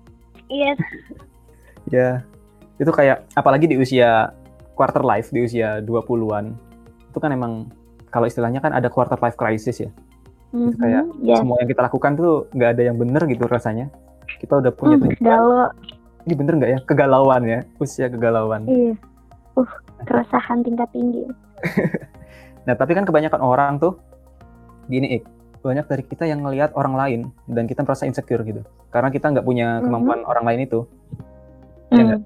Yes. 0.51 0.77
Ya, 1.91 2.23
itu 2.79 2.87
kayak 2.95 3.27
apalagi 3.35 3.67
di 3.67 3.75
usia 3.75 4.31
quarter 4.71 5.03
life 5.03 5.35
di 5.35 5.43
usia 5.43 5.83
20-an. 5.83 6.55
Itu 7.11 7.19
kan 7.19 7.35
emang 7.35 7.67
kalau 8.07 8.23
istilahnya 8.23 8.63
kan 8.63 8.71
ada 8.71 8.87
quarter 8.87 9.19
life 9.19 9.35
crisis 9.35 9.83
ya. 9.83 9.91
Mhm, 10.55 10.79
kayak 10.79 11.03
yes. 11.27 11.43
Semua 11.43 11.59
yang 11.59 11.67
kita 11.67 11.83
lakukan 11.83 12.15
tuh 12.15 12.47
nggak 12.55 12.79
ada 12.79 12.83
yang 12.87 12.95
bener 12.95 13.27
gitu 13.27 13.51
rasanya. 13.51 13.91
Kita 14.39 14.63
udah 14.63 14.71
punya 14.71 14.95
tujuan. 14.95 15.19
galau. 15.19 15.67
Ini 16.23 16.33
bener 16.39 16.53
nggak 16.55 16.71
ya? 16.71 16.79
Kegalauan 16.87 17.41
ya, 17.51 17.59
usia 17.83 18.07
kegalauan. 18.07 18.63
Iya. 18.63 18.95
Uh, 19.59 19.71
keresahan 20.03 20.61
tingkat 20.61 20.89
tinggi. 20.91 21.23
Nah, 22.63 22.79
tapi 22.79 22.95
kan 22.95 23.03
kebanyakan 23.03 23.43
orang 23.43 23.75
tuh 23.75 23.99
gini, 24.87 25.19
Ik. 25.19 25.27
Banyak 25.59 25.83
dari 25.83 26.03
kita 26.03 26.23
yang 26.23 26.43
ngelihat 26.43 26.71
orang 26.75 26.95
lain 26.95 27.19
dan 27.47 27.67
kita 27.67 27.83
merasa 27.83 28.07
insecure 28.07 28.39
gitu. 28.43 28.63
Karena 28.87 29.11
kita 29.11 29.35
nggak 29.35 29.43
punya 29.43 29.79
Mhm. 29.79 29.83
kemampuan 29.83 30.19
orang 30.23 30.45
lain 30.47 30.59
itu. 30.63 30.79
Iya 31.91 31.99
Hmm. 31.99 32.07
nggak? 32.07 32.21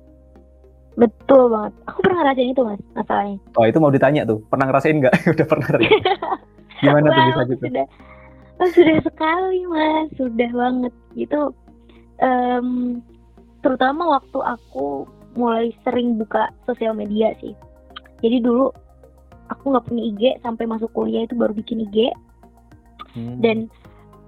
Betul 0.98 1.42
banget. 1.54 1.74
Aku 1.86 2.00
pernah 2.02 2.18
ngerasain 2.22 2.50
itu, 2.50 2.62
Mas, 2.62 2.82
masalahnya. 2.94 3.38
Oh, 3.54 3.66
itu 3.66 3.78
mau 3.78 3.94
ditanya 3.94 4.26
tuh. 4.26 4.42
Pernah 4.50 4.66
ngerasain 4.70 4.98
nggak? 4.98 5.14
udah 5.34 5.46
pernah. 5.46 5.70
Gimana 6.86 7.08
tuh 7.10 7.24
bisa 7.26 7.42
gitu? 7.50 7.64
Sudah, 7.66 7.86
oh, 8.62 8.70
sudah 8.74 8.98
sekali 9.02 9.60
mas, 9.66 10.08
sudah 10.14 10.50
banget. 10.54 10.94
Gitu, 11.18 11.42
em, 12.22 12.68
terutama 13.62 14.22
waktu 14.22 14.38
aku 14.38 15.10
mulai 15.34 15.74
sering 15.82 16.18
buka 16.18 16.54
sosial 16.66 16.94
media 16.94 17.34
sih. 17.42 17.58
Jadi 18.22 18.38
dulu 18.42 18.74
aku 19.48 19.64
nggak 19.72 19.86
punya 19.88 20.04
IG 20.04 20.22
sampai 20.44 20.66
masuk 20.68 20.92
kuliah 20.92 21.24
itu 21.24 21.36
baru 21.38 21.54
bikin 21.56 21.88
IG. 21.90 22.12
Hmm. 23.16 23.40
Dan 23.40 23.58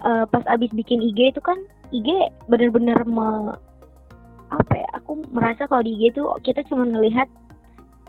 eh, 0.04 0.24
pas 0.28 0.44
abis 0.48 0.70
bikin 0.72 1.02
IG 1.02 1.36
itu 1.36 1.40
kan 1.42 1.58
IG 1.90 2.08
bener-bener 2.46 3.02
me, 3.04 3.54
apa 4.50 4.72
ya? 4.74 4.88
Aku 5.02 5.22
merasa 5.34 5.66
kalau 5.66 5.82
di 5.82 5.94
IG 5.98 6.14
itu 6.16 6.22
kita 6.46 6.62
cuma 6.70 6.86
ngelihat 6.86 7.26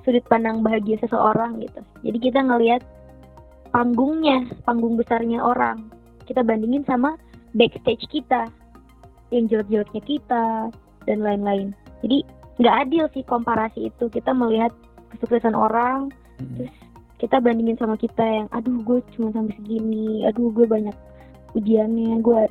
sudut 0.05 0.25
pandang 0.29 0.65
bahagia 0.65 0.97
seseorang 1.01 1.61
gitu. 1.61 1.81
Jadi 2.01 2.17
kita 2.17 2.39
ngelihat 2.41 2.81
panggungnya, 3.73 4.49
panggung 4.65 4.97
besarnya 4.97 5.41
orang. 5.41 5.89
Kita 6.25 6.45
bandingin 6.45 6.85
sama 6.85 7.17
backstage 7.57 8.05
kita, 8.09 8.47
yang 9.31 9.47
jelek-jeleknya 9.47 10.01
kita 10.05 10.45
dan 11.07 11.17
lain-lain. 11.23 11.73
Jadi 12.03 12.23
nggak 12.61 12.75
adil 12.87 13.05
sih 13.15 13.23
komparasi 13.25 13.89
itu. 13.89 14.11
Kita 14.11 14.35
melihat 14.35 14.75
kesuksesan 15.17 15.55
orang, 15.55 16.09
Hmm. 16.41 16.57
terus 16.57 16.73
kita 17.21 17.37
bandingin 17.37 17.77
sama 17.77 17.93
kita 18.01 18.25
yang, 18.25 18.47
aduh 18.49 18.81
gue 18.81 18.99
cuma 19.13 19.29
sampai 19.29 19.53
segini, 19.61 20.25
aduh 20.25 20.49
gue 20.49 20.65
banyak 20.65 20.95
ujiannya, 21.53 22.17
gue, 22.17 22.49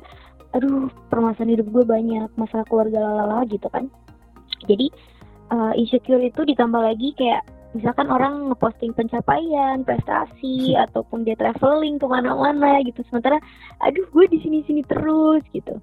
aduh 0.55 0.87
permasalahan 1.11 1.59
hidup 1.59 1.67
gue 1.75 1.83
banyak, 1.83 2.29
masalah 2.39 2.63
keluarga 2.71 3.03
lalala 3.03 3.43
gitu 3.51 3.67
kan. 3.67 3.91
Jadi 4.71 4.87
uh, 5.51 5.75
insecure 5.75 6.23
itu 6.23 6.47
ditambah 6.47 6.79
lagi 6.79 7.11
kayak 7.19 7.43
misalkan 7.75 8.07
orang 8.11 8.51
ngeposting 8.51 8.91
pencapaian, 8.95 9.83
prestasi, 9.83 10.75
ataupun 10.75 11.23
dia 11.23 11.35
traveling 11.39 11.99
ke 11.99 12.07
mana-mana 12.07 12.83
gitu. 12.83 13.03
Sementara, 13.07 13.39
aduh 13.83 14.07
gue 14.11 14.25
di 14.27 14.39
sini-sini 14.43 14.83
terus 14.87 15.43
gitu. 15.51 15.79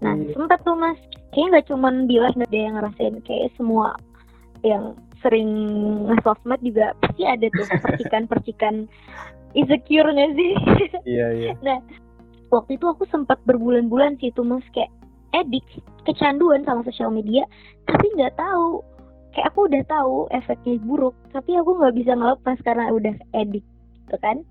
Nah 0.00 0.16
Iya. 0.16 0.32
sempat 0.32 0.64
tuh 0.64 0.76
mas, 0.76 0.96
kayaknya 1.32 1.60
nggak 1.60 1.66
cuman 1.72 1.94
bilang 2.08 2.34
ada 2.36 2.56
yang 2.56 2.74
ngerasain, 2.76 3.16
kayak 3.24 3.52
semua 3.56 3.96
yang 4.64 4.96
sering 5.20 5.50
nge-sosmed 6.08 6.60
juga 6.64 6.96
pasti 7.00 7.22
ada 7.28 7.46
tuh 7.52 7.66
percikan-percikan 7.84 8.88
insecure 9.56 10.08
nggak 10.10 10.32
sih? 10.36 10.52
Iya 11.16 11.26
iya. 11.36 11.50
Nah, 11.64 11.78
waktu 12.52 12.76
itu 12.76 12.86
aku 12.88 13.04
sempat 13.08 13.40
berbulan-bulan 13.48 14.20
sih 14.20 14.32
itu 14.32 14.42
mas 14.44 14.64
kayak 14.74 14.90
edik, 15.30 15.64
kecanduan 16.04 16.66
sama 16.66 16.82
sosial 16.82 17.12
media, 17.14 17.46
tapi 17.86 18.06
nggak 18.18 18.34
tahu. 18.34 18.82
Kayak 19.30 19.54
aku 19.54 19.70
udah 19.70 19.84
tahu 19.86 20.16
efeknya 20.34 20.74
buruk, 20.82 21.14
tapi 21.30 21.54
aku 21.54 21.78
nggak 21.78 21.94
bisa 21.94 22.18
ngelepas 22.18 22.58
karena 22.66 22.90
udah 22.90 23.14
edik, 23.38 23.62
gitu 24.02 24.16
kan? 24.18 24.42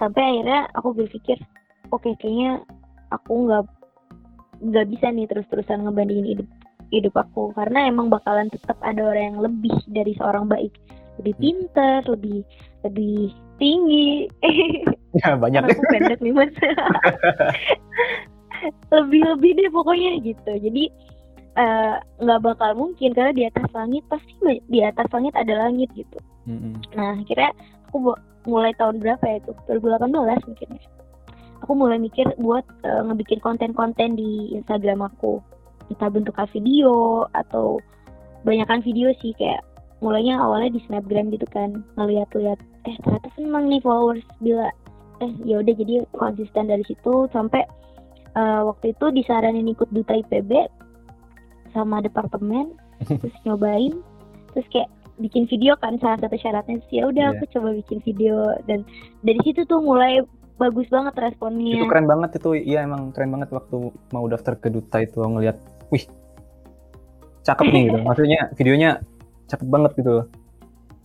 Sampai 0.00 0.24
akhirnya 0.24 0.72
aku 0.72 0.96
berpikir, 0.96 1.36
oke 1.92 2.08
kayaknya 2.16 2.64
aku 3.12 3.44
nggak 3.44 3.68
nggak 4.62 4.86
bisa 4.88 5.12
nih 5.12 5.28
terus-terusan 5.28 5.84
ngebandingin 5.84 6.38
hidup 6.38 6.48
hidup 6.92 7.16
aku. 7.16 7.50
Karena 7.56 7.88
emang 7.88 8.12
bakalan 8.12 8.52
tetap 8.52 8.76
ada 8.84 9.00
orang 9.00 9.34
yang 9.34 9.38
lebih 9.40 9.74
dari 9.88 10.12
seorang 10.20 10.46
baik. 10.46 10.70
Lebih 11.20 11.34
pintar 11.40 12.04
lebih 12.06 12.44
lebih 12.86 13.32
tinggi. 13.56 14.28
Ya 15.12 15.36
banyak. 15.36 15.68
aku 15.68 15.84
pendek 15.92 16.24
nih 16.24 16.32
mas. 16.32 16.48
Lebih 18.88 19.20
lebih 19.28 19.60
deh 19.60 19.68
pokoknya 19.68 20.24
gitu. 20.24 20.52
Jadi 20.56 20.88
eh, 21.60 21.94
nggak 22.00 22.40
bakal 22.40 22.72
mungkin 22.72 23.12
karena 23.12 23.36
di 23.36 23.44
atas 23.44 23.68
langit 23.76 24.00
pasti 24.08 24.32
di 24.72 24.80
atas 24.80 25.04
langit 25.12 25.36
ada 25.36 25.68
langit 25.68 25.92
gitu. 25.92 26.16
Mm-mm. 26.48 26.74
nah 26.96 27.14
akhirnya 27.14 27.52
aku 27.92 28.16
mulai 28.48 28.72
tahun 28.80 29.04
berapa 29.04 29.20
ya 29.20 29.36
itu? 29.44 29.52
2018 29.68 30.48
mungkin 30.48 30.68
ya. 30.80 30.82
Aku 31.60 31.72
mulai 31.76 32.00
mikir 32.00 32.26
buat 32.40 32.64
eh, 32.80 33.02
ngebikin 33.04 33.44
konten-konten 33.44 34.16
di 34.16 34.56
Instagram 34.56 35.12
aku 35.12 35.44
entah 35.92 36.08
bentuknya 36.08 36.48
video 36.50 37.24
atau 37.36 37.76
banyakkan 38.42 38.80
video 38.82 39.12
sih 39.20 39.36
kayak 39.36 39.62
mulainya 40.02 40.34
awalnya 40.34 40.74
di 40.74 40.80
snapgram 40.88 41.30
gitu 41.30 41.46
kan 41.52 41.84
ngeliat-liat 41.94 42.58
eh 42.88 42.96
ternyata 43.06 43.28
seneng 43.38 43.70
nih 43.70 43.78
followers 43.84 44.24
bila 44.42 44.66
eh 45.22 45.30
ya 45.46 45.62
udah 45.62 45.74
jadi 45.78 46.02
konsisten 46.18 46.66
dari 46.66 46.82
situ 46.82 47.30
sampai 47.30 47.62
eh, 48.34 48.60
waktu 48.66 48.90
itu 48.90 49.14
disaranin 49.14 49.70
ikut 49.70 49.86
duta 49.94 50.18
IPB 50.18 50.66
sama 51.70 52.02
departemen 52.02 52.74
terus 53.22 53.36
nyobain 53.46 53.94
terus 54.52 54.66
kayak 54.74 54.90
bikin 55.22 55.46
video 55.46 55.78
kan 55.78 56.00
salah 56.02 56.18
satu 56.18 56.34
syaratnya 56.34 56.82
sih 56.90 56.98
ya 56.98 57.06
udah 57.06 57.30
Iya. 57.30 57.38
aku 57.38 57.44
coba 57.54 57.68
bikin 57.78 58.02
video 58.02 58.58
dan 58.66 58.82
dari 59.22 59.38
situ 59.46 59.62
tuh 59.68 59.78
mulai 59.78 60.18
bagus 60.58 60.86
banget 60.90 61.14
responnya 61.18 61.74
Itu 61.74 61.90
keren 61.90 62.06
banget 62.06 62.38
itu. 62.38 62.54
Iya 62.54 62.86
emang 62.86 63.10
keren 63.10 63.34
banget 63.34 63.50
waktu 63.50 63.90
mau 64.14 64.24
daftar 64.30 64.54
ke 64.54 64.70
duta 64.70 65.02
itu 65.02 65.18
ngelihat, 65.18 65.58
wih, 65.92 66.04
cakep 67.44 67.64
nih 67.68 67.82
gitu. 67.92 67.98
Maksudnya 68.08 68.40
videonya 68.56 68.90
cakep 69.46 69.68
banget 69.68 69.92
gitu. 70.00 70.10
loh. 70.24 70.26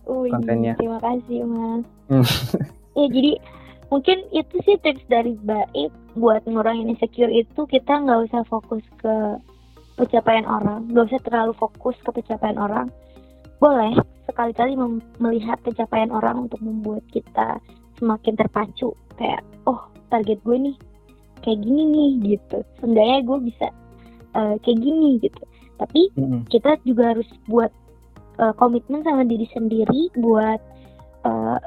Wih, 0.08 0.32
kontennya. 0.32 0.74
terima 0.80 0.98
kasih 1.04 1.44
mas 1.44 1.84
Hmm. 2.08 2.24
ya 2.98 3.06
jadi 3.12 3.32
mungkin 3.92 4.24
itu 4.32 4.56
sih 4.64 4.80
tips 4.80 5.04
dari 5.12 5.36
baik 5.44 5.92
buat 6.16 6.40
ngurangin 6.48 6.88
insecure 6.88 7.28
itu 7.28 7.68
kita 7.68 8.00
nggak 8.00 8.32
usah 8.32 8.40
fokus 8.48 8.80
ke 8.96 9.36
pencapaian 10.00 10.48
orang 10.48 10.88
nggak 10.88 11.12
usah 11.12 11.20
terlalu 11.20 11.52
fokus 11.60 12.00
ke 12.00 12.08
pencapaian 12.08 12.56
orang 12.56 12.88
boleh 13.60 13.92
sekali-kali 14.24 14.72
melihat 15.20 15.60
pencapaian 15.60 16.08
orang 16.08 16.48
untuk 16.48 16.60
membuat 16.64 17.04
kita 17.12 17.60
semakin 18.00 18.32
terpacu 18.40 18.96
kayak 19.20 19.44
oh 19.68 19.92
target 20.08 20.40
gue 20.48 20.56
nih 20.72 20.76
kayak 21.44 21.60
gini 21.60 21.82
nih 21.84 22.10
gitu 22.36 22.64
seenggaknya 22.80 23.20
gue 23.28 23.38
bisa 23.52 23.66
eh, 24.38 24.54
kayak 24.62 24.78
gini 24.78 25.18
gitu. 25.18 25.42
Tapi 25.78 26.10
Mm-mm. 26.18 26.42
kita 26.50 26.78
juga 26.82 27.14
harus 27.14 27.28
buat 27.46 27.70
uh, 28.42 28.54
komitmen 28.58 29.06
sama 29.06 29.22
diri 29.22 29.46
sendiri 29.54 30.10
buat 30.18 30.58
uh, 31.22 31.58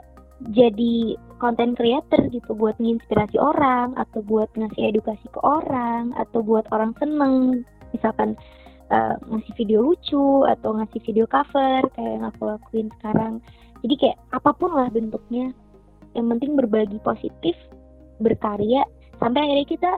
jadi 0.52 1.16
konten 1.40 1.80
creator 1.80 2.20
gitu. 2.28 2.52
Buat 2.52 2.76
menginspirasi 2.84 3.40
orang 3.40 3.96
atau 3.96 4.20
buat 4.26 4.52
ngasih 4.60 4.92
edukasi 4.92 5.26
ke 5.32 5.40
orang 5.40 6.12
atau 6.20 6.44
buat 6.44 6.68
orang 6.76 6.92
seneng. 7.00 7.64
Misalkan 7.96 8.36
uh, 8.92 9.16
ngasih 9.32 9.54
video 9.56 9.80
lucu 9.80 10.44
atau 10.44 10.76
ngasih 10.76 11.00
video 11.08 11.24
cover 11.28 11.88
kayak 11.96 12.12
yang 12.20 12.26
aku 12.28 12.52
lakuin 12.52 12.88
sekarang. 13.00 13.40
Jadi 13.82 13.96
kayak 13.96 14.18
apa 14.36 14.52
pun 14.52 14.76
lah 14.76 14.92
bentuknya. 14.92 15.56
Yang 16.12 16.26
penting 16.36 16.52
berbagi 16.60 17.00
positif 17.00 17.56
berkarya 18.20 18.84
sampai 19.24 19.40
akhirnya 19.40 19.68
kita 19.72 19.92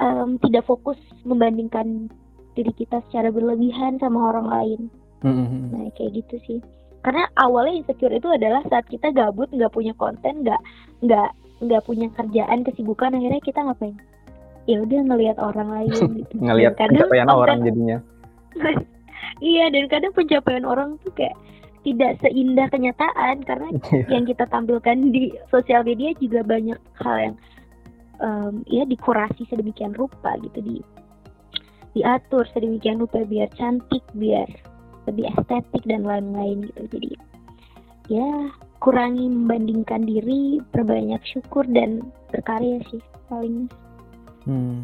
um, 0.00 0.40
tidak 0.40 0.64
fokus 0.64 0.96
membandingkan 1.22 2.08
diri 2.52 2.72
kita 2.74 2.98
secara 3.08 3.30
berlebihan 3.30 4.00
sama 4.00 4.32
orang 4.32 4.48
lain 4.48 4.80
Mm-mm. 5.20 5.68
Nah 5.68 5.92
kayak 6.00 6.16
gitu 6.16 6.36
sih. 6.48 6.58
Karena 7.04 7.28
awalnya 7.36 7.84
insecure 7.84 8.12
itu 8.12 8.24
adalah 8.28 8.64
saat 8.68 8.88
kita 8.88 9.12
gabut, 9.12 9.52
nggak 9.52 9.68
punya 9.68 9.92
konten, 9.96 10.44
nggak 10.44 10.60
nggak 11.04 11.28
nggak 11.60 11.82
punya 11.84 12.08
kerjaan, 12.16 12.64
kesibukan, 12.64 13.12
akhirnya 13.12 13.40
kita 13.44 13.60
ngapain? 13.60 13.96
Ya 14.64 14.80
udah 14.80 15.00
ngelihat 15.04 15.36
orang 15.36 15.68
lain 15.68 15.92
gitu. 16.24 16.34
Ngelihat 16.40 16.72
pencapaian 16.76 17.28
konten- 17.28 17.36
orang 17.36 17.58
jadinya. 17.60 17.98
iya 19.44 19.68
dan 19.68 19.84
kadang 19.92 20.12
pencapaian 20.16 20.64
orang 20.64 20.96
tuh 21.04 21.12
kayak 21.12 21.36
tidak 21.80 22.16
seindah 22.20 22.68
kenyataan 22.68 23.44
karena 23.44 23.68
Iya. 23.92 24.04
yang 24.12 24.24
kita 24.24 24.44
tampilkan 24.48 24.96
di 25.12 25.32
sosial 25.48 25.84
media 25.84 26.12
juga 26.16 26.40
banyak 26.44 26.80
hal 27.00 27.16
yang 27.20 27.36
em, 28.20 28.64
ya 28.68 28.84
dikurasi 28.84 29.48
sedemikian 29.48 29.96
rupa 29.96 30.36
gitu 30.40 30.60
di 30.60 30.76
diatur 31.96 32.46
sedemikian 32.54 33.02
rupa 33.02 33.26
biar 33.26 33.50
cantik 33.58 34.04
biar 34.14 34.46
lebih 35.10 35.26
estetik 35.34 35.82
dan 35.88 36.06
lain-lain 36.06 36.70
gitu. 36.70 36.82
Jadi 36.94 37.12
ya 38.10 38.30
kurangi 38.78 39.26
membandingkan 39.28 40.06
diri 40.06 40.62
perbanyak 40.72 41.20
syukur 41.26 41.66
dan 41.68 42.00
berkarya 42.30 42.80
sih 42.88 43.02
paling. 43.28 43.66
Hmm. 44.46 44.80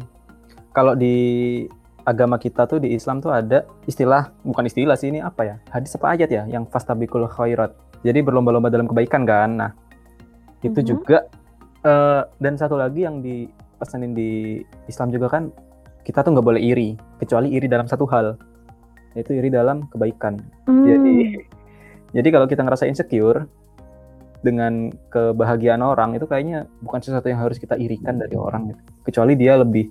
Kalau 0.75 0.93
di 0.93 1.65
agama 2.07 2.37
kita 2.39 2.69
tuh 2.69 2.79
di 2.79 2.93
Islam 2.95 3.19
tuh 3.19 3.33
ada 3.33 3.67
istilah 3.89 4.31
bukan 4.45 4.69
istilah 4.69 4.95
sih 4.95 5.09
ini 5.11 5.19
apa 5.19 5.43
ya? 5.43 5.55
Hadis 5.73 5.97
apa 5.97 6.13
ayat 6.13 6.29
ya? 6.29 6.43
Yang 6.47 6.69
fastabikul 6.71 7.27
khairat. 7.27 7.73
Jadi 8.05 8.21
berlomba-lomba 8.21 8.69
dalam 8.69 8.85
kebaikan 8.85 9.25
kan? 9.25 9.49
Nah 9.57 9.71
itu 10.61 10.79
Mhm. 10.81 10.87
juga 10.87 11.27
eh, 11.87 12.21
dan 12.43 12.53
satu 12.59 12.75
lagi 12.75 13.07
yang 13.07 13.23
dipesanin 13.23 14.11
di 14.11 14.59
Islam 14.85 15.09
juga 15.09 15.31
kan 15.31 15.47
kita 16.03 16.23
tuh 16.23 16.35
nggak 16.35 16.43
boleh 16.45 16.59
iri 16.61 16.99
kecuali 17.17 17.55
iri 17.55 17.67
dalam 17.67 17.87
satu 17.87 18.03
hal 18.11 18.35
yaitu 19.15 19.33
iri 19.33 19.47
dalam 19.47 19.87
kebaikan 19.87 20.37
Hmm, 20.67 20.83
jadi 20.83 21.15
jadi 22.11 22.27
kalau 22.31 22.47
kita 22.47 22.61
ngerasa 22.63 22.87
insecure 22.87 23.47
dengan 24.39 24.93
kebahagiaan 25.09 25.81
orang 25.81 26.15
itu 26.15 26.29
kayaknya 26.29 26.69
bukan 26.79 26.99
sesuatu 27.01 27.27
yang 27.27 27.41
harus 27.41 27.57
kita 27.57 27.75
irikan 27.75 28.15
dari 28.21 28.37
orang 28.37 28.71
gitu. 28.71 28.81
Kecuali 29.09 29.33
dia 29.35 29.57
lebih 29.57 29.89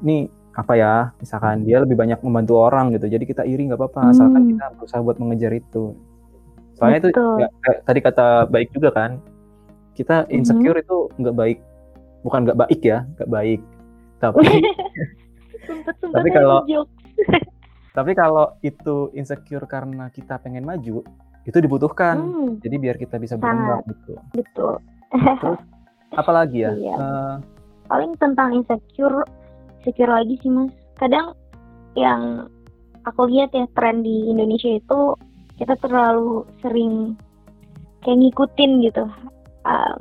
nih 0.00 0.30
apa 0.54 0.72
ya, 0.74 0.94
misalkan 1.18 1.62
dia 1.62 1.82
lebih 1.82 1.94
banyak 1.94 2.18
membantu 2.22 2.58
orang 2.58 2.90
gitu. 2.94 3.06
Jadi 3.06 3.24
kita 3.26 3.42
iri 3.46 3.68
nggak 3.68 3.78
apa-apa 3.78 4.14
asalkan 4.14 4.46
Hmm. 4.46 4.50
kita 4.54 4.64
berusaha 4.78 5.00
buat 5.02 5.18
mengejar 5.20 5.52
itu. 5.54 5.94
Soalnya 6.78 6.98
itu 7.02 7.08
Betul. 7.10 7.34
ya, 7.42 7.48
kayak 7.62 7.78
tadi 7.84 8.00
kata 8.02 8.26
baik 8.48 8.68
juga 8.70 8.88
kan. 8.94 9.10
Kita 9.98 10.30
insecure 10.30 10.78
itu 10.78 11.10
nggak 11.12 11.34
baik. 11.34 11.58
Bukan 12.22 12.46
nggak 12.46 12.58
baik 12.60 12.80
ya, 12.80 13.02
nggak 13.16 13.26
baik. 13.28 13.60
Tapi 14.18 14.46
Tapi 16.14 16.28
kalau- 16.30 16.62
tapi 17.98 18.14
kalau 18.14 18.54
itu 18.60 19.10
insecure 19.12 19.66
karena 19.66 20.06
kita 20.08 20.38
pengen 20.38 20.62
maju, 20.62 21.02
itu 21.42 21.58
dibutuhkan. 21.58 22.14
Hmm, 22.16 22.50
Jadi 22.58 22.76
biar 22.78 22.94
kita 22.94 23.18
bisa 23.18 23.34
berkembang 23.34 23.82
gitu. 23.84 24.14
betul 24.32 24.78
Apalagi 26.12 26.62
ya? 26.62 26.72
Iya. 26.78 26.94
eh, 26.94 27.34
paling 27.84 28.12
tentang 28.16 28.54
insecure 28.54 29.24
insecure 29.78 30.12
lagi 30.12 30.36
sih 30.38 30.48
mas 30.48 30.68
kadang 30.94 31.32
yang 31.94 32.46
aku 33.02 33.24
lihat 33.26 33.48
ya 33.50 33.64
tren 33.72 34.04
di 34.04 34.28
Indonesia 34.28 34.68
itu 34.70 35.16
kita 35.56 35.74
terlalu 35.78 36.44
sering 36.60 37.16
kayak 38.00 38.20
ngikutin 38.20 38.70
gitu 38.84 39.04
Ah, 39.66 39.96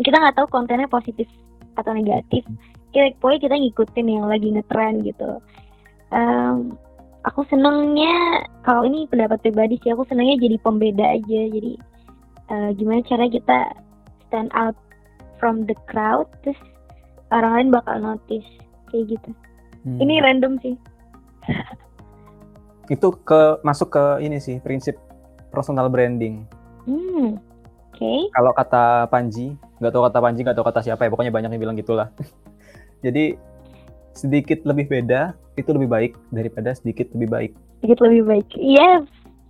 kita 0.00 0.16
nggak 0.16 0.36
tahu 0.38 0.46
kontennya 0.50 0.88
positif 0.88 1.28
atau 1.78 1.92
negatif. 1.94 2.42
Kayak 2.94 3.18
pokoknya 3.18 3.40
kita 3.50 3.54
ngikutin 3.58 4.06
yang 4.06 4.26
lagi 4.30 4.48
ngetren 4.54 5.02
gitu. 5.02 5.30
Em, 6.14 6.78
aku 7.26 7.42
senengnya 7.50 8.46
kalau 8.62 8.86
ini 8.86 9.10
pendapat 9.10 9.42
pribadi 9.42 9.78
sih 9.82 9.90
aku 9.90 10.06
senengnya 10.06 10.38
jadi 10.38 10.56
pembeda 10.62 11.04
aja. 11.18 11.40
Jadi 11.50 11.72
eh, 12.50 12.70
gimana 12.78 13.02
cara 13.06 13.26
kita 13.26 13.58
stand 14.26 14.50
out 14.54 14.78
from 15.42 15.66
the 15.66 15.76
crowd 15.90 16.26
terus 16.46 16.58
orang 17.34 17.52
lain 17.58 17.68
bakal 17.74 17.96
notice. 17.98 18.46
Kayak 18.90 19.18
gitu. 19.18 19.30
Hmm, 19.84 19.98
ini 20.00 20.22
random 20.22 20.56
sih. 20.62 20.74
Itu 22.86 23.16
ke 23.26 23.58
masuk 23.66 23.90
ke 23.90 24.04
ini 24.22 24.38
sih 24.38 24.62
prinsip 24.62 24.96
personal 25.50 25.90
branding. 25.90 26.46
hmm 26.84 27.53
oke 27.94 28.14
Kalau 28.34 28.50
kata 28.50 29.06
Panji, 29.06 29.54
nggak 29.78 29.92
tahu 29.94 30.02
kata 30.10 30.18
Panji, 30.18 30.40
nggak 30.42 30.56
tahu 30.58 30.66
kata 30.66 30.80
siapa 30.82 31.06
ya, 31.06 31.10
pokoknya 31.14 31.30
banyak 31.30 31.50
yang 31.54 31.62
bilang 31.62 31.78
gitulah. 31.78 32.10
Jadi 33.06 33.38
sedikit 34.14 34.62
lebih 34.66 34.86
beda 34.86 35.34
itu 35.58 35.70
lebih 35.74 35.90
baik 35.90 36.12
daripada 36.30 36.70
sedikit 36.74 37.10
lebih 37.14 37.28
baik. 37.30 37.52
sedikit 37.82 37.98
lebih 38.06 38.22
baik 38.24 38.48
yes 38.56 39.04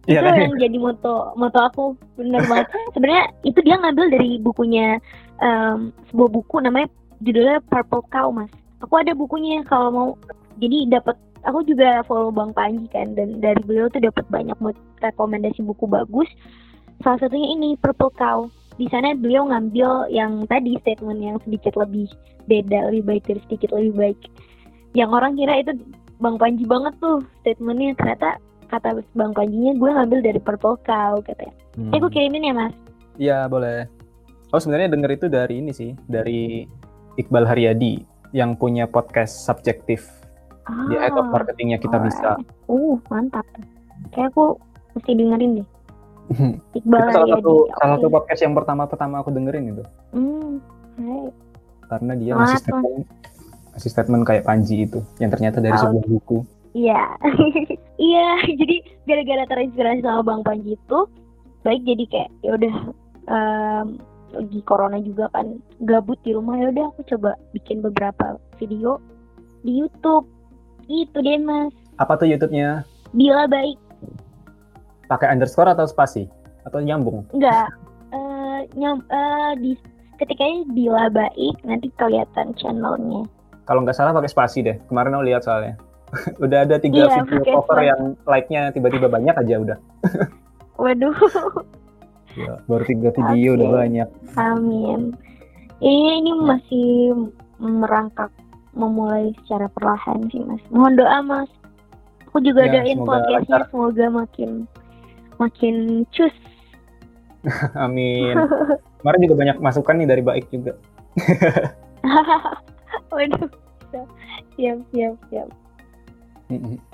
Iya 0.04 0.20
itu 0.20 0.28
kan? 0.28 0.36
yang 0.36 0.56
jadi 0.60 0.76
moto 0.76 1.32
moto 1.36 1.58
aku 1.64 1.84
bener 2.20 2.44
banget 2.50 2.68
sebenarnya 2.92 3.24
itu 3.44 3.58
dia 3.64 3.76
ngambil 3.80 4.06
dari 4.12 4.30
bukunya 4.40 5.00
em, 5.40 5.92
sebuah 6.12 6.28
buku 6.28 6.56
namanya 6.60 6.88
judulnya 7.24 7.60
Purple 7.72 8.04
Cow 8.12 8.28
mas 8.28 8.52
aku 8.84 8.94
ada 9.00 9.16
bukunya 9.16 9.64
kalau 9.64 9.88
mau 9.88 10.08
jadi 10.60 10.92
dapat 10.92 11.16
aku 11.48 11.64
juga 11.64 12.04
follow 12.04 12.28
Bang 12.32 12.52
Panji 12.52 12.84
kan 12.92 13.16
dan 13.16 13.40
dari 13.40 13.60
beliau 13.64 13.88
tuh 13.88 14.00
dapat 14.04 14.24
banyak 14.28 14.56
rekomendasi 15.00 15.64
buku 15.64 15.88
bagus 15.88 16.28
salah 17.02 17.18
satunya 17.18 17.48
ini 17.56 17.74
Purple 17.80 18.12
Cow. 18.14 18.46
Di 18.74 18.90
sana 18.90 19.14
beliau 19.14 19.46
ngambil 19.46 20.10
yang 20.10 20.46
tadi 20.50 20.74
statement 20.82 21.22
yang 21.22 21.38
sedikit 21.46 21.78
lebih 21.78 22.10
beda 22.50 22.90
lebih 22.90 23.02
baik 23.06 23.22
dari 23.26 23.40
sedikit 23.46 23.70
lebih 23.74 23.94
baik. 23.94 24.20
Yang 24.94 25.10
orang 25.14 25.32
kira 25.38 25.54
itu 25.62 25.72
Bang 26.18 26.38
Panji 26.38 26.66
banget 26.66 26.94
tuh 26.98 27.22
statementnya. 27.42 27.94
Ternyata 27.98 28.28
kata 28.70 29.02
Bang 29.14 29.34
Panjinya 29.34 29.78
gue 29.78 29.90
ngambil 29.90 30.18
dari 30.26 30.40
Purple 30.42 30.78
Cow 30.82 31.22
katanya. 31.22 31.54
Hmm. 31.78 31.94
eh 31.94 31.98
gue 31.98 32.10
kirimin 32.10 32.50
ya 32.50 32.54
mas? 32.54 32.74
Iya 33.18 33.38
boleh. 33.46 33.86
Oh 34.50 34.58
sebenarnya 34.58 34.90
denger 34.90 35.10
itu 35.18 35.26
dari 35.30 35.54
ini 35.58 35.70
sih, 35.74 35.94
dari 36.06 36.66
Iqbal 37.18 37.46
Haryadi 37.46 38.02
yang 38.34 38.58
punya 38.58 38.90
podcast 38.90 39.46
subjektif. 39.46 40.10
Ah, 40.66 40.90
di 40.90 40.98
Head 40.98 41.14
of 41.14 41.30
Marketingnya 41.30 41.78
kita 41.78 41.98
alright. 42.00 42.10
bisa. 42.10 42.30
uh 42.66 42.96
mantap. 43.06 43.46
Kayak 44.10 44.34
aku 44.34 44.58
mesti 44.98 45.12
dengerin 45.14 45.62
deh 45.62 45.68
Iqbal 46.72 47.00
itu 47.00 47.12
salah 47.12 47.28
satu 47.36 47.52
oke. 47.62 47.76
salah 47.76 47.94
satu 48.00 48.08
podcast 48.08 48.40
yang 48.40 48.54
pertama-pertama 48.56 49.14
aku 49.20 49.28
dengerin 49.28 49.76
itu, 49.76 49.84
hmm, 50.16 50.52
karena 51.86 52.12
dia 52.16 52.32
Semangat, 52.32 52.48
ngasih 52.48 52.60
statement, 52.60 53.04
ngasih 53.70 53.90
statement 53.92 54.22
kayak 54.24 54.44
Panji 54.44 54.76
itu, 54.82 55.00
yang 55.20 55.28
ternyata 55.28 55.60
dari 55.60 55.76
Oh. 55.76 55.82
sebuah 55.84 56.04
buku. 56.08 56.38
Iya, 56.74 57.02
iya. 58.02 58.28
Jadi 58.42 58.76
gara-gara 59.04 59.44
terinspirasi 59.46 60.00
sama 60.00 60.24
Bang 60.24 60.42
Panji 60.42 60.74
itu, 60.74 60.98
baik 61.62 61.84
jadi 61.84 62.04
kayak 62.08 62.30
ya 62.40 62.50
udah 62.56 62.74
em, 63.24 63.86
lagi 64.34 64.60
corona 64.66 64.98
juga 64.98 65.30
kan 65.30 65.62
gabut 65.84 66.18
di 66.26 66.34
rumah 66.34 66.58
ya 66.58 66.74
udah 66.74 66.90
aku 66.90 67.06
coba 67.06 67.38
bikin 67.52 67.78
beberapa 67.78 68.40
video 68.58 68.98
di 69.62 69.78
YouTube. 69.78 70.26
Itu 70.90 71.20
deh 71.20 71.38
mas. 71.38 71.70
Apa 71.96 72.18
tuh 72.18 72.26
YouTube-nya? 72.26 72.82
Bila 73.14 73.46
baik 73.46 73.78
Pakai 75.06 75.28
underscore 75.28 75.70
atau 75.70 75.84
spasi? 75.84 76.26
Atau 76.62 76.80
nyambung? 76.80 77.28
enggak 77.30 77.68
eh 78.10 78.60
nyam 78.74 79.02
eh, 79.04 79.52
di 79.58 79.72
ketikanya 80.14 80.62
bila 80.70 81.02
baik 81.08 81.56
nanti 81.62 81.90
kelihatan 81.94 82.54
channelnya. 82.54 83.26
Kalau 83.64 83.82
nggak 83.82 83.92
salah 83.92 84.12
pakai 84.12 84.30
spasi 84.30 84.60
deh. 84.60 84.76
Kemarin 84.86 85.14
aku 85.14 85.24
lihat 85.24 85.42
soalnya. 85.42 85.74
udah 86.44 86.62
ada 86.62 86.78
tiga 86.78 87.10
Iya, 87.10 87.26
video 87.26 87.58
cover 87.58 87.74
spasi. 87.74 87.90
yang 87.90 88.00
like-nya 88.24 88.62
tiba-tiba 88.70 89.08
banyak 89.08 89.34
aja 89.34 89.54
udah. 89.58 89.78
Waduh, 90.80 91.14
Ya, 92.34 92.58
baru 92.66 92.82
tiga 92.84 93.08
video 93.10 93.54
udah 93.54 93.68
Oke. 93.68 93.76
banyak. 93.78 94.08
amin. 94.34 95.00
Ini 95.78 96.10
ini 96.18 96.32
masih 96.36 96.90
merangkak 97.56 98.30
memulai 98.72 99.30
secara 99.42 99.70
perlahan 99.70 100.26
sih 100.28 100.42
mas. 100.42 100.62
Mohon 100.68 100.94
doa 100.96 101.18
mas. 101.20 101.50
Aku 102.26 102.42
juga 102.42 102.66
Ya, 102.66 102.78
doain 102.78 102.98
podcastnya 103.00 103.70
semoga 103.70 104.06
makin 104.12 104.66
makin 105.38 106.02
cus. 106.10 106.34
Amin. 107.76 108.32
Kemarin 108.98 109.20
juga 109.22 109.34
banyak 109.36 109.56
masukan 109.60 109.94
nih 110.00 110.08
dari 110.08 110.22
Baik 110.22 110.46
juga. 110.48 110.72
Waduh, 113.12 113.48
siap 114.56 114.78
siap 114.90 115.14
siap. 115.28 115.48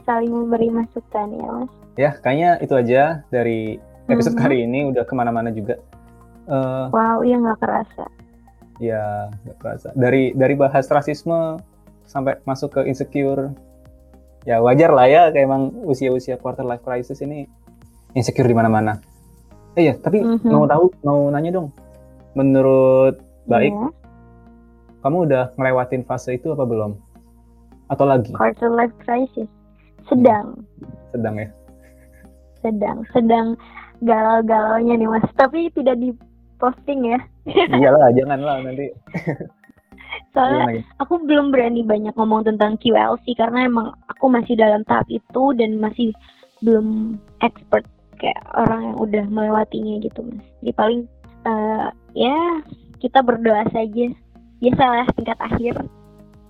Saling 0.04 0.30
memberi 0.30 0.68
masukan 0.68 1.28
ya 1.32 1.48
mas. 1.54 1.70
Ya, 1.98 2.10
kayaknya 2.16 2.50
itu 2.60 2.74
aja 2.74 3.02
dari 3.28 3.76
episode 4.06 4.34
Mhm. 4.34 4.40
kali 4.40 4.56
ini 4.64 4.80
udah 4.88 5.04
ke 5.04 5.14
mana-mana 5.14 5.50
juga. 5.50 5.78
Eh, 6.46 6.86
Wow, 6.90 7.22
iya 7.22 7.36
nggak 7.36 7.58
kerasa. 7.60 8.04
ya, 8.80 9.28
nggak 9.44 9.58
kerasa. 9.60 9.88
Dari 9.94 10.32
dari 10.32 10.54
bahas 10.56 10.88
rasisme 10.88 11.60
sampai 12.04 12.40
masuk 12.42 12.74
ke 12.74 12.88
insecure. 12.88 13.52
Ya 14.42 14.56
wajar 14.58 14.88
lah 14.88 15.04
ya, 15.04 15.22
kayak 15.28 15.46
emang 15.46 15.62
usia-usia 15.84 16.40
quarter 16.40 16.64
life 16.64 16.80
crisis 16.80 17.20
ini 17.20 17.44
insecure 18.12 18.46
di 18.46 18.54
mana-mana. 18.54 18.98
Eh 19.74 19.86
ya, 19.86 19.94
tapi 19.96 20.20
Mhm. 20.20 20.46
mau 20.46 20.66
tahu, 20.66 20.90
mau 21.02 21.28
nanya 21.28 21.54
dong. 21.54 21.68
Menurut 22.32 23.18
Baik, 23.42 23.74
Iya. 23.74 23.88
kamu 25.00 25.16
udah 25.26 25.44
ngelewatin 25.54 26.02
fase 26.04 26.34
itu 26.34 26.50
apa 26.50 26.62
belum? 26.62 26.94
Atau 27.88 28.06
lagi? 28.06 28.30
Quarter 28.30 28.70
life 28.70 28.94
crisis. 29.00 29.50
Sedang. 30.06 30.62
Sedang 31.10 31.34
ya? 31.34 31.48
sedang 32.60 33.00
sedang 33.08 33.56
galau-galaunya 34.00 34.92
nih 34.94 35.08
mas 35.08 35.24
tapi 35.32 35.72
tidak 35.72 35.96
di 35.96 36.12
posting 36.60 37.08
ya 37.08 37.16
Iyalah, 37.72 38.12
janganlah 38.12 38.60
nanti. 38.60 38.92
soalnya 40.36 40.84
aku 41.00 41.24
belum 41.24 41.50
berani 41.50 41.82
banyak 41.82 42.12
ngomong 42.14 42.44
tentang 42.44 42.76
QLC 42.78 43.32
karena 43.34 43.64
emang 43.64 43.96
aku 44.06 44.28
masih 44.28 44.54
dalam 44.54 44.84
tahap 44.84 45.08
itu 45.08 45.56
dan 45.56 45.80
masih 45.80 46.12
belum 46.60 47.16
expert 47.40 47.88
kayak 48.20 48.40
orang 48.52 48.92
yang 48.92 48.96
udah 49.00 49.24
melewatinya 49.32 49.94
gitu 50.04 50.20
mas 50.22 50.44
jadi 50.60 50.72
paling 50.76 51.00
eh, 51.48 51.86
ya 52.14 52.36
kita 53.00 53.24
berdoa 53.24 53.64
saja 53.72 54.12
biasalah 54.60 55.08
tingkat 55.16 55.38
akhir 55.40 55.74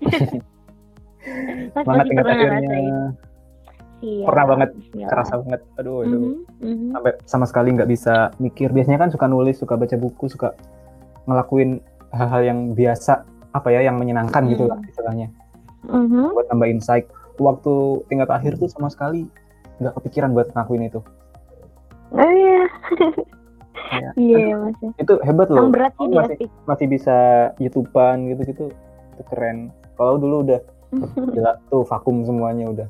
mas 1.74 1.84
Semangat 1.86 2.04
masih 2.04 2.10
tingkat 2.10 2.24
pernah 2.26 2.36
akhirnya. 2.36 2.58
ngerasain 2.60 2.94
Iya, 4.00 4.24
Pernah 4.32 4.46
banget, 4.48 4.68
bismillah. 4.80 5.10
Kerasa 5.12 5.34
banget. 5.44 5.60
Aduh, 5.76 5.96
aduh. 6.08 6.20
Mhm, 6.24 6.36
mhm. 6.64 6.88
sampai 6.96 7.12
sama 7.28 7.44
sekali 7.44 7.68
nggak 7.76 7.90
bisa 7.92 8.32
mikir. 8.40 8.72
Biasanya 8.72 8.96
kan 8.96 9.12
suka 9.12 9.28
nulis, 9.28 9.60
suka 9.60 9.76
baca 9.76 9.92
buku, 10.00 10.24
suka 10.32 10.56
ngelakuin 11.28 11.84
hal-hal 12.08 12.42
yang 12.48 12.58
biasa, 12.72 13.28
apa 13.52 13.68
ya, 13.68 13.84
yang 13.84 14.00
menyenangkan 14.00 14.48
gitu 14.48 14.72
lah 14.72 14.80
Hmm. 14.80 14.88
istilahnya. 14.88 15.28
Mhm. 15.84 16.32
Buat 16.32 16.48
nambah 16.48 16.68
insight. 16.72 17.12
Waktu 17.36 17.72
tingkat 18.08 18.32
akhir 18.32 18.56
tuh 18.56 18.72
sama 18.72 18.88
sekali 18.88 19.28
nggak 19.84 19.92
kepikiran 20.00 20.32
buat 20.32 20.48
ngelakuin 20.56 20.88
itu. 20.88 21.00
Oh 22.14 22.30
iya. 22.40 22.60
Iya 24.18 24.54
mas. 24.58 24.78
Itu 24.98 25.18
hebat 25.22 25.48
loh. 25.50 25.66
Yang 25.66 25.70
berat 25.74 25.92
sih 25.94 26.08
masih, 26.10 26.36
masih 26.66 26.86
bisa 26.90 27.16
YouTubean 27.62 28.30
gitu-gitu. 28.34 28.70
Itu 29.16 29.22
keren. 29.30 29.70
Kalau 29.94 30.18
dulu 30.18 30.46
udah 30.46 30.60
gila 31.34 31.58
tuh 31.70 31.82
vakum 31.86 32.22
semuanya 32.26 32.66
udah. 32.70 32.88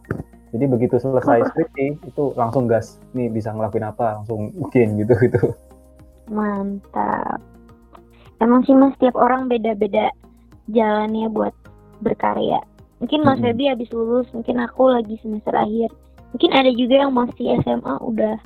Jadi 0.50 0.64
begitu 0.66 0.96
selesai 0.98 1.44
skripsi 1.52 2.04
itu 2.04 2.22
langsung 2.34 2.66
gas. 2.66 2.98
Nih 3.12 3.28
bisa 3.28 3.52
ngelakuin 3.52 3.86
apa? 3.86 4.20
Langsung 4.20 4.50
bikin 4.68 5.00
gitu 5.00 5.14
gitu. 5.20 5.52
Mantap. 6.30 7.40
Emang 8.40 8.64
sih 8.64 8.72
mas, 8.72 8.96
tiap 8.96 9.20
orang 9.20 9.52
beda-beda 9.52 10.08
jalannya 10.72 11.28
buat 11.28 11.52
berkarya. 12.00 12.64
Mungkin 13.00 13.24
Mas. 13.24 13.40
Febi 13.40 13.64
habis 13.68 13.88
lulus, 13.92 14.28
mungkin 14.36 14.60
aku 14.60 14.92
lagi 14.92 15.16
semester 15.24 15.56
akhir. 15.56 15.88
Mungkin 16.36 16.50
ada 16.52 16.70
juga 16.72 16.94
yang 17.04 17.12
masih 17.16 17.58
SMA 17.64 17.94
udah 18.00 18.36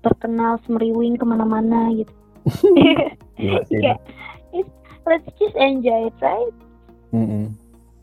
terkenal 0.00 0.56
semeriwing 0.64 1.16
ke 1.16 1.24
mana-mana 1.24 1.92
gitu. 1.92 2.12
Kayak, 3.70 4.00
it's- 4.52 4.76
let's 5.04 5.28
just 5.36 5.56
enjoy 5.56 6.08
it, 6.08 6.16
right? 6.20 6.54
Mm-mm. 7.10 7.52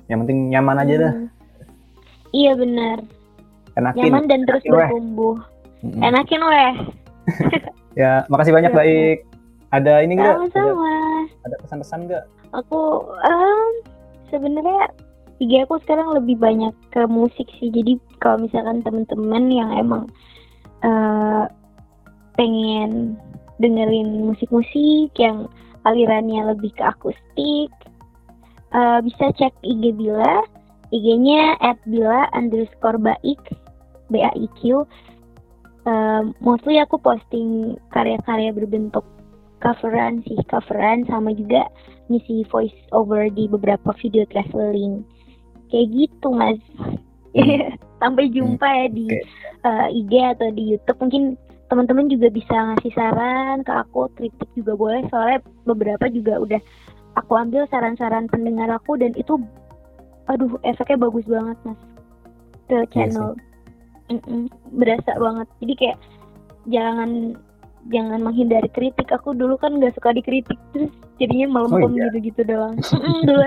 Yang 0.07 0.17
penting 0.25 0.39
nyaman 0.49 0.81
aja 0.81 0.93
dah. 0.99 1.13
Hmm. 1.13 1.29
Iya 2.31 2.51
benar. 2.55 2.97
Enakin. 3.73 4.01
Nyaman 4.03 4.23
dan 4.27 4.41
terus 4.43 4.63
Enakin, 4.63 4.73
bertumbuh. 4.73 5.35
Mm-mm. 5.81 6.01
Enakin 6.01 6.41
weh. 6.43 6.73
Ya, 7.97 8.29
makasih 8.29 8.53
banyak 8.53 8.69
Siap, 8.69 8.77
baik. 8.77 9.17
Ada 9.73 10.05
ini 10.05 10.21
enggak? 10.21 10.37
Ada, 10.37 10.53
Sama-sama. 10.53 10.93
ada 11.43 11.55
pesan-pesan 11.65 11.99
enggak? 12.05 12.23
aku 12.53 13.03
em, 13.27 13.69
sebenarnya 14.29 14.87
IG 15.37 15.67
aku 15.67 15.77
sekarang 15.83 16.15
lebih 16.15 16.39
banyak 16.39 16.71
ke 16.89 17.03
musik 17.05 17.43
sih 17.59 17.69
jadi 17.69 17.99
kalau 18.17 18.41
misalkan 18.41 18.81
temen-temen 18.81 19.43
yang 19.51 19.69
emang 19.75 20.07
eh, 20.81 21.43
pengen 22.37 23.17
dengerin 23.57 24.29
musik-musik 24.29 25.11
yang 25.17 25.49
alirannya 25.83 26.53
lebih 26.53 26.69
ke 26.77 26.83
akustik 26.85 27.71
eh, 28.71 28.99
bisa 29.03 29.33
cek 29.35 29.53
IG 29.65 29.97
Bila. 29.97 30.45
IG-nya 30.87 31.59
at 31.59 31.75
Bila 31.83 32.31
underscore 32.31 32.95
baik 32.95 33.41
B 34.07 34.23
A 34.23 34.31
I 34.31 34.47
Q. 34.55 34.87
Eh, 35.83 36.23
mostly 36.39 36.79
aku 36.79 36.95
posting 36.99 37.75
karya-karya 37.91 38.55
berbentuk 38.55 39.03
coveran 39.59 40.21
sih 40.23 40.37
coveran 40.47 41.03
sama 41.09 41.33
juga 41.33 41.65
ngisi 42.07 42.45
voice 42.47 42.77
over 42.95 43.27
di 43.27 43.51
beberapa 43.51 43.91
video 43.99 44.23
traveling. 44.31 45.03
Kayak 45.67 45.87
gitu 45.91 46.27
mas. 46.31 46.59
Sampai 48.01 48.31
jumpa 48.31 48.63
ya 48.63 48.87
di 48.87 49.07
Oke. 49.11 49.27
eh, 49.67 49.87
IG 49.91 50.13
atau 50.37 50.47
di 50.55 50.63
YouTube. 50.71 50.99
Mungkin 51.03 51.23
teman-teman 51.67 52.07
juga 52.07 52.31
bisa 52.31 52.53
ngasih 52.53 52.93
saran 52.95 53.63
ke 53.63 53.71
aku 53.71 54.07
kritik 54.15 54.49
juga 54.55 54.73
boleh. 54.75 55.03
Soalnya 55.11 55.43
beberapa 55.67 56.07
juga 56.07 56.39
udah 56.39 56.61
aku 57.19 57.33
ambil 57.35 57.67
saran-saran 57.67 58.31
pendengar 58.31 58.71
aku 58.71 58.95
dan 58.95 59.11
itu 59.19 59.35
aduh 60.27 60.59
efeknya 60.67 61.07
bagus 61.07 61.25
banget 61.27 61.57
mas 61.63 61.79
ke 62.67 62.77
channel. 62.91 63.35
Mm-mm, 64.07 64.47
berasa 64.75 65.15
banget. 65.19 65.47
Jadi 65.59 65.73
kayak 65.75 65.97
jangan 66.71 67.35
jangan 67.91 68.19
menghindari 68.23 68.71
kritik. 68.71 69.11
Aku 69.11 69.35
dulu 69.35 69.59
kan 69.59 69.75
nggak 69.75 69.95
suka 69.95 70.15
dikritik 70.15 70.59
terus 70.71 70.91
jadinya 71.19 71.59
melempem 71.59 71.91
Oh, 71.91 71.95
iya? 71.95 72.07
gitu-gitu 72.11 72.41
doang. 72.47 72.75
Mm, 72.79 73.21
dulu 73.27 73.41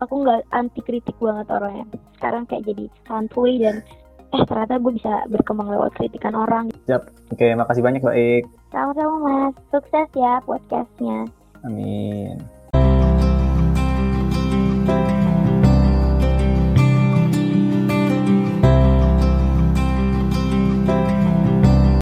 aku 0.00 0.14
nggak 0.24 0.40
anti 0.52 0.80
kritik 0.84 1.16
banget 1.20 1.46
orangnya. 1.52 1.84
Sekarang 2.16 2.48
kayak 2.48 2.64
jadi 2.68 2.84
santuy 3.08 3.60
dan 3.60 3.84
eh 4.32 4.42
ternyata 4.44 4.74
gue 4.78 4.92
bisa 4.94 5.12
berkembang 5.28 5.70
lewat 5.70 5.94
kritikan 5.94 6.34
orang 6.34 6.66
Oke, 7.30 7.46
makasih 7.52 7.82
banyak 7.82 8.02
Mbak 8.02 8.16
Ik. 8.16 8.44
sama-sama 8.70 9.14
mas 9.22 9.54
sukses 9.70 10.08
ya 10.14 10.38
podcastnya 10.42 11.26
Amin. 11.62 12.38